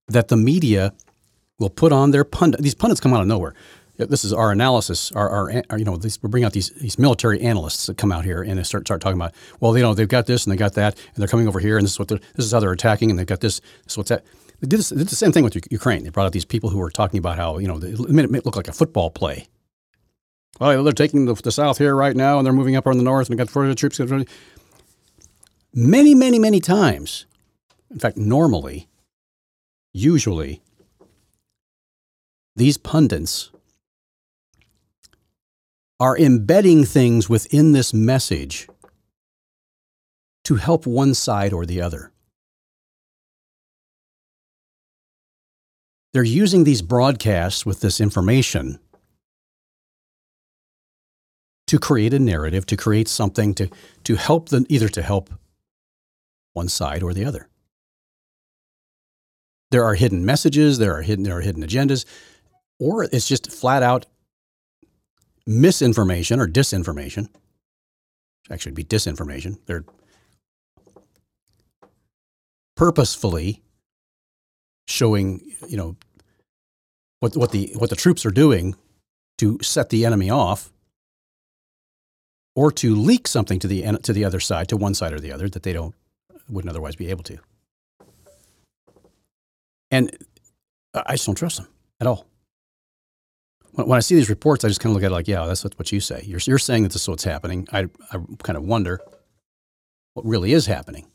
that 0.07 0.29
the 0.29 0.37
media 0.37 0.93
will 1.59 1.69
put 1.69 1.91
on 1.91 2.11
their 2.11 2.23
pundit. 2.23 2.61
These 2.61 2.75
pundits 2.75 3.01
come 3.01 3.13
out 3.13 3.21
of 3.21 3.27
nowhere 3.27 3.53
this 4.09 4.23
is 4.23 4.33
our 4.33 4.51
analysis. 4.51 5.11
Our, 5.11 5.29
our, 5.29 5.63
our 5.69 5.77
you 5.77 5.85
know, 5.85 5.97
these, 5.97 6.21
we 6.21 6.29
bring 6.29 6.43
out 6.43 6.53
these 6.53 6.69
these 6.71 6.97
military 6.97 7.41
analysts 7.41 7.85
that 7.87 7.97
come 7.97 8.11
out 8.11 8.25
here 8.25 8.41
and 8.41 8.57
they 8.57 8.63
start 8.63 8.87
start 8.87 9.01
talking 9.01 9.19
about, 9.19 9.33
well, 9.59 9.75
you 9.77 9.83
know, 9.83 9.93
they've 9.93 10.07
got 10.07 10.25
this 10.25 10.45
and 10.45 10.51
they 10.51 10.57
got 10.57 10.73
that, 10.73 10.95
and 10.95 11.15
they're 11.17 11.27
coming 11.27 11.47
over 11.47 11.59
here, 11.59 11.77
and 11.77 11.85
this 11.85 11.93
is 11.93 11.99
what 11.99 12.07
this 12.07 12.19
is 12.37 12.51
how 12.51 12.59
they're 12.59 12.71
attacking, 12.71 13.09
and 13.09 13.19
they've 13.19 13.27
got 13.27 13.41
this. 13.41 13.59
This 13.83 13.93
is 13.93 13.97
what's 13.97 14.09
that. 14.09 14.25
They 14.61 14.67
did, 14.67 14.79
this, 14.79 14.89
they 14.89 14.97
did 14.97 15.07
the 15.07 15.15
same 15.15 15.31
thing 15.31 15.43
with 15.43 15.57
Ukraine. 15.71 16.03
They 16.03 16.09
brought 16.09 16.27
out 16.27 16.33
these 16.33 16.45
people 16.45 16.69
who 16.69 16.77
were 16.77 16.91
talking 16.91 17.17
about 17.17 17.37
how 17.37 17.57
you 17.57 17.67
know 17.67 17.77
it 17.77 18.09
made 18.09 18.25
it 18.25 18.45
look 18.45 18.55
like 18.55 18.67
a 18.67 18.73
football 18.73 19.09
play. 19.09 19.47
Well, 20.59 20.83
they're 20.83 20.93
taking 20.93 21.25
the, 21.25 21.33
the 21.33 21.51
south 21.51 21.79
here 21.79 21.95
right 21.95 22.15
now, 22.15 22.37
and 22.37 22.45
they're 22.45 22.53
moving 22.53 22.75
up 22.75 22.85
on 22.85 22.97
the 22.97 23.03
north, 23.03 23.29
and 23.29 23.37
they 23.37 23.43
got 23.43 23.49
further 23.49 23.73
troops. 23.73 23.99
Many, 25.73 26.13
many, 26.13 26.37
many 26.37 26.59
times, 26.59 27.25
in 27.89 27.97
fact, 27.97 28.17
normally, 28.17 28.89
usually, 29.93 30.61
these 32.55 32.77
pundits 32.77 33.50
are 36.01 36.17
embedding 36.17 36.83
things 36.83 37.29
within 37.29 37.73
this 37.73 37.93
message 37.93 38.67
to 40.43 40.55
help 40.55 40.87
one 40.87 41.13
side 41.13 41.53
or 41.53 41.63
the 41.63 41.79
other. 41.79 42.11
They're 46.11 46.23
using 46.23 46.63
these 46.63 46.81
broadcasts 46.81 47.67
with 47.67 47.81
this 47.81 48.01
information 48.01 48.79
to 51.67 51.77
create 51.77 52.15
a 52.15 52.19
narrative, 52.19 52.65
to 52.65 52.75
create 52.75 53.07
something 53.07 53.53
to, 53.53 53.69
to 54.03 54.15
help 54.15 54.49
them, 54.49 54.65
either 54.69 54.89
to 54.89 55.03
help 55.03 55.29
one 56.53 56.67
side 56.67 57.03
or 57.03 57.13
the 57.13 57.25
other. 57.25 57.47
There 59.69 59.83
are 59.83 59.93
hidden 59.93 60.25
messages, 60.25 60.79
there 60.79 60.97
are 60.97 61.03
hidden, 61.03 61.25
there 61.25 61.37
are 61.37 61.41
hidden 61.41 61.63
agendas, 61.63 62.05
or 62.79 63.03
it's 63.03 63.27
just 63.27 63.51
flat 63.51 63.83
out 63.83 64.07
misinformation 65.59 66.39
or 66.39 66.47
disinformation. 66.47 67.27
Actually, 68.49 68.73
be 68.73 68.83
disinformation. 68.83 69.57
They're 69.65 69.85
purposefully 72.75 73.61
showing, 74.87 75.41
you 75.67 75.77
know, 75.77 75.95
what, 77.19 77.37
what 77.37 77.51
the 77.51 77.71
what 77.75 77.89
the 77.89 77.95
troops 77.95 78.25
are 78.25 78.31
doing 78.31 78.75
to 79.37 79.59
set 79.61 79.89
the 79.89 80.05
enemy 80.05 80.29
off, 80.29 80.71
or 82.55 82.71
to 82.71 82.95
leak 82.95 83.27
something 83.27 83.59
to 83.59 83.67
the 83.67 83.83
to 84.03 84.13
the 84.13 84.25
other 84.25 84.39
side, 84.39 84.67
to 84.69 84.77
one 84.77 84.93
side 84.93 85.13
or 85.13 85.19
the 85.19 85.31
other, 85.31 85.47
that 85.49 85.63
they 85.63 85.73
don't 85.73 85.93
wouldn't 86.49 86.69
otherwise 86.69 86.95
be 86.95 87.09
able 87.09 87.23
to. 87.23 87.37
And 89.91 90.17
I 90.93 91.13
just 91.13 91.25
don't 91.25 91.35
trust 91.35 91.57
them 91.57 91.67
at 91.99 92.07
all. 92.07 92.25
When, 93.73 93.87
when 93.87 93.97
I 93.97 94.01
see 94.01 94.15
these 94.15 94.29
reports, 94.29 94.63
I 94.63 94.67
just 94.67 94.79
kind 94.79 94.91
of 94.91 94.95
look 94.95 95.03
at 95.03 95.11
it 95.11 95.15
like, 95.15 95.27
yeah, 95.27 95.45
that's 95.45 95.63
what, 95.63 95.77
what 95.77 95.91
you 95.91 95.99
say. 95.99 96.23
You're, 96.25 96.39
you're 96.45 96.59
saying 96.59 96.83
that 96.83 96.91
this 96.93 97.03
is 97.03 97.09
what's 97.09 97.23
happening. 97.23 97.67
I, 97.71 97.87
I 98.11 98.17
kind 98.43 98.57
of 98.57 98.63
wonder 98.63 98.99
what 100.13 100.25
really 100.25 100.53
is 100.53 100.65
happening. 100.65 101.07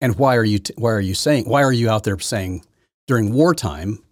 And 0.00 0.16
why 0.16 0.36
are 0.36 0.44
you 0.44 0.58
t- 0.58 0.74
why 0.76 0.90
are 0.90 1.00
you 1.00 1.14
saying 1.14 1.44
why 1.44 1.62
are 1.62 1.72
you 1.72 1.88
out 1.88 2.02
there 2.02 2.18
saying 2.18 2.64
during 3.06 3.32
wartime 3.32 4.02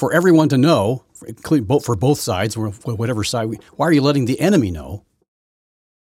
for 0.00 0.12
everyone 0.12 0.48
to 0.48 0.58
know 0.58 1.04
for, 1.14 1.60
both 1.60 1.84
for 1.84 1.94
both 1.94 2.18
sides 2.18 2.56
whatever 2.56 3.22
side 3.22 3.48
we, 3.48 3.58
why 3.76 3.86
are 3.86 3.92
you 3.92 4.02
letting 4.02 4.24
the 4.24 4.40
enemy 4.40 4.72
know 4.72 5.04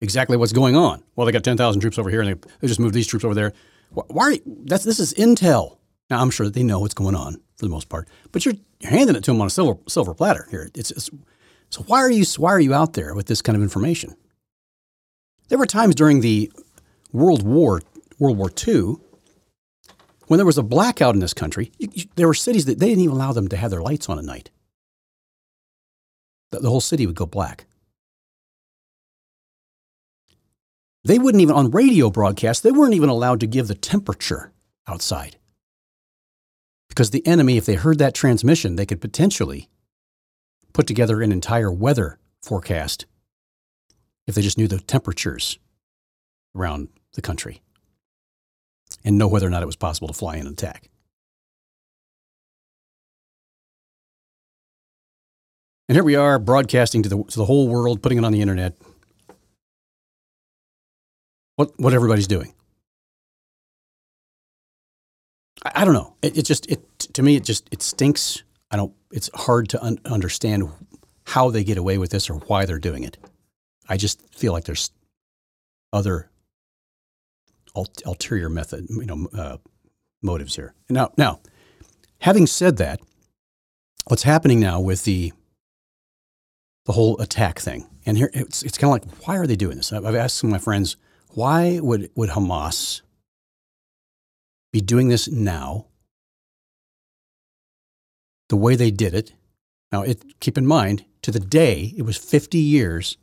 exactly 0.00 0.36
what's 0.36 0.52
going 0.52 0.76
on? 0.76 1.02
Well, 1.16 1.26
they 1.26 1.32
got 1.32 1.42
10,000 1.42 1.80
troops 1.80 1.98
over 1.98 2.10
here 2.10 2.20
and 2.20 2.30
they, 2.30 2.48
they 2.60 2.68
just 2.68 2.78
moved 2.78 2.94
these 2.94 3.08
troops 3.08 3.24
over 3.24 3.34
there. 3.34 3.52
Why, 3.90 4.04
why 4.06 4.30
you, 4.30 4.42
that's 4.64 4.84
this 4.84 5.00
is 5.00 5.12
intel. 5.14 5.77
Now, 6.10 6.20
I'm 6.20 6.30
sure 6.30 6.48
they 6.48 6.62
know 6.62 6.80
what's 6.80 6.94
going 6.94 7.14
on 7.14 7.34
for 7.56 7.66
the 7.66 7.70
most 7.70 7.88
part, 7.88 8.08
but 8.32 8.44
you're, 8.44 8.54
you're 8.80 8.90
handing 8.90 9.16
it 9.16 9.24
to 9.24 9.30
them 9.30 9.40
on 9.40 9.46
a 9.46 9.50
silver 9.50 9.78
silver 9.88 10.14
platter 10.14 10.46
here. 10.50 10.70
It's, 10.74 10.90
it's 10.90 11.10
so 11.70 11.82
why 11.86 11.98
are 11.98 12.10
you 12.10 12.24
why 12.36 12.50
are 12.50 12.60
you 12.60 12.74
out 12.74 12.94
there 12.94 13.14
with 13.14 13.26
this 13.26 13.42
kind 13.42 13.56
of 13.56 13.62
information? 13.62 14.16
There 15.48 15.58
were 15.58 15.66
times 15.66 15.94
during 15.94 16.20
the 16.20 16.50
World 17.12 17.42
War 17.42 17.82
World 18.18 18.38
War 18.38 18.50
II, 18.66 18.96
when 20.28 20.38
there 20.38 20.46
was 20.46 20.58
a 20.58 20.62
blackout 20.62 21.14
in 21.14 21.20
this 21.20 21.34
country, 21.34 21.72
you, 21.78 21.88
you, 21.92 22.04
there 22.16 22.26
were 22.26 22.34
cities 22.34 22.66
that 22.66 22.78
they 22.78 22.88
didn't 22.88 23.04
even 23.04 23.16
allow 23.16 23.32
them 23.32 23.48
to 23.48 23.56
have 23.56 23.70
their 23.70 23.82
lights 23.82 24.08
on 24.08 24.18
at 24.18 24.24
night. 24.24 24.50
The, 26.50 26.60
the 26.60 26.70
whole 26.70 26.80
city 26.80 27.06
would 27.06 27.16
go 27.16 27.26
black. 27.26 27.66
They 31.04 31.18
wouldn't 31.18 31.40
even, 31.40 31.54
on 31.54 31.70
radio 31.70 32.10
broadcasts, 32.10 32.62
they 32.62 32.72
weren't 32.72 32.92
even 32.92 33.08
allowed 33.08 33.40
to 33.40 33.46
give 33.46 33.68
the 33.68 33.74
temperature 33.74 34.52
outside. 34.86 35.37
Because 36.88 37.10
the 37.10 37.26
enemy, 37.26 37.56
if 37.56 37.66
they 37.66 37.74
heard 37.74 37.98
that 37.98 38.14
transmission, 38.14 38.76
they 38.76 38.86
could 38.86 39.00
potentially 39.00 39.68
put 40.72 40.86
together 40.86 41.22
an 41.22 41.32
entire 41.32 41.72
weather 41.72 42.18
forecast 42.42 43.06
if 44.26 44.34
they 44.34 44.42
just 44.42 44.58
knew 44.58 44.68
the 44.68 44.80
temperatures 44.80 45.58
around 46.54 46.88
the 47.14 47.22
country 47.22 47.62
and 49.04 49.18
know 49.18 49.28
whether 49.28 49.46
or 49.46 49.50
not 49.50 49.62
it 49.62 49.66
was 49.66 49.76
possible 49.76 50.08
to 50.08 50.14
fly 50.14 50.36
in 50.36 50.46
and 50.46 50.52
attack. 50.58 50.90
And 55.88 55.96
here 55.96 56.04
we 56.04 56.16
are 56.16 56.38
broadcasting 56.38 57.02
to 57.04 57.08
the, 57.08 57.24
to 57.24 57.38
the 57.38 57.46
whole 57.46 57.66
world, 57.66 58.02
putting 58.02 58.18
it 58.18 58.24
on 58.24 58.32
the 58.32 58.42
internet. 58.42 58.74
What, 61.56 61.72
what 61.78 61.94
everybody's 61.94 62.26
doing. 62.26 62.52
I, 65.64 65.82
I 65.82 65.84
don't 65.84 65.94
know. 65.94 66.14
It, 66.22 66.38
it 66.38 66.42
just, 66.44 66.66
it, 66.70 66.98
to 66.98 67.22
me, 67.22 67.36
it 67.36 67.44
just, 67.44 67.68
it 67.70 67.82
stinks. 67.82 68.42
I 68.70 68.76
don't, 68.76 68.92
it's 69.10 69.30
hard 69.34 69.68
to 69.70 69.84
un- 69.84 69.98
understand 70.04 70.68
how 71.26 71.50
they 71.50 71.64
get 71.64 71.78
away 71.78 71.98
with 71.98 72.10
this 72.10 72.30
or 72.30 72.34
why 72.34 72.64
they're 72.66 72.78
doing 72.78 73.04
it. 73.04 73.16
I 73.88 73.96
just 73.96 74.22
feel 74.34 74.52
like 74.52 74.64
there's 74.64 74.90
other 75.92 76.30
ulterior 78.04 78.48
method, 78.48 78.86
you 78.90 79.06
know, 79.06 79.28
uh, 79.36 79.56
motives 80.22 80.56
here. 80.56 80.74
Now, 80.90 81.12
now, 81.16 81.40
having 82.20 82.46
said 82.46 82.76
that, 82.78 83.00
what's 84.06 84.24
happening 84.24 84.60
now 84.60 84.80
with 84.80 85.04
the 85.04 85.32
the 86.86 86.92
whole 86.92 87.20
attack 87.20 87.58
thing, 87.58 87.86
and 88.06 88.16
here 88.16 88.30
it's, 88.32 88.62
it's 88.62 88.78
kind 88.78 88.88
of 88.88 88.92
like, 89.08 89.26
why 89.26 89.36
are 89.36 89.46
they 89.46 89.56
doing 89.56 89.76
this? 89.76 89.92
I've 89.92 90.14
asked 90.14 90.38
some 90.38 90.48
of 90.48 90.52
my 90.52 90.58
friends, 90.58 90.96
why 91.28 91.78
would 91.80 92.10
would 92.14 92.30
Hamas 92.30 93.02
be 94.72 94.80
doing 94.80 95.08
this 95.08 95.28
now? 95.28 95.86
The 98.48 98.56
way 98.56 98.76
they 98.76 98.90
did 98.90 99.14
it. 99.14 99.32
Now, 99.92 100.02
it, 100.02 100.40
keep 100.40 100.58
in 100.58 100.66
mind, 100.66 101.04
to 101.22 101.30
the 101.30 101.40
day, 101.40 101.94
it 101.96 102.02
was 102.02 102.16
50 102.16 102.58
years 102.58 103.16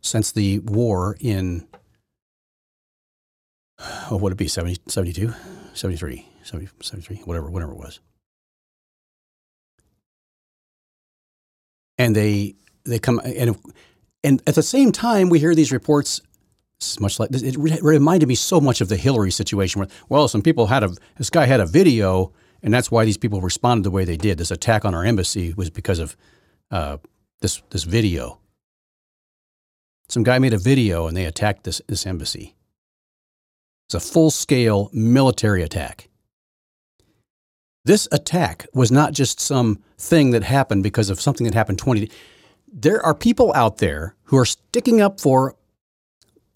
since 0.00 0.32
the 0.32 0.58
war 0.60 1.16
in 1.20 1.66
oh, 3.82 4.14
what 4.14 4.22
would 4.22 4.32
it 4.32 4.38
be, 4.38 4.48
70, 4.48 4.78
72, 4.86 5.32
73, 5.74 6.28
70, 6.42 6.68
73, 6.80 7.16
whatever, 7.24 7.50
whatever 7.50 7.72
it 7.72 7.78
was. 7.78 8.00
And 11.98 12.16
they, 12.16 12.56
they 12.84 12.98
come, 12.98 13.20
and, 13.24 13.56
and 14.24 14.42
at 14.46 14.54
the 14.54 14.62
same 14.62 14.92
time, 14.92 15.28
we 15.28 15.38
hear 15.38 15.54
these 15.54 15.72
reports, 15.72 16.20
much 17.00 17.18
like 17.18 17.30
it 17.32 17.56
reminded 17.58 18.28
me 18.28 18.34
so 18.34 18.60
much 18.60 18.80
of 18.80 18.88
the 18.88 18.96
Hillary 18.96 19.30
situation 19.30 19.80
where, 19.80 19.88
well, 20.08 20.28
some 20.28 20.42
people 20.42 20.66
had 20.66 20.82
a, 20.82 20.90
this 21.16 21.30
guy 21.30 21.46
had 21.46 21.60
a 21.60 21.66
video, 21.66 22.32
and 22.62 22.72
that's 22.72 22.90
why 22.90 23.04
these 23.04 23.18
people 23.18 23.40
responded 23.40 23.84
the 23.84 23.90
way 23.90 24.04
they 24.04 24.16
did. 24.16 24.38
This 24.38 24.50
attack 24.50 24.84
on 24.84 24.94
our 24.94 25.04
embassy 25.04 25.54
was 25.56 25.70
because 25.70 25.98
of 25.98 26.16
uh, 26.70 26.98
this, 27.40 27.62
this 27.70 27.84
video. 27.84 28.38
Some 30.08 30.22
guy 30.22 30.38
made 30.38 30.54
a 30.54 30.58
video 30.58 31.06
and 31.06 31.16
they 31.16 31.24
attacked 31.24 31.64
this, 31.64 31.80
this 31.88 32.06
embassy. 32.06 32.54
It's 33.86 33.94
a 33.94 34.00
full 34.00 34.30
scale 34.30 34.90
military 34.92 35.62
attack. 35.62 36.08
This 37.84 38.08
attack 38.12 38.66
was 38.72 38.92
not 38.92 39.12
just 39.12 39.40
some 39.40 39.82
thing 39.98 40.30
that 40.30 40.44
happened 40.44 40.82
because 40.82 41.10
of 41.10 41.20
something 41.20 41.44
that 41.44 41.54
happened 41.54 41.78
20. 41.78 42.10
There 42.72 43.04
are 43.04 43.14
people 43.14 43.52
out 43.54 43.78
there 43.78 44.14
who 44.24 44.38
are 44.38 44.44
sticking 44.44 45.00
up 45.00 45.20
for 45.20 45.56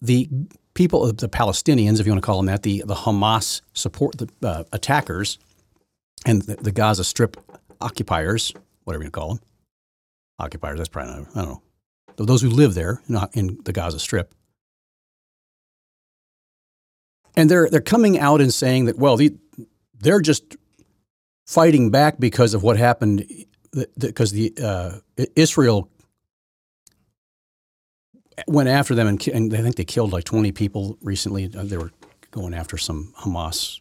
the 0.01 0.29
people, 0.73 1.11
the 1.11 1.29
Palestinians, 1.29 1.99
if 1.99 2.05
you 2.05 2.11
want 2.11 2.21
to 2.21 2.25
call 2.25 2.37
them 2.37 2.45
that, 2.45 2.63
the, 2.63 2.83
the 2.85 2.93
Hamas 2.93 3.61
support, 3.73 4.17
the 4.17 4.29
uh, 4.47 4.63
attackers, 4.71 5.39
and 6.25 6.41
the, 6.43 6.55
the, 6.55 6.71
Gaza 6.71 7.03
Strip 7.03 7.37
occupiers, 7.81 8.53
whatever 8.83 9.03
you 9.03 9.11
call 9.11 9.29
them. 9.29 9.39
Occupiers, 10.39 10.77
that's 10.77 10.89
probably 10.89 11.13
not, 11.13 11.27
I 11.35 11.41
don't 11.41 11.49
know. 11.49 12.25
Those 12.25 12.41
who 12.41 12.49
live 12.49 12.73
there 12.73 13.01
in 13.33 13.59
the 13.63 13.73
Gaza 13.73 13.99
Strip. 13.99 14.33
And 17.35 17.49
they're, 17.49 17.69
they're 17.69 17.81
coming 17.81 18.17
out 18.17 18.41
and 18.41 18.53
saying 18.53 18.85
that, 18.85 18.97
well, 18.97 19.17
the, 19.17 19.35
they're 19.99 20.21
just 20.21 20.55
fighting 21.45 21.91
back 21.91 22.19
because 22.19 22.53
of 22.55 22.63
what 22.63 22.77
happened, 22.77 23.25
because 23.97 24.31
the, 24.31 24.53
uh, 24.61 25.25
Israel 25.35 25.89
went 28.47 28.69
after 28.69 28.93
them 28.93 29.07
and, 29.07 29.27
and 29.27 29.53
I 29.53 29.61
think 29.61 29.75
they 29.75 29.85
killed 29.85 30.11
like 30.11 30.23
20 30.25 30.51
people 30.51 30.97
recently. 31.01 31.47
They 31.47 31.77
were 31.77 31.91
going 32.31 32.53
after 32.53 32.77
some 32.77 33.13
Hamas 33.19 33.79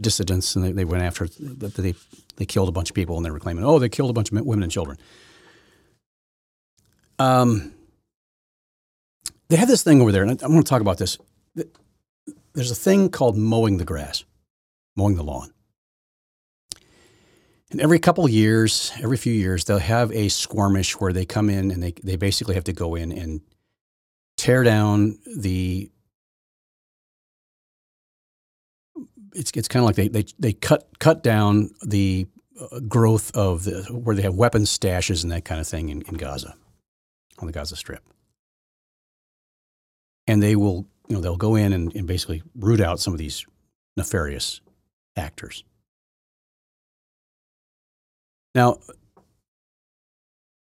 dissidents 0.00 0.54
and 0.56 0.64
they, 0.64 0.72
they 0.72 0.84
went 0.84 1.02
after, 1.02 1.26
they, 1.26 1.94
they 2.36 2.46
killed 2.46 2.68
a 2.68 2.72
bunch 2.72 2.90
of 2.90 2.94
people 2.94 3.16
and 3.16 3.26
they 3.26 3.30
were 3.30 3.40
claiming, 3.40 3.64
oh, 3.64 3.78
they 3.78 3.88
killed 3.88 4.10
a 4.10 4.12
bunch 4.12 4.30
of 4.32 4.46
women 4.46 4.62
and 4.62 4.72
children. 4.72 4.96
Um, 7.18 7.74
they 9.48 9.56
have 9.56 9.68
this 9.68 9.82
thing 9.82 10.00
over 10.00 10.12
there, 10.12 10.22
and 10.22 10.40
I, 10.40 10.44
I 10.44 10.48
want 10.48 10.64
to 10.64 10.70
talk 10.70 10.80
about 10.80 10.98
this. 10.98 11.18
There's 12.54 12.70
a 12.70 12.76
thing 12.76 13.10
called 13.10 13.36
mowing 13.36 13.78
the 13.78 13.84
grass, 13.84 14.24
mowing 14.96 15.16
the 15.16 15.24
lawn. 15.24 15.52
And 17.70 17.80
every 17.80 17.98
couple 17.98 18.26
years, 18.28 18.92
every 19.02 19.18
few 19.18 19.32
years, 19.32 19.64
they'll 19.64 19.78
have 19.78 20.10
a 20.12 20.28
skirmish 20.28 20.98
where 20.98 21.12
they 21.12 21.26
come 21.26 21.50
in 21.50 21.70
and 21.70 21.82
they, 21.82 21.92
they 22.02 22.16
basically 22.16 22.54
have 22.54 22.64
to 22.64 22.72
go 22.72 22.94
in 22.94 23.12
and 23.12 23.42
tear 24.38 24.62
down 24.62 25.18
the. 25.36 25.90
It's, 29.34 29.50
it's 29.54 29.68
kind 29.68 29.82
of 29.82 29.86
like 29.86 29.96
they, 29.96 30.08
they, 30.08 30.24
they 30.38 30.52
cut, 30.54 30.88
cut 30.98 31.22
down 31.22 31.70
the 31.82 32.26
uh, 32.58 32.80
growth 32.80 33.30
of 33.36 33.64
the, 33.64 33.82
where 33.92 34.16
they 34.16 34.22
have 34.22 34.34
weapons 34.34 34.76
stashes 34.76 35.22
and 35.22 35.30
that 35.30 35.44
kind 35.44 35.60
of 35.60 35.68
thing 35.68 35.90
in, 35.90 36.00
in 36.02 36.14
Gaza, 36.14 36.54
on 37.38 37.46
the 37.46 37.52
Gaza 37.52 37.76
Strip. 37.76 38.02
And 40.26 40.42
they 40.42 40.56
will, 40.56 40.86
you 41.08 41.14
know, 41.14 41.20
they'll 41.20 41.36
go 41.36 41.54
in 41.54 41.74
and, 41.74 41.94
and 41.94 42.06
basically 42.06 42.42
root 42.56 42.80
out 42.80 43.00
some 43.00 43.12
of 43.12 43.18
these 43.18 43.46
nefarious 43.96 44.62
actors. 45.14 45.62
Now, 48.58 48.78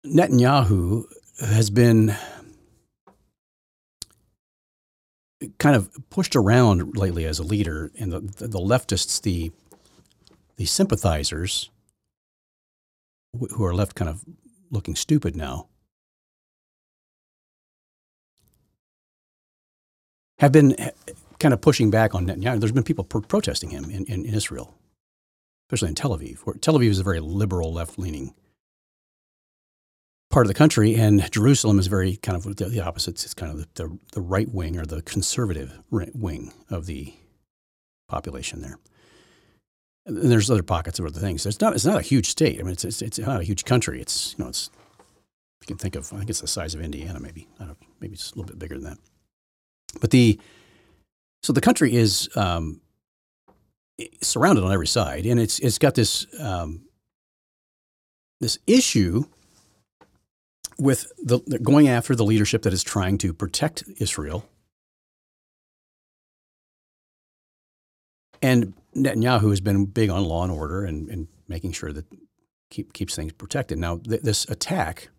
Netanyahu 0.05 1.05
has 1.39 1.69
been 1.69 2.13
kind 5.57 5.73
of 5.73 5.89
pushed 6.09 6.35
around 6.35 6.97
lately 6.97 7.23
as 7.23 7.39
a 7.39 7.43
leader, 7.43 7.89
and 7.97 8.11
the, 8.11 8.19
the, 8.45 8.59
leftists, 8.59 9.21
the 9.21 9.53
the 10.57 10.65
sympathizers, 10.65 11.69
who 13.51 13.63
are 13.63 13.73
left 13.73 13.95
kind 13.95 14.09
of 14.09 14.25
looking 14.69 14.97
stupid 14.97 15.37
now, 15.37 15.67
have 20.39 20.51
been 20.51 20.75
kind 21.39 21.53
of 21.53 21.61
pushing 21.61 21.89
back 21.89 22.13
on 22.13 22.27
Netanyahu. 22.27 22.59
There's 22.59 22.73
been 22.73 22.83
people 22.83 23.05
pro- 23.05 23.21
protesting 23.21 23.69
him 23.69 23.85
in, 23.85 24.03
in, 24.07 24.25
in 24.25 24.33
Israel, 24.33 24.75
especially 25.67 25.89
in 25.89 25.95
Tel 25.95 26.17
Aviv, 26.17 26.39
where 26.39 26.55
Tel 26.55 26.75
Aviv 26.77 26.89
is 26.89 26.99
a 26.99 27.03
very 27.03 27.19
liberal, 27.19 27.73
left 27.73 27.99
leaning 27.99 28.33
part 30.29 30.45
of 30.45 30.47
the 30.47 30.53
country, 30.53 30.95
and 30.95 31.29
Jerusalem 31.31 31.77
is 31.79 31.87
very 31.87 32.15
kind 32.17 32.37
of 32.37 32.55
the, 32.55 32.65
the 32.65 32.81
opposite. 32.81 33.23
It's 33.23 33.33
kind 33.33 33.51
of 33.51 33.59
the, 33.59 33.83
the, 33.83 33.99
the 34.13 34.21
right 34.21 34.49
wing 34.49 34.77
or 34.77 34.85
the 34.85 35.01
conservative 35.01 35.79
ri- 35.91 36.11
wing 36.13 36.53
of 36.69 36.85
the 36.85 37.13
population 38.07 38.61
there. 38.61 38.79
And 40.05 40.31
there's 40.31 40.49
other 40.49 40.63
pockets 40.63 40.99
of 40.99 41.05
other 41.05 41.19
things. 41.19 41.45
It's 41.45 41.59
not, 41.59 41.73
it's 41.73 41.85
not 41.85 41.99
a 41.99 42.01
huge 42.01 42.29
state. 42.29 42.59
I 42.59 42.63
mean, 42.63 42.71
it's, 42.71 42.85
it's, 42.85 43.01
it's 43.01 43.19
not 43.19 43.41
a 43.41 43.43
huge 43.43 43.65
country. 43.65 43.99
It's, 43.99 44.35
you 44.37 44.43
know, 44.43 44.49
it's, 44.49 44.69
you 45.61 45.67
can 45.67 45.77
think 45.77 45.95
of, 45.95 46.13
I 46.13 46.17
think 46.17 46.29
it's 46.29 46.39
the 46.39 46.47
size 46.47 46.73
of 46.75 46.81
Indiana, 46.81 47.19
maybe. 47.19 47.47
I 47.55 47.65
don't, 47.65 47.69
know, 47.69 47.87
maybe 47.99 48.13
it's 48.13 48.31
a 48.31 48.35
little 48.35 48.47
bit 48.47 48.59
bigger 48.59 48.75
than 48.75 48.85
that. 48.85 48.97
But 49.99 50.11
the, 50.11 50.39
so 51.43 51.51
the 51.51 51.61
country 51.61 51.93
is 51.95 52.29
um, 52.35 52.79
surrounded 54.21 54.63
on 54.63 54.71
every 54.71 54.87
side, 54.87 55.25
and 55.25 55.39
it's, 55.39 55.59
it's 55.59 55.77
got 55.77 55.95
this, 55.95 56.25
um, 56.39 56.81
this 58.39 58.59
issue 58.67 59.25
with 60.77 61.11
the, 61.17 61.39
going 61.63 61.87
after 61.87 62.15
the 62.15 62.23
leadership 62.23 62.61
that 62.61 62.73
is 62.73 62.83
trying 62.83 63.17
to 63.17 63.33
protect 63.33 63.83
Israel. 63.97 64.47
And 68.41 68.73
Netanyahu 68.95 69.49
has 69.49 69.61
been 69.61 69.85
big 69.85 70.11
on 70.11 70.23
law 70.23 70.43
and 70.43 70.51
order 70.51 70.85
and, 70.85 71.09
and 71.09 71.27
making 71.47 71.71
sure 71.71 71.91
that 71.91 72.05
keep, 72.69 72.93
keeps 72.93 73.15
things 73.15 73.33
protected. 73.33 73.79
Now, 73.79 73.97
th- 73.97 74.21
this 74.21 74.45
attack 74.49 75.09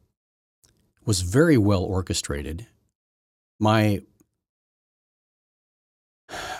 was 1.05 1.22
very 1.22 1.59
well 1.59 1.83
orchestrated. 1.83 2.68
My 3.59 4.03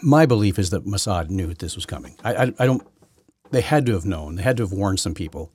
my 0.03 0.27
belief 0.27 0.59
is 0.59 0.71
that 0.71 0.87
Mossad 0.87 1.31
knew 1.31 1.47
that 1.47 1.59
this 1.59 1.75
was 1.75 1.87
coming. 1.87 2.17
I, 2.25 2.35
I, 2.35 2.53
I 2.59 2.67
don't. 2.67 2.87
They 3.51 3.61
had 3.61 3.87
to 3.87 3.93
have 3.93 4.05
known. 4.05 4.37
They 4.37 4.43
had 4.43 4.57
to 4.59 4.63
have 4.63 4.73
warned 4.73 5.01
some 5.01 5.15
people. 5.15 5.53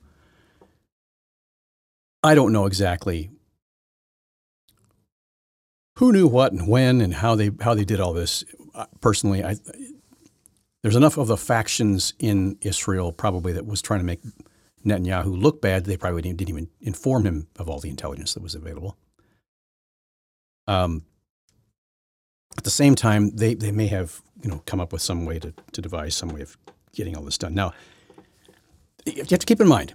I 2.22 2.34
don't 2.34 2.52
know 2.52 2.66
exactly 2.66 3.30
who 5.98 6.12
knew 6.12 6.26
what 6.26 6.52
and 6.52 6.66
when 6.66 7.00
and 7.00 7.14
how 7.14 7.34
they 7.34 7.50
how 7.60 7.74
they 7.74 7.84
did 7.84 8.00
all 8.00 8.12
this. 8.12 8.44
Personally, 9.00 9.44
I 9.44 9.56
there's 10.82 10.96
enough 10.96 11.16
of 11.16 11.28
the 11.28 11.36
factions 11.36 12.12
in 12.18 12.58
Israel 12.60 13.12
probably 13.12 13.52
that 13.52 13.66
was 13.66 13.80
trying 13.80 14.00
to 14.00 14.04
make 14.04 14.20
Netanyahu 14.84 15.40
look 15.40 15.62
bad. 15.62 15.84
They 15.84 15.96
probably 15.96 16.22
didn't, 16.22 16.38
didn't 16.38 16.50
even 16.50 16.68
inform 16.80 17.24
him 17.24 17.46
of 17.56 17.70
all 17.70 17.80
the 17.80 17.88
intelligence 17.88 18.34
that 18.34 18.42
was 18.42 18.54
available. 18.54 18.96
Um, 20.66 21.04
at 22.56 22.64
the 22.64 22.70
same 22.70 22.94
time, 22.94 23.30
they, 23.30 23.54
they 23.54 23.72
may 23.72 23.86
have 23.88 24.20
you 24.42 24.50
know 24.50 24.62
come 24.66 24.80
up 24.80 24.92
with 24.92 25.02
some 25.02 25.24
way 25.24 25.38
to, 25.38 25.52
to 25.72 25.80
devise 25.80 26.14
some 26.14 26.28
way 26.28 26.42
of 26.42 26.56
getting 26.94 27.16
all 27.16 27.24
this 27.24 27.38
done. 27.38 27.54
Now, 27.54 27.72
you 29.04 29.16
have 29.16 29.28
to 29.28 29.46
keep 29.46 29.60
in 29.60 29.68
mind, 29.68 29.94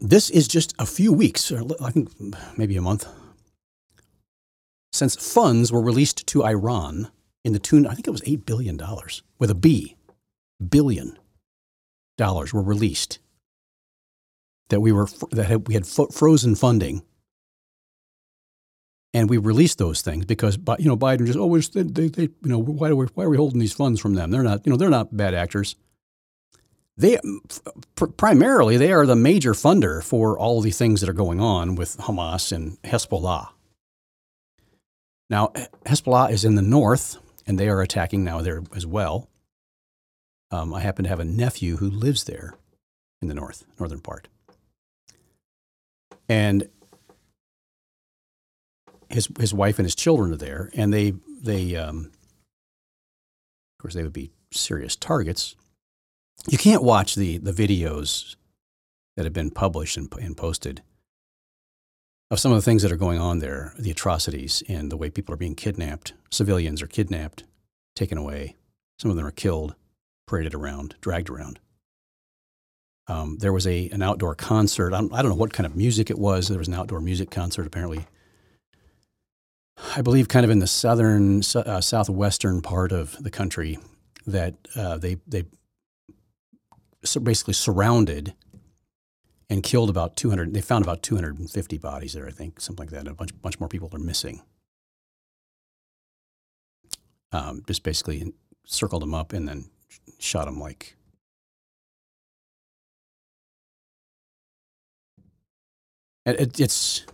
this 0.00 0.30
is 0.30 0.48
just 0.48 0.74
a 0.78 0.86
few 0.86 1.12
weeks, 1.12 1.50
or 1.50 1.64
I 1.80 1.90
think 1.90 2.10
maybe 2.56 2.76
a 2.76 2.82
month, 2.82 3.06
since 4.92 5.16
funds 5.16 5.72
were 5.72 5.82
released 5.82 6.26
to 6.28 6.44
Iran 6.44 7.10
in 7.44 7.52
the 7.52 7.58
tune, 7.58 7.86
I 7.86 7.94
think 7.94 8.08
it 8.08 8.10
was 8.10 8.22
$8 8.22 8.44
billion 8.44 8.80
with 9.38 9.50
a 9.50 9.54
B, 9.54 9.96
billion 10.68 11.18
dollars 12.16 12.52
were 12.52 12.62
released 12.62 13.18
that 14.68 14.80
we 14.80 14.90
were 14.90 15.06
that 15.30 15.68
we 15.68 15.74
had 15.74 15.86
frozen 15.86 16.54
funding 16.54 17.02
and 19.16 19.30
we 19.30 19.38
released 19.38 19.78
those 19.78 20.02
things 20.02 20.26
because 20.26 20.58
you 20.78 20.88
know 20.88 20.96
Biden 20.96 21.24
just 21.24 21.38
always 21.38 21.70
they, 21.70 21.82
they, 21.82 22.08
they 22.08 22.22
you 22.22 22.30
know 22.42 22.58
why 22.58 22.90
are 22.90 22.96
we 22.96 23.06
why 23.14 23.24
are 23.24 23.30
we 23.30 23.38
holding 23.38 23.58
these 23.58 23.72
funds 23.72 23.98
from 23.98 24.12
them? 24.12 24.30
They're 24.30 24.42
not 24.42 24.66
you 24.66 24.70
know 24.70 24.76
they're 24.76 24.90
not 24.90 25.16
bad 25.16 25.32
actors. 25.32 25.74
They 26.98 27.18
pr- 27.94 28.06
primarily 28.06 28.76
they 28.76 28.92
are 28.92 29.06
the 29.06 29.16
major 29.16 29.54
funder 29.54 30.04
for 30.04 30.38
all 30.38 30.60
the 30.60 30.70
things 30.70 31.00
that 31.00 31.08
are 31.08 31.14
going 31.14 31.40
on 31.40 31.76
with 31.76 31.96
Hamas 31.96 32.52
and 32.52 32.80
Hezbollah. 32.82 33.48
Now 35.30 35.52
Hezbollah 35.86 36.30
is 36.30 36.44
in 36.44 36.54
the 36.54 36.62
north 36.62 37.16
and 37.46 37.58
they 37.58 37.70
are 37.70 37.80
attacking 37.80 38.22
now 38.22 38.42
there 38.42 38.62
as 38.74 38.86
well. 38.86 39.30
Um, 40.50 40.74
I 40.74 40.80
happen 40.80 41.04
to 41.04 41.08
have 41.08 41.20
a 41.20 41.24
nephew 41.24 41.78
who 41.78 41.88
lives 41.88 42.24
there 42.24 42.52
in 43.22 43.28
the 43.28 43.34
north 43.34 43.64
northern 43.80 44.00
part. 44.00 44.28
And 46.28 46.68
his 49.08 49.28
his 49.38 49.54
wife 49.54 49.78
and 49.78 49.86
his 49.86 49.94
children 49.94 50.32
are 50.32 50.36
there, 50.36 50.70
and 50.74 50.92
they 50.92 51.14
they 51.42 51.76
um, 51.76 52.10
of 53.78 53.82
course 53.82 53.94
they 53.94 54.02
would 54.02 54.12
be 54.12 54.30
serious 54.52 54.96
targets. 54.96 55.56
You 56.48 56.58
can't 56.58 56.82
watch 56.82 57.14
the 57.14 57.38
the 57.38 57.52
videos 57.52 58.36
that 59.16 59.24
have 59.24 59.32
been 59.32 59.50
published 59.50 59.96
and, 59.96 60.12
and 60.20 60.36
posted 60.36 60.82
of 62.30 62.40
some 62.40 62.52
of 62.52 62.58
the 62.58 62.62
things 62.62 62.82
that 62.82 62.90
are 62.90 62.96
going 62.96 63.20
on 63.20 63.38
there, 63.38 63.72
the 63.78 63.90
atrocities 63.90 64.62
and 64.68 64.90
the 64.90 64.96
way 64.96 65.10
people 65.10 65.32
are 65.32 65.38
being 65.38 65.54
kidnapped. 65.54 66.12
Civilians 66.30 66.82
are 66.82 66.88
kidnapped, 66.88 67.44
taken 67.94 68.18
away. 68.18 68.56
Some 68.98 69.10
of 69.10 69.16
them 69.16 69.26
are 69.26 69.30
killed, 69.30 69.74
paraded 70.26 70.54
around, 70.54 70.96
dragged 71.00 71.30
around. 71.30 71.60
Um, 73.08 73.36
there 73.38 73.52
was 73.52 73.66
a 73.66 73.88
an 73.90 74.02
outdoor 74.02 74.34
concert. 74.34 74.92
I 74.92 75.00
don't, 75.00 75.12
I 75.12 75.22
don't 75.22 75.30
know 75.30 75.36
what 75.36 75.52
kind 75.52 75.66
of 75.66 75.76
music 75.76 76.10
it 76.10 76.18
was. 76.18 76.48
There 76.48 76.58
was 76.58 76.66
an 76.68 76.74
outdoor 76.74 77.00
music 77.00 77.30
concert 77.30 77.66
apparently 77.66 78.06
I 79.94 80.02
believe, 80.02 80.28
kind 80.28 80.44
of 80.44 80.50
in 80.50 80.58
the 80.58 80.66
southern, 80.66 81.42
uh, 81.54 81.80
southwestern 81.80 82.62
part 82.62 82.92
of 82.92 83.22
the 83.22 83.30
country, 83.30 83.78
that 84.26 84.54
uh, 84.74 84.96
they 84.98 85.16
they 85.26 85.44
basically 87.22 87.54
surrounded 87.54 88.34
and 89.48 89.62
killed 89.62 89.90
about 89.90 90.16
200. 90.16 90.52
They 90.52 90.60
found 90.60 90.84
about 90.84 91.02
250 91.02 91.78
bodies 91.78 92.14
there, 92.14 92.26
I 92.26 92.30
think, 92.30 92.60
something 92.60 92.84
like 92.84 92.90
that. 92.90 93.00
And 93.00 93.08
a 93.08 93.14
bunch 93.14 93.30
bunch 93.42 93.60
more 93.60 93.68
people 93.68 93.88
are 93.92 93.98
missing. 93.98 94.42
Um, 97.32 97.62
just 97.66 97.82
basically 97.82 98.32
circled 98.64 99.02
them 99.02 99.14
up 99.14 99.32
and 99.32 99.46
then 99.48 99.66
shot 100.18 100.46
them 100.46 100.58
like. 100.58 100.96
It, 106.24 106.58
it's 106.58 107.06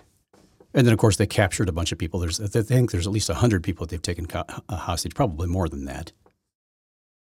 and 0.75 0.87
then, 0.87 0.93
of 0.93 0.99
course, 0.99 1.17
they 1.17 1.27
captured 1.27 1.69
a 1.69 1.73
bunch 1.73 1.93
of 1.93 1.99
people. 1.99 2.19
There's, 2.21 2.41
I 2.41 2.63
think 2.63 2.91
there's 2.91 3.07
at 3.07 3.13
least 3.13 3.29
100 3.29 3.63
people 3.63 3.85
that 3.85 3.91
they've 3.91 4.03
taken 4.03 4.27
co- 4.27 4.45
uh, 4.69 4.77
hostage, 4.77 5.15
probably 5.15 5.47
more 5.47 5.69
than 5.69 5.85
that. 5.85 6.13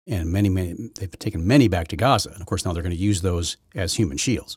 And 0.06 0.30
many, 0.30 0.48
many, 0.48 0.90
they've 0.94 1.18
taken 1.18 1.46
many 1.46 1.68
back 1.68 1.88
to 1.88 1.96
Gaza. 1.96 2.30
And 2.30 2.40
of 2.40 2.46
course, 2.46 2.64
now 2.64 2.72
they're 2.72 2.82
going 2.82 2.94
to 2.94 3.00
use 3.00 3.22
those 3.22 3.56
as 3.74 3.94
human 3.94 4.16
shields. 4.16 4.56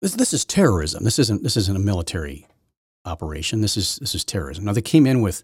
This, 0.00 0.14
this 0.14 0.32
is 0.32 0.44
terrorism. 0.44 1.04
This 1.04 1.18
isn't, 1.18 1.42
this 1.42 1.56
isn't 1.56 1.76
a 1.76 1.80
military 1.80 2.46
operation. 3.04 3.60
This 3.60 3.76
is, 3.76 3.96
this 3.96 4.14
is 4.14 4.24
terrorism. 4.24 4.64
Now, 4.64 4.72
they 4.72 4.82
came 4.82 5.06
in 5.06 5.20
with, 5.20 5.42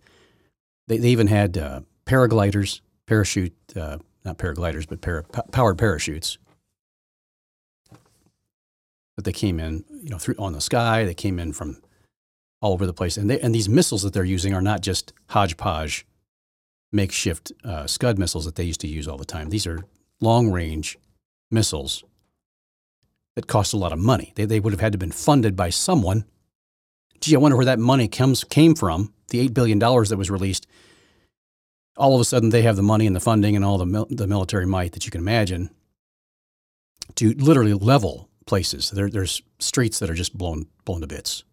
they, 0.89 0.99
they 0.99 1.09
even 1.09 1.27
had 1.27 1.59
uh, 1.59 1.81
paragliders, 2.07 2.81
parachute, 3.07 3.55
uh, 3.77 3.99
not 4.25 4.39
paragliders, 4.39 4.87
but 4.89 5.01
para, 5.01 5.23
powered 5.23 5.79
parachutes 5.79 6.39
that 9.17 9.25
they 9.25 9.33
came 9.33 9.61
in, 9.61 9.85
you 10.03 10.11
know, 10.11 10.19
through 10.19 10.37
on 10.39 10.53
the 10.53 10.61
sky. 10.61 11.05
They 11.05 11.15
came 11.15 11.39
in 11.39 11.53
from 11.53 11.81
all 12.61 12.73
over 12.73 12.87
the 12.87 12.95
place, 12.95 13.17
and 13.17 13.29
they 13.29 13.41
and 13.41 13.55
these 13.55 13.69
missiles 13.69 14.03
that 14.03 14.13
they're 14.13 14.25
using 14.25 14.55
are 14.55 14.63
not 14.63 14.81
just 14.83 15.13
hodgepodge, 15.31 16.07
makeshift 16.93 17.53
uh, 17.65 17.87
Scud 17.87 18.19
missiles 18.19 18.45
that 18.45 18.55
they 18.55 18.65
used 18.65 18.81
to 18.81 18.89
use 18.89 19.09
all 19.09 19.19
the 19.19 19.25
time. 19.25 19.51
These 19.51 19.67
are 19.67 19.85
long 20.21 20.51
range 20.51 20.99
missiles 21.51 22.05
that 23.35 23.47
cost 23.47 23.73
a 23.73 23.79
lot 23.79 23.93
of 23.93 23.99
money. 23.99 24.33
They 24.37 24.45
they 24.45 24.61
would 24.61 24.73
have 24.73 24.81
had 24.81 24.93
to 24.93 24.97
have 24.97 25.01
been 25.01 25.13
funded 25.13 25.57
by 25.57 25.71
someone. 25.71 26.25
Gee, 27.21 27.37
I 27.37 27.39
wonder 27.39 27.57
where 27.57 27.67
that 27.67 27.79
money 27.79 28.09
comes 28.09 28.45
came 28.45 28.75
from. 28.75 29.13
The 29.29 29.41
eight 29.41 29.55
billion 29.55 29.79
dollars 29.79 30.09
that 30.09 30.17
was 30.17 30.31
released. 30.31 30.67
All 31.97 32.15
of 32.15 32.21
a 32.21 32.25
sudden, 32.25 32.51
they 32.51 32.63
have 32.63 32.77
the 32.77 32.83
money 32.83 33.07
and 33.07 33.15
the 33.15 33.21
funding 33.21 33.55
and 33.55 33.65
all 33.65 33.79
the 33.79 33.87
mil- 33.87 34.09
the 34.11 34.27
military 34.27 34.67
might 34.67 34.93
that 34.93 35.05
you 35.05 35.11
can 35.11 35.21
imagine 35.21 35.71
to 37.17 37.35
literally 37.35 37.75
level 37.75 38.29
places. 38.47 38.91
There, 38.91 39.09
there's 39.09 39.43
streets 39.59 39.99
that 39.99 40.11
are 40.11 40.15
just 40.15 40.37
blown 40.37 40.67
blown 40.85 41.01
to 41.01 41.07
bits. 41.07 41.45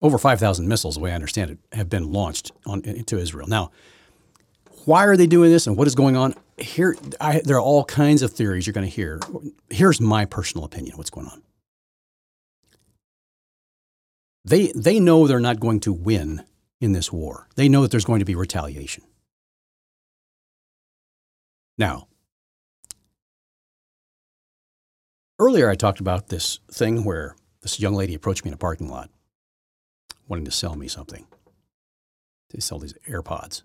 Over 0.00 0.18
5,000 0.18 0.66
missiles, 0.66 0.96
the 0.96 1.00
way 1.00 1.12
I 1.12 1.14
understand 1.14 1.52
it, 1.52 1.58
have 1.76 1.88
been 1.88 2.12
launched 2.12 2.50
on, 2.66 2.82
into 2.82 3.18
Israel. 3.18 3.46
Now, 3.46 3.70
why 4.84 5.06
are 5.06 5.16
they 5.16 5.28
doing 5.28 5.52
this 5.52 5.68
and 5.68 5.76
what 5.76 5.86
is 5.86 5.94
going 5.94 6.16
on? 6.16 6.34
Here, 6.58 6.96
I, 7.20 7.40
there 7.44 7.56
are 7.56 7.62
all 7.62 7.84
kinds 7.84 8.22
of 8.22 8.32
theories 8.32 8.66
you're 8.66 8.74
going 8.74 8.86
to 8.86 8.92
hear. 8.92 9.20
Here's 9.70 10.00
my 10.00 10.24
personal 10.24 10.64
opinion 10.64 10.96
what's 10.96 11.10
going 11.10 11.28
on. 11.28 11.42
They, 14.44 14.72
they 14.74 14.98
know 14.98 15.28
they're 15.28 15.38
not 15.38 15.60
going 15.60 15.78
to 15.80 15.92
win 15.92 16.42
in 16.80 16.92
this 16.92 17.12
war, 17.12 17.46
they 17.54 17.68
know 17.68 17.82
that 17.82 17.92
there's 17.92 18.04
going 18.04 18.18
to 18.18 18.24
be 18.24 18.34
retaliation. 18.34 19.04
Now, 21.78 22.08
earlier 25.42 25.68
I 25.68 25.74
talked 25.74 25.98
about 25.98 26.28
this 26.28 26.60
thing 26.70 27.02
where 27.02 27.34
this 27.62 27.80
young 27.80 27.94
lady 27.94 28.14
approached 28.14 28.44
me 28.44 28.50
in 28.50 28.54
a 28.54 28.58
parking 28.58 28.88
lot 28.88 29.10
wanting 30.28 30.44
to 30.44 30.52
sell 30.52 30.76
me 30.76 30.86
something. 30.86 31.26
They 32.50 32.60
sell 32.60 32.78
these 32.78 32.94
AirPods. 33.08 33.62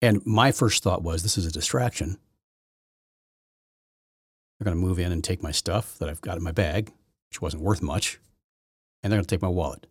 And 0.00 0.24
my 0.24 0.50
first 0.50 0.82
thought 0.82 1.02
was 1.02 1.22
this 1.22 1.36
is 1.36 1.44
a 1.44 1.52
distraction. 1.52 2.16
They're 4.58 4.64
going 4.64 4.76
to 4.76 4.86
move 4.86 4.98
in 4.98 5.12
and 5.12 5.22
take 5.22 5.42
my 5.42 5.52
stuff 5.52 5.98
that 5.98 6.08
I've 6.08 6.22
got 6.22 6.38
in 6.38 6.42
my 6.42 6.52
bag, 6.52 6.92
which 7.28 7.42
wasn't 7.42 7.62
worth 7.62 7.82
much, 7.82 8.18
and 9.02 9.12
they're 9.12 9.18
going 9.18 9.26
to 9.26 9.34
take 9.34 9.42
my 9.42 9.48
wallet. 9.48 9.86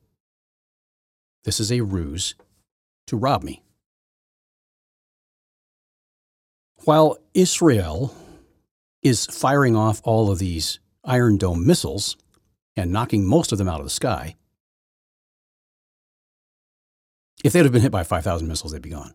This 1.44 1.60
is 1.60 1.72
a 1.72 1.82
ruse 1.82 2.34
to 3.06 3.18
rob 3.18 3.44
me. 3.44 3.62
While 6.86 7.18
Israel 7.34 8.16
is 9.04 9.26
firing 9.26 9.76
off 9.76 10.02
all 10.04 10.32
of 10.32 10.40
these 10.40 10.80
Iron 11.04 11.38
Dome 11.38 11.66
missiles 11.66 12.18
and 12.76 12.92
knocking 12.92 13.26
most 13.26 13.52
of 13.52 13.58
them 13.58 13.68
out 13.68 13.80
of 13.80 13.86
the 13.86 13.92
sky, 13.92 14.36
if 17.44 17.54
they'd 17.54 17.64
have 17.64 17.72
been 17.72 17.82
hit 17.82 17.92
by 17.92 18.04
5,000 18.04 18.48
missiles, 18.48 18.72
they'd 18.72 18.82
be 18.82 18.90
gone. 18.90 19.14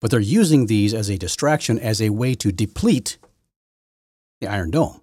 But 0.00 0.10
they're 0.10 0.20
using 0.20 0.66
these 0.66 0.94
as 0.94 1.10
a 1.10 1.16
distraction, 1.16 1.78
as 1.78 2.00
a 2.00 2.10
way 2.10 2.34
to 2.36 2.52
deplete 2.52 3.18
the 4.40 4.46
Iron 4.46 4.70
Dome. 4.70 5.00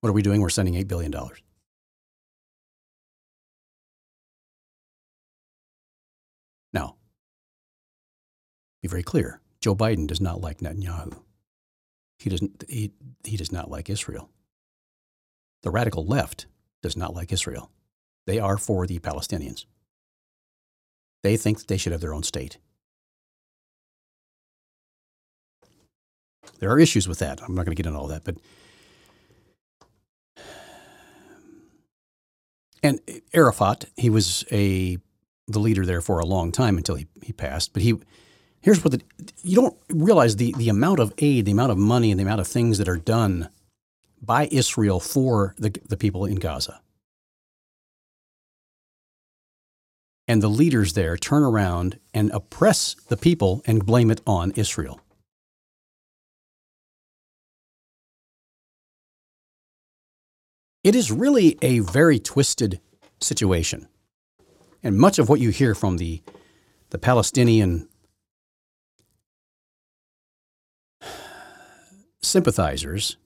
What 0.00 0.10
are 0.10 0.12
we 0.12 0.22
doing? 0.22 0.40
We're 0.40 0.50
sending 0.50 0.74
$8 0.74 0.86
billion. 0.86 1.12
Be 8.82 8.88
very 8.88 9.02
clear 9.02 9.40
Joe 9.60 9.74
Biden 9.74 10.06
does 10.06 10.20
not 10.20 10.40
like 10.40 10.58
Netanyahu. 10.58 11.20
He, 12.18 12.30
doesn't, 12.30 12.64
he, 12.68 12.92
he 13.24 13.36
does 13.36 13.52
not 13.52 13.70
like 13.70 13.90
Israel. 13.90 14.30
The 15.62 15.70
radical 15.70 16.04
left 16.04 16.46
does 16.82 16.96
not 16.96 17.14
like 17.14 17.32
Israel. 17.32 17.70
They 18.26 18.38
are 18.38 18.58
for 18.58 18.86
the 18.86 18.98
Palestinians. 18.98 19.64
They 21.22 21.36
think 21.36 21.58
that 21.58 21.68
they 21.68 21.76
should 21.76 21.92
have 21.92 22.00
their 22.00 22.14
own 22.14 22.22
state. 22.22 22.58
There 26.60 26.70
are 26.70 26.78
issues 26.78 27.08
with 27.08 27.18
that. 27.20 27.40
I'm 27.42 27.54
not 27.54 27.64
going 27.64 27.76
to 27.76 27.82
get 27.82 27.86
into 27.86 27.98
all 27.98 28.08
that, 28.08 28.24
but 28.24 28.36
and 32.82 33.00
Arafat, 33.34 33.86
he 33.96 34.10
was 34.10 34.44
a 34.52 34.98
the 35.46 35.58
leader 35.58 35.86
there 35.86 36.00
for 36.00 36.20
a 36.20 36.26
long 36.26 36.52
time 36.52 36.76
until 36.76 36.94
he, 36.94 37.06
he 37.22 37.32
passed. 37.32 37.72
But 37.72 37.82
he 37.82 37.98
here's 38.60 38.82
what 38.84 38.92
the 38.92 39.02
you 39.42 39.56
don't 39.56 39.76
realize 39.88 40.36
the, 40.36 40.54
the 40.58 40.68
amount 40.68 41.00
of 41.00 41.12
aid, 41.18 41.44
the 41.44 41.52
amount 41.52 41.72
of 41.72 41.78
money, 41.78 42.10
and 42.10 42.18
the 42.18 42.24
amount 42.24 42.40
of 42.40 42.46
things 42.46 42.78
that 42.78 42.88
are 42.88 42.96
done 42.96 43.48
by 44.20 44.48
Israel 44.50 45.00
for 45.00 45.54
the, 45.58 45.70
the 45.88 45.96
people 45.96 46.24
in 46.24 46.36
Gaza. 46.36 46.80
And 50.26 50.42
the 50.42 50.48
leaders 50.48 50.92
there 50.92 51.16
turn 51.16 51.42
around 51.42 51.98
and 52.12 52.30
oppress 52.32 52.94
the 53.08 53.16
people 53.16 53.62
and 53.66 53.86
blame 53.86 54.10
it 54.10 54.20
on 54.26 54.50
Israel. 54.52 55.00
It 60.84 60.94
is 60.94 61.10
really 61.10 61.58
a 61.62 61.80
very 61.80 62.18
twisted 62.18 62.80
situation. 63.20 63.88
And 64.82 64.98
much 64.98 65.18
of 65.18 65.28
what 65.28 65.40
you 65.40 65.50
hear 65.50 65.74
from 65.74 65.96
the, 65.96 66.22
the 66.90 66.98
Palestinian 66.98 67.88
sympathizers 72.22 73.16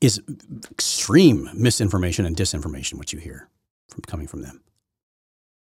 is 0.00 0.20
extreme 0.70 1.50
misinformation 1.54 2.24
and 2.24 2.36
disinformation, 2.36 2.94
what 2.94 3.12
you 3.12 3.18
hear 3.18 3.48
from 3.88 4.02
coming 4.02 4.26
from 4.26 4.42
them. 4.42 4.62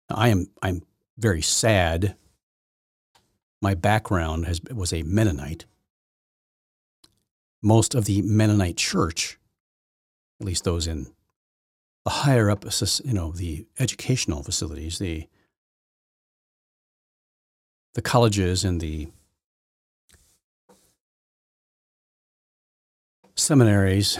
I 0.10 0.30
am 0.30 0.50
I'm 0.62 0.84
very 1.18 1.42
sad. 1.42 2.16
My 3.62 3.74
background 3.74 4.46
has, 4.46 4.62
was 4.74 4.94
a 4.94 5.04
Mennonite. 5.04 5.66
Most 7.62 7.96
of 7.96 8.06
the 8.06 8.22
Mennonite 8.22 8.78
church, 8.78 9.40
at 10.40 10.46
least 10.46 10.64
those 10.64 10.88
in 10.88 11.08
the 12.06 12.12
higher 12.12 12.50
up, 12.50 12.64
you 13.04 13.14
know, 13.14 13.32
the 13.32 13.66
educational 13.80 14.44
facilities, 14.44 15.00
the 15.00 15.28
the 17.96 18.02
colleges 18.02 18.64
and 18.64 18.80
the 18.80 19.08
seminaries 23.38 24.18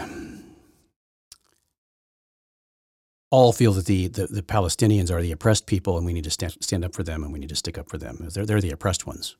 all 3.30 3.52
feel 3.52 3.72
that 3.72 3.86
the, 3.86 4.08
the, 4.08 4.26
the, 4.26 4.42
Palestinians 4.42 5.10
are 5.10 5.20
the 5.20 5.32
oppressed 5.32 5.66
people 5.66 5.96
and 5.98 6.06
we 6.06 6.14
need 6.14 6.24
to 6.24 6.30
stand, 6.30 6.56
stand 6.60 6.84
up 6.84 6.94
for 6.94 7.02
them 7.02 7.22
and 7.22 7.32
we 7.32 7.38
need 7.38 7.50
to 7.50 7.56
stick 7.56 7.76
up 7.76 7.90
for 7.90 7.98
them. 7.98 8.26
They're, 8.32 8.46
they're 8.46 8.60
the 8.60 8.70
oppressed 8.70 9.06
ones. 9.06 9.36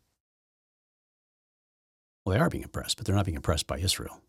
Well, 2.24 2.34
they 2.34 2.40
are 2.40 2.50
being 2.50 2.64
oppressed, 2.64 2.98
but 2.98 3.06
they're 3.06 3.14
not 3.14 3.24
being 3.24 3.38
oppressed 3.38 3.66
by 3.66 3.78
Israel. 3.78 4.20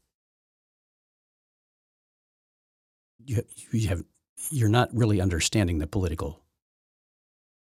You, 3.26 3.44
you 3.72 3.90
have, 3.90 4.04
you're 4.50 4.70
not 4.70 4.90
really 4.94 5.20
understanding 5.20 5.80
the 5.80 5.88
political 5.88 6.42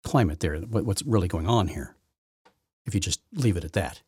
climate 0.04 0.40
there, 0.40 0.58
what, 0.60 0.86
what's 0.86 1.04
really 1.04 1.28
going 1.28 1.48
on 1.48 1.68
here, 1.68 1.96
if 2.86 2.94
you 2.94 3.02
just 3.02 3.20
leave 3.34 3.58
it 3.58 3.66
at 3.66 3.74
that. 3.74 4.02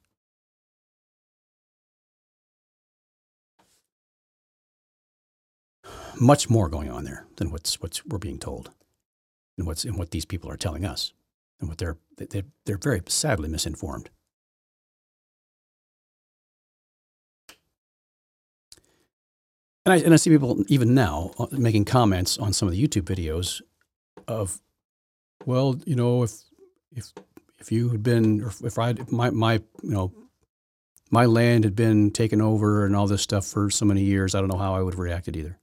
Much 6.19 6.49
more 6.49 6.69
going 6.69 6.89
on 6.89 7.03
there 7.03 7.25
than 7.37 7.51
what's 7.51 7.81
what's 7.81 8.05
we're 8.05 8.17
being 8.17 8.39
told, 8.39 8.71
and 9.57 9.67
what's 9.67 9.85
and 9.85 9.97
what 9.97 10.11
these 10.11 10.25
people 10.25 10.49
are 10.49 10.57
telling 10.57 10.85
us, 10.85 11.13
and 11.59 11.69
what 11.69 11.77
they're 11.77 11.97
they, 12.17 12.43
they're 12.65 12.77
very 12.77 13.01
sadly 13.07 13.49
misinformed. 13.49 14.09
And 19.85 19.93
I 19.93 19.97
and 19.97 20.13
I 20.13 20.17
see 20.17 20.29
people 20.29 20.63
even 20.67 20.93
now 20.93 21.31
uh, 21.37 21.47
making 21.51 21.85
comments 21.85 22.37
on 22.37 22.53
some 22.53 22.67
of 22.67 22.73
the 22.73 22.81
YouTube 22.81 23.03
videos 23.03 23.61
of, 24.27 24.61
well, 25.45 25.75
you 25.85 25.95
know, 25.95 26.23
if 26.23 26.31
if 26.95 27.11
if 27.59 27.71
you 27.71 27.89
had 27.89 28.01
been, 28.01 28.49
if 28.63 28.79
I 28.79 28.93
my 29.09 29.29
my 29.29 29.55
you 29.81 29.91
know 29.91 30.13
my 31.11 31.25
land 31.25 31.63
had 31.63 31.75
been 31.75 32.11
taken 32.11 32.41
over 32.41 32.85
and 32.85 32.95
all 32.95 33.07
this 33.07 33.21
stuff 33.21 33.45
for 33.45 33.69
so 33.69 33.85
many 33.85 34.03
years, 34.03 34.35
I 34.35 34.39
don't 34.39 34.49
know 34.49 34.57
how 34.57 34.73
I 34.73 34.81
would 34.81 34.93
have 34.93 34.99
reacted 34.99 35.35
either. 35.35 35.59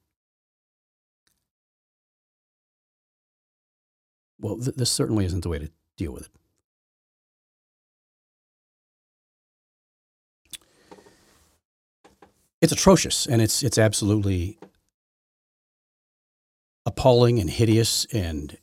Well, 4.40 4.56
th- 4.56 4.76
this 4.76 4.90
certainly 4.90 5.24
isn't 5.26 5.42
the 5.42 5.48
way 5.48 5.58
to 5.58 5.70
deal 5.96 6.12
with 6.12 6.24
it. 6.24 6.30
It's 12.60 12.72
atrocious 12.72 13.26
and 13.26 13.40
it's 13.40 13.62
it's 13.62 13.78
absolutely 13.78 14.58
appalling 16.84 17.38
and 17.38 17.48
hideous 17.48 18.06
and 18.12 18.56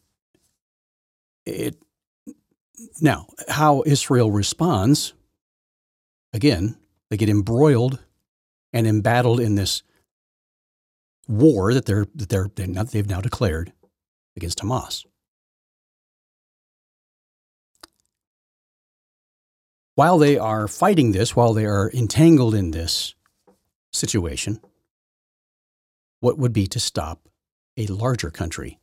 it 1.46 1.78
now 3.02 3.28
how 3.48 3.84
Israel 3.86 4.32
responds. 4.32 5.14
Again, 6.34 6.78
they 7.10 7.18
get 7.18 7.30
embroiled 7.30 8.04
and 8.74 8.86
embattled 8.86 9.40
in 9.40 9.56
this 9.56 9.82
war 11.28 11.74
that 11.74 11.86
they're 11.86 12.06
that 12.16 12.30
they're, 12.30 12.50
they're 12.56 12.84
they've 12.84 13.10
now 13.10 13.22
declared 13.22 13.74
against 14.36 14.60
Hamas. 14.60 15.06
While 19.98 20.20
they 20.20 20.38
are 20.38 20.68
fighting 20.68 21.12
this, 21.12 21.36
while 21.36 21.56
they 21.56 21.66
are 21.66 21.90
entangled 21.92 22.54
in 22.54 22.70
this 22.70 23.16
situation, 23.92 24.62
what 26.20 26.38
would 26.38 26.54
be 26.54 26.68
to 26.68 26.80
stop 26.80 27.28
a 27.78 27.88
larger 27.88 28.30
country 28.30 28.78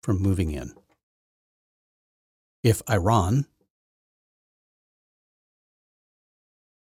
from 0.00 0.22
moving 0.22 0.52
in? 0.52 0.72
If 2.62 2.82
Iran 2.88 3.46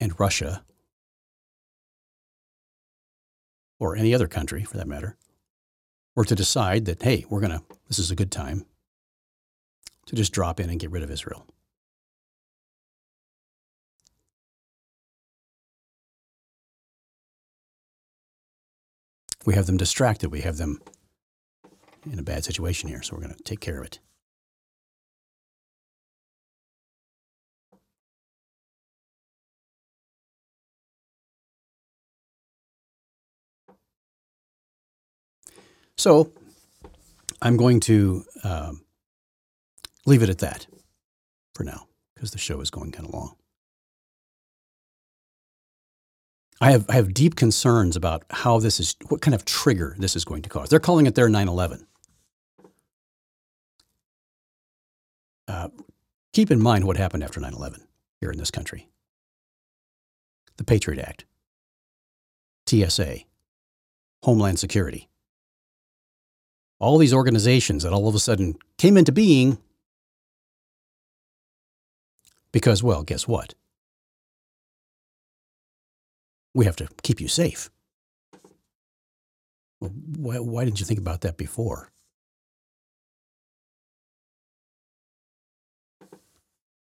and 0.01 0.19
Russia, 0.19 0.65
or 3.79 3.97
any 3.97 4.15
other 4.15 4.29
country 4.29 4.65
for 4.65 4.79
that 4.79 4.89
matter, 4.89 5.19
were 6.17 6.25
to 6.25 6.35
decide 6.35 6.87
that, 6.87 7.03
hey, 7.03 7.27
we're 7.29 7.41
going 7.41 7.53
to, 7.53 7.63
this 7.89 7.99
is 7.99 8.11
a 8.11 8.17
good 8.17 8.33
time 8.33 8.65
to 10.07 10.17
just 10.17 10.33
drop 10.33 10.59
in 10.59 10.71
and 10.71 10.81
get 10.81 10.91
rid 10.91 11.03
of 11.03 11.11
Israel. 11.11 11.47
We 19.47 19.55
have 19.55 19.67
them 19.67 19.77
distracted. 19.77 20.31
We 20.31 20.41
have 20.41 20.57
them 20.57 20.81
in 22.11 22.19
a 22.19 22.23
bad 22.23 22.45
situation 22.45 22.89
here, 22.89 23.03
so 23.03 23.15
we're 23.15 23.23
going 23.23 23.35
to 23.35 23.43
take 23.43 23.61
care 23.61 23.79
of 23.79 23.87
it. 23.87 23.99
So 35.97 36.33
I'm 37.41 37.57
going 37.57 37.81
to 37.81 38.25
um, 38.43 38.85
leave 40.07 40.23
it 40.23 40.29
at 40.29 40.39
that 40.39 40.67
for 41.55 41.65
now 41.65 41.87
because 42.15 42.33
the 42.33 42.39
show 42.39 42.61
is 42.61 42.71
going 42.71 42.91
kind 42.93 43.09
of 43.09 43.15
long. 43.15 43.37
I 46.61 46.71
have, 46.71 46.87
I 46.89 46.95
have 46.95 47.13
deep 47.13 47.37
concerns 47.37 47.97
about 47.97 48.25
how 48.31 48.59
this 48.61 48.81
is, 48.81 48.97
what 49.09 49.21
kind 49.21 49.35
of 49.35 49.45
trigger 49.45 49.95
this 49.99 50.17
is 50.17 50.25
going 50.25 50.43
to 50.43 50.49
cause. 50.49 50.69
They're 50.69 50.81
calling 50.81 51.07
it 51.07 51.15
their 51.15 51.29
9 51.29 51.49
11. 51.49 51.87
Uh, 55.47 55.69
keep 56.33 56.51
in 56.51 56.63
mind 56.63 56.85
what 56.85 56.97
happened 56.97 57.23
after 57.23 57.41
9 57.41 57.53
11 57.53 57.87
here 58.21 58.31
in 58.31 58.39
this 58.39 58.51
country 58.51 58.89
the 60.57 60.65
Patriot 60.65 61.01
Act, 61.01 61.25
TSA, 62.67 63.19
Homeland 64.23 64.59
Security 64.61 65.09
all 66.85 66.99
these 66.99 67.15
organizations 67.15 67.83
that 67.83 67.93
all 67.93 68.09
of 68.09 68.15
a 68.15 68.19
sudden 68.19 68.57
came 68.77 68.97
into 68.97 69.13
being 69.13 69.59
because, 72.53 72.83
well, 72.83 73.03
guess 73.03 73.27
what? 73.27 73.55
We 76.55 76.65
have 76.67 76.77
to 76.77 76.89
keep 77.03 77.21
you 77.21 77.29
safe. 77.29 77.71
Well, 79.81 79.91
why, 80.17 80.39
why 80.39 80.65
didn't 80.65 80.81
you 80.81 80.87
think 80.87 81.01
about 81.01 81.23
that 81.23 81.37
before? 81.37 81.91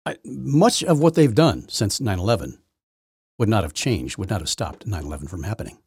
I, 0.06 0.16
much 0.24 0.82
of 0.82 0.98
what 0.98 1.14
they've 1.14 1.34
done 1.34 1.68
since 1.68 2.00
9 2.00 2.18
11 2.18 2.58
would 3.38 3.48
not 3.48 3.62
have 3.62 3.74
changed, 3.74 4.16
would 4.16 4.30
not 4.30 4.40
have 4.40 4.48
stopped 4.48 4.86
9 4.86 5.04
11 5.04 5.28
from 5.28 5.42
happening. 5.42 5.78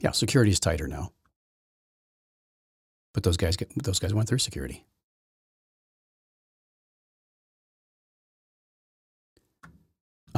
Yeah, 0.00 0.12
security 0.12 0.50
is 0.50 0.60
tighter 0.60 0.86
now. 0.86 1.12
But 3.14 3.22
those 3.22 3.36
guys 3.36 3.56
get, 3.56 3.70
those 3.82 3.98
guys 3.98 4.14
went 4.14 4.28
through 4.28 4.38
security. 4.38 4.84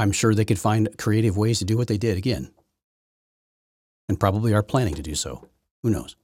I'm 0.01 0.13
sure 0.13 0.35
they 0.35 0.47
could 0.47 0.59
find 0.59 0.89
creative 0.97 1.37
ways 1.37 1.59
to 1.59 1.67
do 1.67 1.77
what 1.77 1.87
they 1.87 1.99
did 1.99 2.17
again. 2.17 2.51
And 4.09 4.19
probably 4.19 4.55
are 4.55 4.63
planning 4.63 4.95
to 4.95 5.03
do 5.03 5.15
so. 5.15 5.47
Who 5.83 5.91
knows? 5.91 6.17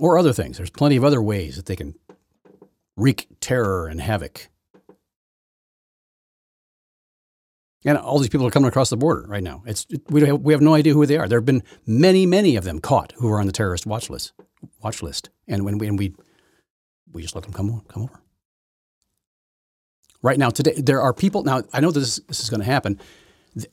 Or 0.00 0.18
other 0.18 0.32
things. 0.32 0.56
There's 0.56 0.70
plenty 0.70 0.96
of 0.96 1.04
other 1.04 1.22
ways 1.22 1.54
that 1.54 1.66
they 1.66 1.76
can 1.76 1.94
wreak 2.96 3.28
terror 3.38 3.86
and 3.86 4.00
havoc 4.00 4.48
And 7.84 7.96
all 7.96 8.18
these 8.18 8.28
people 8.28 8.46
are 8.46 8.50
coming 8.50 8.68
across 8.68 8.90
the 8.90 8.96
border 8.96 9.24
right 9.28 9.42
now. 9.42 9.62
It's, 9.64 9.86
we, 10.08 10.26
have, 10.26 10.40
we 10.40 10.52
have 10.52 10.60
no 10.60 10.74
idea 10.74 10.94
who 10.94 11.06
they 11.06 11.16
are. 11.16 11.28
There 11.28 11.38
have 11.38 11.46
been 11.46 11.62
many, 11.86 12.26
many 12.26 12.56
of 12.56 12.64
them 12.64 12.80
caught 12.80 13.12
who 13.18 13.30
are 13.30 13.40
on 13.40 13.46
the 13.46 13.52
terrorist 13.52 13.86
watch 13.86 14.10
list. 14.10 14.32
Watch 14.82 15.02
list. 15.02 15.30
And 15.46 15.64
when 15.64 15.78
we, 15.78 15.86
and 15.86 15.98
we, 15.98 16.14
we 17.12 17.22
just 17.22 17.34
let 17.34 17.44
them 17.44 17.52
come, 17.52 17.82
come 17.88 18.02
over. 18.04 18.20
Right 20.22 20.38
now, 20.38 20.50
today, 20.50 20.74
there 20.76 21.00
are 21.00 21.12
people. 21.12 21.44
Now, 21.44 21.62
I 21.72 21.78
know 21.80 21.92
this, 21.92 22.16
this 22.26 22.40
is 22.40 22.50
going 22.50 22.60
to 22.60 22.66
happen. 22.66 22.98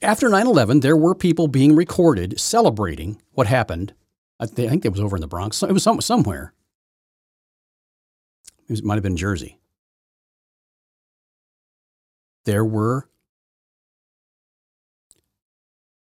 After 0.02 0.30
9 0.30 0.46
11, 0.46 0.82
there 0.82 0.96
were 0.96 1.16
people 1.16 1.48
being 1.48 1.76
recorded 1.76 2.40
celebrating 2.40 3.20
what 3.32 3.48
happened. 3.48 3.94
I 4.40 4.46
think 4.46 4.86
it 4.86 4.92
was 4.92 5.00
over 5.00 5.18
in 5.18 5.22
the 5.22 5.28
Bronx. 5.28 5.64
It 5.64 5.72
was 5.72 5.84
some, 5.84 6.00
somewhere. 6.02 6.54
It, 8.68 8.84
might 8.84 8.96
have 8.96 9.04
been 9.04 9.18
Jersey. 9.18 9.60
There 12.46 12.66
were 12.66 13.10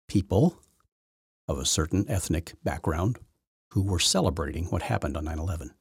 people 0.08 0.58
of 1.47 1.58
a 1.58 1.66
certain 1.66 2.05
ethnic 2.10 2.53
background 2.64 3.20
who 3.72 3.82
were 3.82 3.99
celebrating 3.99 4.66
what 4.66 4.82
happened 4.84 5.18
on 5.18 5.26
9 5.26 5.39
11. 5.39 5.74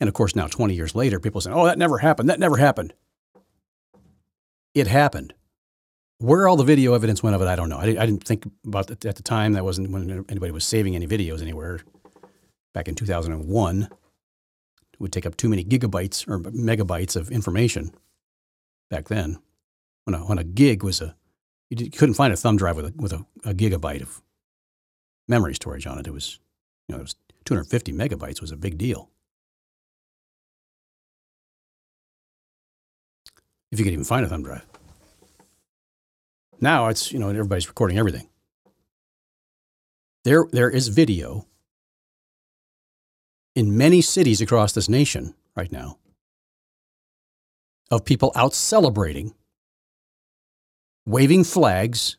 And 0.00 0.08
of 0.08 0.14
course, 0.14 0.36
now 0.36 0.46
20 0.46 0.74
years 0.74 0.94
later, 0.94 1.18
people 1.18 1.40
say, 1.40 1.50
oh, 1.50 1.64
that 1.66 1.78
never 1.78 1.98
happened. 1.98 2.28
That 2.28 2.40
never 2.40 2.56
happened. 2.56 2.94
It 4.74 4.86
happened. 4.86 5.34
Where 6.18 6.48
all 6.48 6.56
the 6.56 6.64
video 6.64 6.94
evidence 6.94 7.22
went 7.22 7.36
of 7.36 7.42
it, 7.42 7.48
I 7.48 7.56
don't 7.56 7.68
know. 7.68 7.78
I, 7.78 7.86
didn't 7.86 8.24
think 8.24 8.44
about 8.64 8.90
it 8.90 9.04
at 9.04 9.16
the 9.16 9.22
time. 9.22 9.52
That 9.52 9.64
wasn't 9.64 9.90
when 9.90 10.24
anybody 10.28 10.52
was 10.52 10.64
saving 10.64 10.94
any 10.94 11.06
videos 11.06 11.42
anywhere. 11.42 11.80
Back 12.74 12.88
in 12.88 12.94
2001, 12.94 13.82
it 13.82 13.90
would 14.98 15.12
take 15.12 15.26
up 15.26 15.36
too 15.36 15.48
many 15.48 15.64
gigabytes 15.64 16.28
or 16.28 16.38
megabytes 16.38 17.16
of 17.16 17.30
information 17.30 17.92
back 18.90 19.08
then. 19.08 19.38
When 20.04 20.14
a, 20.14 20.18
when 20.20 20.38
a 20.38 20.44
gig 20.44 20.82
was 20.82 21.00
a 21.00 21.14
you 21.70 21.90
couldn't 21.90 22.14
find 22.14 22.32
a 22.32 22.36
thumb 22.36 22.56
drive 22.56 22.76
with 22.76 22.86
a, 22.86 22.92
with 22.96 23.12
a, 23.12 23.24
a, 23.44 23.54
gigabyte 23.54 24.02
of 24.02 24.22
memory 25.26 25.54
storage 25.54 25.86
on 25.86 25.98
it. 25.98 26.06
It 26.06 26.12
was, 26.12 26.38
you 26.88 26.94
know, 26.94 27.00
it 27.00 27.02
was 27.02 27.16
250 27.44 27.92
megabytes 27.92 28.40
was 28.40 28.52
a 28.52 28.56
big 28.56 28.78
deal. 28.78 29.10
If 33.70 33.78
you 33.78 33.84
could 33.84 33.92
even 33.92 34.04
find 34.04 34.24
a 34.24 34.28
thumb 34.28 34.42
drive. 34.42 34.64
Now 36.60 36.88
it's, 36.88 37.12
you 37.12 37.18
know, 37.18 37.28
everybody's 37.28 37.68
recording 37.68 37.98
everything. 37.98 38.28
There, 40.24 40.46
there 40.50 40.70
is 40.70 40.88
video 40.88 41.46
in 43.54 43.76
many 43.76 44.00
cities 44.00 44.40
across 44.40 44.72
this 44.72 44.88
nation 44.88 45.34
right 45.54 45.70
now 45.70 45.98
of 47.90 48.04
people 48.04 48.32
out 48.34 48.54
celebrating 48.54 49.34
waving 51.08 51.42
flags 51.42 52.18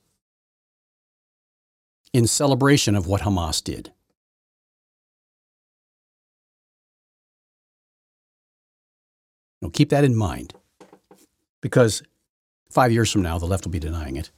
in 2.11 2.25
celebration 2.25 2.95
of 2.95 3.05
what 3.05 3.21
Hamas 3.21 3.63
did. 3.63 3.93
Now, 9.61 9.69
keep 9.71 9.89
that 9.89 10.03
in 10.03 10.15
mind 10.15 10.55
because 11.61 12.01
five 12.71 12.91
years 12.91 13.11
from 13.11 13.21
now, 13.21 13.37
the 13.37 13.45
left 13.45 13.63
will 13.63 13.71
be 13.71 13.79
denying 13.79 14.15
it. 14.15 14.31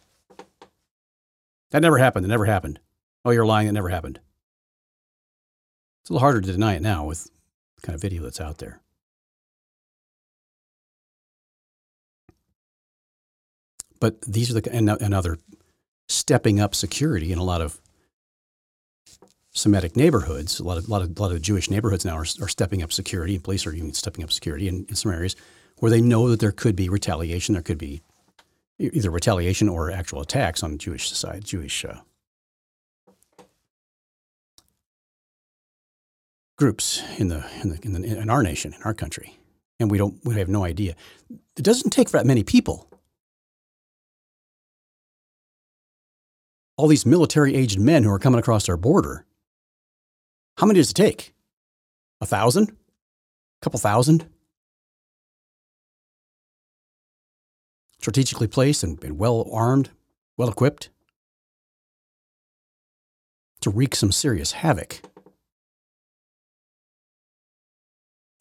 That 1.70 1.82
never 1.82 1.98
happened. 1.98 2.26
It 2.26 2.30
never 2.30 2.46
happened. 2.46 2.82
Oh, 3.24 3.32
you're 3.32 3.46
lying. 3.46 3.70
It 3.70 3.72
never 3.72 3.88
happened. 3.88 4.20
It's 6.02 6.10
a 6.10 6.14
little 6.14 6.26
harder 6.26 6.42
to 6.42 6.52
deny 6.52 6.76
it 6.76 6.82
now 6.82 7.06
with 7.06 7.30
the 7.78 7.88
kind 7.88 7.96
of 7.96 8.02
video 8.02 8.24
that's 8.24 8.42
out 8.42 8.58
there. 8.58 8.82
But 14.02 14.20
these 14.22 14.50
are 14.50 14.60
the 14.60 14.74
and, 14.74 14.90
and 14.90 15.14
other 15.14 15.38
stepping 16.10 16.60
up 16.60 16.76
security 16.76 17.32
in 17.32 17.40
a 17.40 17.44
lot 17.44 17.62
of 17.62 17.80
Semitic 19.54 19.96
neighborhoods. 19.96 20.60
A 20.60 20.64
lot 20.64 20.78
of, 20.78 20.90
lot 20.90 21.02
of, 21.02 21.20
lot 21.20 21.32
of 21.32 21.42
Jewish 21.42 21.70
neighborhoods 21.70 22.04
now 22.04 22.16
are, 22.16 22.26
are 22.42 22.48
stepping 22.48 22.82
up 22.82 22.92
security, 22.92 23.36
and 23.36 23.44
police 23.44 23.66
are 23.66 23.74
even 23.74 23.94
stepping 23.94 24.24
up 24.24 24.32
security 24.32 24.68
in, 24.68 24.86
in 24.90 24.96
some 24.96 25.12
areas 25.12 25.36
where 25.80 25.90
they 25.90 26.02
know 26.02 26.30
that 26.30 26.40
there 26.40 26.52
could 26.52 26.76
be 26.76 26.90
retaliation, 26.90 27.54
there 27.54 27.62
could 27.62 27.78
be 27.78 28.02
either 28.80 29.12
retaliation 29.12 29.70
or 29.70 29.92
actual 29.92 30.22
attacks 30.22 30.64
on 30.64 30.78
Jewish 30.78 31.10
society, 31.10 31.42
Jewish 31.42 31.86
uh, 31.86 32.00
groups 36.58 37.04
in 37.18 37.28
the, 37.28 37.46
in 37.62 37.70
the 37.70 37.80
in 37.84 37.94
the 37.94 38.22
in 38.22 38.30
our 38.30 38.42
nation, 38.42 38.74
in 38.74 38.82
our 38.84 38.94
country, 38.94 39.38
and 39.80 39.92
we 39.92 39.98
don't 39.98 40.16
we 40.24 40.36
have 40.36 40.50
no 40.50 40.64
idea. 40.64 40.96
It 41.30 41.64
doesn't 41.64 41.92
take 41.92 42.12
that 42.12 42.26
many 42.26 42.44
people. 42.44 42.91
All 46.82 46.88
these 46.88 47.06
military-aged 47.06 47.80
men 47.80 48.04
who 48.04 48.10
are 48.10 48.18
coming 48.18 48.40
across 48.40 48.68
our 48.68 48.76
border. 48.76 49.24
How 50.58 50.66
many 50.66 50.80
does 50.80 50.90
it 50.90 50.96
take? 50.96 51.36
A 52.22 52.26
thousand? 52.26 52.70
A 52.72 52.74
couple 53.62 53.80
thousand? 53.80 54.26
Strategically 58.00 58.48
placed 58.48 58.82
and, 58.84 59.02
and 59.04 59.20
well 59.20 59.48
armed, 59.54 59.92
well 60.38 60.50
equipped 60.50 60.90
to 63.60 63.70
wreak 63.70 63.94
some 63.94 64.12
serious 64.12 64.54
havoc. 64.54 65.02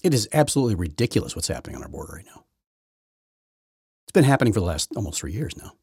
It 0.03 0.14
is 0.14 0.30
absolutely 0.32 0.76
ridiculous 0.76 1.36
what's 1.36 1.49
happening 1.49 1.76
on 1.76 1.82
our 1.82 1.91
border 1.91 2.14
right 2.14 2.24
now. 2.24 2.47
It's 4.05 4.12
been 4.12 4.24
happening 4.24 4.55
for 4.55 4.61
the 4.61 4.66
last 4.66 4.93
almost 4.97 5.20
three 5.20 5.32
years 5.32 5.55
now. 5.59 5.74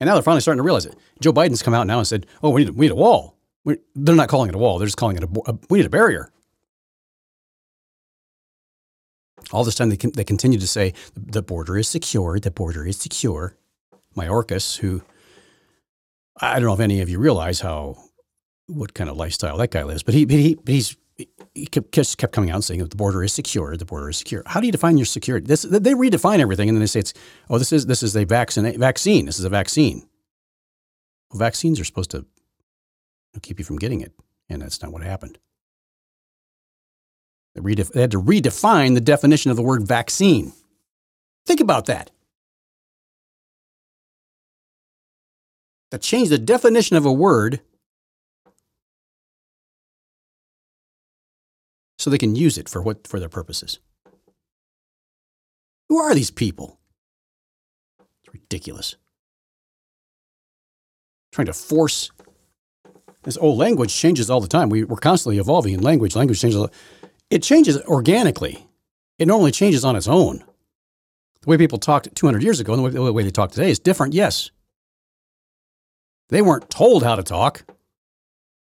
And 0.00 0.06
now 0.06 0.14
they're 0.14 0.22
finally 0.22 0.40
starting 0.40 0.58
to 0.58 0.64
realize 0.64 0.86
it. 0.86 0.96
Joe 1.20 1.32
Biden's 1.32 1.62
come 1.62 1.74
out 1.74 1.86
now 1.86 1.98
and 1.98 2.06
said, 2.06 2.26
oh, 2.42 2.50
we 2.50 2.64
need, 2.64 2.74
we 2.74 2.86
need 2.86 2.92
a 2.92 2.96
wall. 2.96 3.36
We, 3.64 3.78
they're 3.94 4.14
not 4.14 4.28
calling 4.28 4.48
it 4.48 4.54
a 4.54 4.58
wall, 4.58 4.78
they're 4.78 4.86
just 4.86 4.96
calling 4.96 5.16
it 5.16 5.24
a, 5.24 5.28
a 5.46 5.58
we 5.68 5.78
need 5.78 5.86
a 5.86 5.90
barrier. 5.90 6.30
All 9.50 9.64
this 9.64 9.74
time, 9.74 9.88
they, 9.88 9.96
they 9.96 10.24
continue 10.24 10.58
to 10.58 10.66
say 10.66 10.94
the 11.16 11.42
border 11.42 11.78
is 11.78 11.88
secure, 11.88 12.38
the 12.38 12.50
border 12.50 12.86
is 12.86 12.96
secure. 12.96 13.56
Mayorkas, 14.16 14.78
who 14.78 15.02
I 16.40 16.54
don't 16.54 16.66
know 16.66 16.74
if 16.74 16.80
any 16.80 17.00
of 17.00 17.08
you 17.08 17.18
realize 17.18 17.60
how, 17.60 17.96
what 18.66 18.94
kind 18.94 19.10
of 19.10 19.16
lifestyle 19.16 19.56
that 19.58 19.70
guy 19.70 19.82
lives, 19.82 20.02
but 20.02 20.14
he, 20.14 20.26
he, 20.28 20.54
but 20.54 20.68
he's, 20.68 20.96
he 21.54 21.66
kept, 21.66 21.92
just 21.92 22.18
kept 22.18 22.32
coming 22.32 22.50
out 22.50 22.56
and 22.56 22.64
saying 22.64 22.80
that 22.80 22.90
the 22.90 22.96
border 22.96 23.24
is 23.24 23.32
secure, 23.32 23.76
the 23.76 23.84
border 23.84 24.08
is 24.08 24.18
secure. 24.18 24.42
How 24.46 24.60
do 24.60 24.66
you 24.66 24.72
define 24.72 24.96
your 24.96 25.06
security? 25.06 25.46
This, 25.46 25.62
they 25.62 25.92
redefine 25.92 26.38
everything 26.38 26.68
and 26.68 26.76
then 26.76 26.80
they 26.80 26.86
say 26.86 27.00
it's, 27.00 27.14
oh, 27.50 27.58
this 27.58 27.72
is, 27.72 27.86
this 27.86 28.02
is 28.02 28.16
a 28.16 28.24
vaccine, 28.24 28.78
vaccine. 28.78 29.26
This 29.26 29.38
is 29.38 29.44
a 29.44 29.48
vaccine. 29.48 30.08
Well, 31.30 31.38
vaccines 31.38 31.80
are 31.80 31.84
supposed 31.84 32.12
to 32.12 32.24
keep 33.42 33.58
you 33.58 33.64
from 33.64 33.78
getting 33.78 34.00
it, 34.00 34.12
and 34.48 34.62
that's 34.62 34.82
not 34.82 34.92
what 34.92 35.02
happened. 35.02 35.38
They, 37.54 37.60
redef- 37.60 37.92
they 37.92 38.00
had 38.00 38.10
to 38.12 38.22
redefine 38.22 38.94
the 38.94 39.00
definition 39.00 39.50
of 39.50 39.56
the 39.56 39.62
word 39.62 39.86
vaccine. 39.86 40.52
Think 41.46 41.60
about 41.60 41.86
that. 41.86 42.10
To 45.90 45.98
change 45.98 46.28
the 46.28 46.38
definition 46.38 46.96
of 46.96 47.06
a 47.06 47.12
word 47.12 47.60
so 51.98 52.10
they 52.10 52.18
can 52.18 52.36
use 52.36 52.56
it 52.58 52.68
for 52.68 52.80
what 52.80 53.06
for 53.06 53.18
their 53.18 53.28
purposes. 53.28 53.80
Who 55.88 55.98
are 55.98 56.14
these 56.14 56.30
people? 56.30 56.78
It's 58.22 58.32
ridiculous. 58.32 58.96
Trying 61.32 61.46
to 61.46 61.52
force 61.52 62.10
this 63.22 63.38
old 63.38 63.58
language 63.58 63.94
changes 63.94 64.30
all 64.30 64.40
the 64.40 64.48
time. 64.48 64.70
We, 64.70 64.84
we're 64.84 64.96
constantly 64.96 65.38
evolving 65.38 65.74
in 65.74 65.82
language. 65.82 66.14
Language 66.14 66.40
changes. 66.40 66.66
It 67.30 67.42
changes 67.42 67.80
organically. 67.82 68.66
It 69.18 69.26
normally 69.26 69.50
changes 69.50 69.84
on 69.84 69.96
its 69.96 70.08
own. 70.08 70.44
The 71.42 71.50
way 71.50 71.56
people 71.56 71.78
talked 71.78 72.14
200 72.14 72.42
years 72.42 72.60
ago 72.60 72.72
and 72.74 72.80
the 72.80 72.84
way, 72.84 72.90
the 72.90 73.12
way 73.12 73.22
they 73.22 73.30
talk 73.30 73.50
today 73.52 73.70
is 73.70 73.78
different, 73.78 74.14
yes. 74.14 74.50
They 76.28 76.42
weren't 76.42 76.68
told 76.70 77.02
how 77.02 77.16
to 77.16 77.22
talk, 77.22 77.64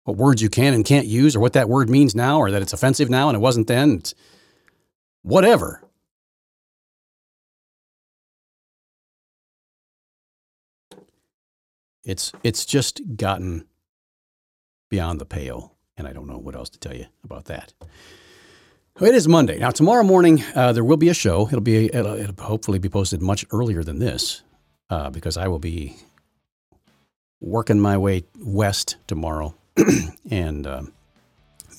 what 0.10 0.18
words 0.18 0.42
you 0.42 0.50
can 0.50 0.74
and 0.74 0.84
can't 0.84 1.06
use, 1.06 1.36
or 1.36 1.40
what 1.40 1.54
that 1.54 1.70
word 1.70 1.90
means 1.90 2.16
now, 2.16 2.40
or 2.40 2.50
that 2.50 2.62
it's 2.62 2.74
offensive 2.74 3.10
now 3.10 3.30
and 3.30 3.36
it 3.36 3.40
wasn't 3.40 3.68
then. 3.68 3.98
It's 3.98 4.16
whatever. 5.22 5.84
It's, 12.04 12.32
it's 12.44 12.66
just 12.66 13.02
gotten 13.16 13.68
beyond 14.90 15.22
the 15.22 15.26
pale, 15.26 15.76
and 15.96 16.08
I 16.08 16.14
don't 16.14 16.28
know 16.28 16.40
what 16.40 16.56
else 16.56 16.70
to 16.72 16.80
tell 16.80 16.96
you 16.96 17.06
about 17.24 17.46
that. 17.46 17.74
It 19.00 19.16
is 19.16 19.28
Monday. 19.28 19.60
Now, 19.60 19.70
tomorrow 19.70 20.04
morning, 20.04 20.44
uh, 20.56 20.74
there 20.74 20.84
will 20.84 20.98
be 20.98 21.10
a 21.10 21.14
show. 21.14 21.48
It'll 21.48 21.62
be 21.62 21.86
it'll, 21.86 22.16
it'll, 22.16 22.44
hopefully 22.44 22.80
be 22.80 22.90
posted 22.90 23.22
much 23.22 23.46
earlier 23.52 23.82
than 23.84 24.00
this 24.00 24.42
uh, 24.90 25.10
because 25.10 25.38
I 25.38 25.48
will 25.48 25.60
be 25.60 25.96
working 27.40 27.80
my 27.80 27.96
way 27.96 28.24
west 28.40 28.98
tomorrow 29.08 29.56
and 30.32 30.68
uh, 30.68 30.82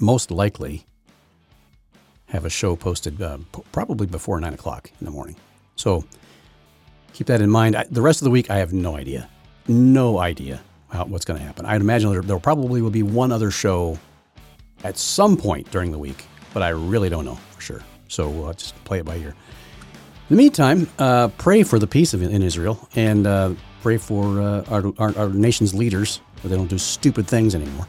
most 0.01 0.31
likely 0.31 0.87
have 2.27 2.45
a 2.45 2.51
show 2.51 2.77
posted 2.77 3.21
uh, 3.21 3.39
p- 3.53 3.63
probably 3.73 4.07
before 4.07 4.41
9 4.41 4.55
o'clock 4.55 4.91
in 5.01 5.05
the 5.05 5.11
morning. 5.11 5.37
So 5.77 6.05
keep 7.13 7.27
that 7.27 7.41
in 7.41 7.51
mind. 7.51 7.77
I, 7.77 7.85
the 7.91 8.03
rest 8.03 8.21
of 8.21 8.25
the 8.25 8.31
week, 8.31 8.51
I 8.51 8.59
have 8.59 8.73
no 8.73 8.97
idea. 8.97 9.29
No 9.69 10.19
idea 10.19 10.61
how, 10.91 11.05
what's 11.05 11.25
going 11.25 11.39
to 11.39 11.45
happen. 11.45 11.67
I'd 11.67 11.81
imagine 11.81 12.11
there, 12.11 12.23
there 12.23 12.39
probably 12.39 12.83
will 12.83 12.91
be 12.91 13.03
one 13.03 13.33
other 13.33 13.51
show 13.51 13.99
at 14.85 14.97
some 14.97 15.37
point 15.37 15.71
during 15.71 15.91
the 15.91 15.99
week, 15.99 16.25
but 16.55 16.63
I 16.63 16.71
really 16.71 17.09
don't 17.09 17.25
know 17.25 17.39
for 17.51 17.61
sure. 17.61 17.83
So 18.09 18.29
we'll 18.29 18.53
just 18.53 18.83
play 18.85 18.99
it 18.99 19.05
by 19.05 19.17
ear. 19.17 19.35
In 20.29 20.37
the 20.37 20.43
meantime, 20.43 20.89
uh, 20.99 21.29
pray 21.39 21.63
for 21.63 21.79
the 21.79 21.87
peace 21.87 22.15
of, 22.15 22.23
in 22.23 22.43
Israel 22.43 22.89
and 22.95 23.27
uh, 23.27 23.55
pray 23.83 23.97
for 23.97 24.41
uh, 24.41 24.65
our, 24.69 24.93
our, 24.99 25.19
our, 25.19 25.29
nation's 25.29 25.75
leaders 25.75 26.21
so 26.43 26.49
they 26.49 26.57
don't 26.57 26.71
do 26.71 26.79
stupid 26.79 27.27
things 27.27 27.55
anymore. 27.55 27.87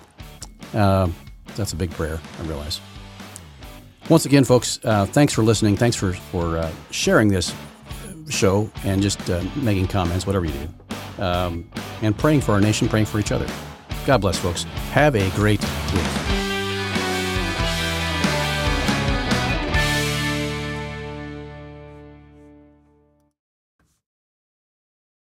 Uh, 0.74 1.10
that's 1.56 1.74
a 1.74 1.76
big 1.76 1.92
prayer, 1.92 2.20
I 2.40 2.44
realize. 2.44 2.80
Once 4.10 4.26
again, 4.26 4.44
folks, 4.44 4.80
uh, 4.84 5.06
thanks 5.06 5.34
for 5.34 5.42
listening. 5.44 5.78
Thanks 5.78 5.96
for, 5.96 6.14
for 6.14 6.58
uh, 6.58 6.72
sharing 6.90 7.30
this 7.30 7.54
show 8.30 8.70
and 8.84 9.02
just 9.02 9.20
making 9.58 9.88
comments, 9.88 10.26
whatever 10.26 10.46
you 10.46 10.54
do. 10.54 11.24
Um, 11.24 11.70
and 12.02 12.18
praying 12.18 12.42
for 12.42 12.54
our 12.54 12.62
nation, 12.62 12.90
praying 12.90 13.06
for 13.06 13.20
each 13.20 13.32
other. 13.32 13.48
God 14.06 14.20
bless, 14.22 14.38
folks. 14.38 14.64
Have 14.92 15.16
a 15.16 15.30
great 15.32 15.62
week. 15.94 16.21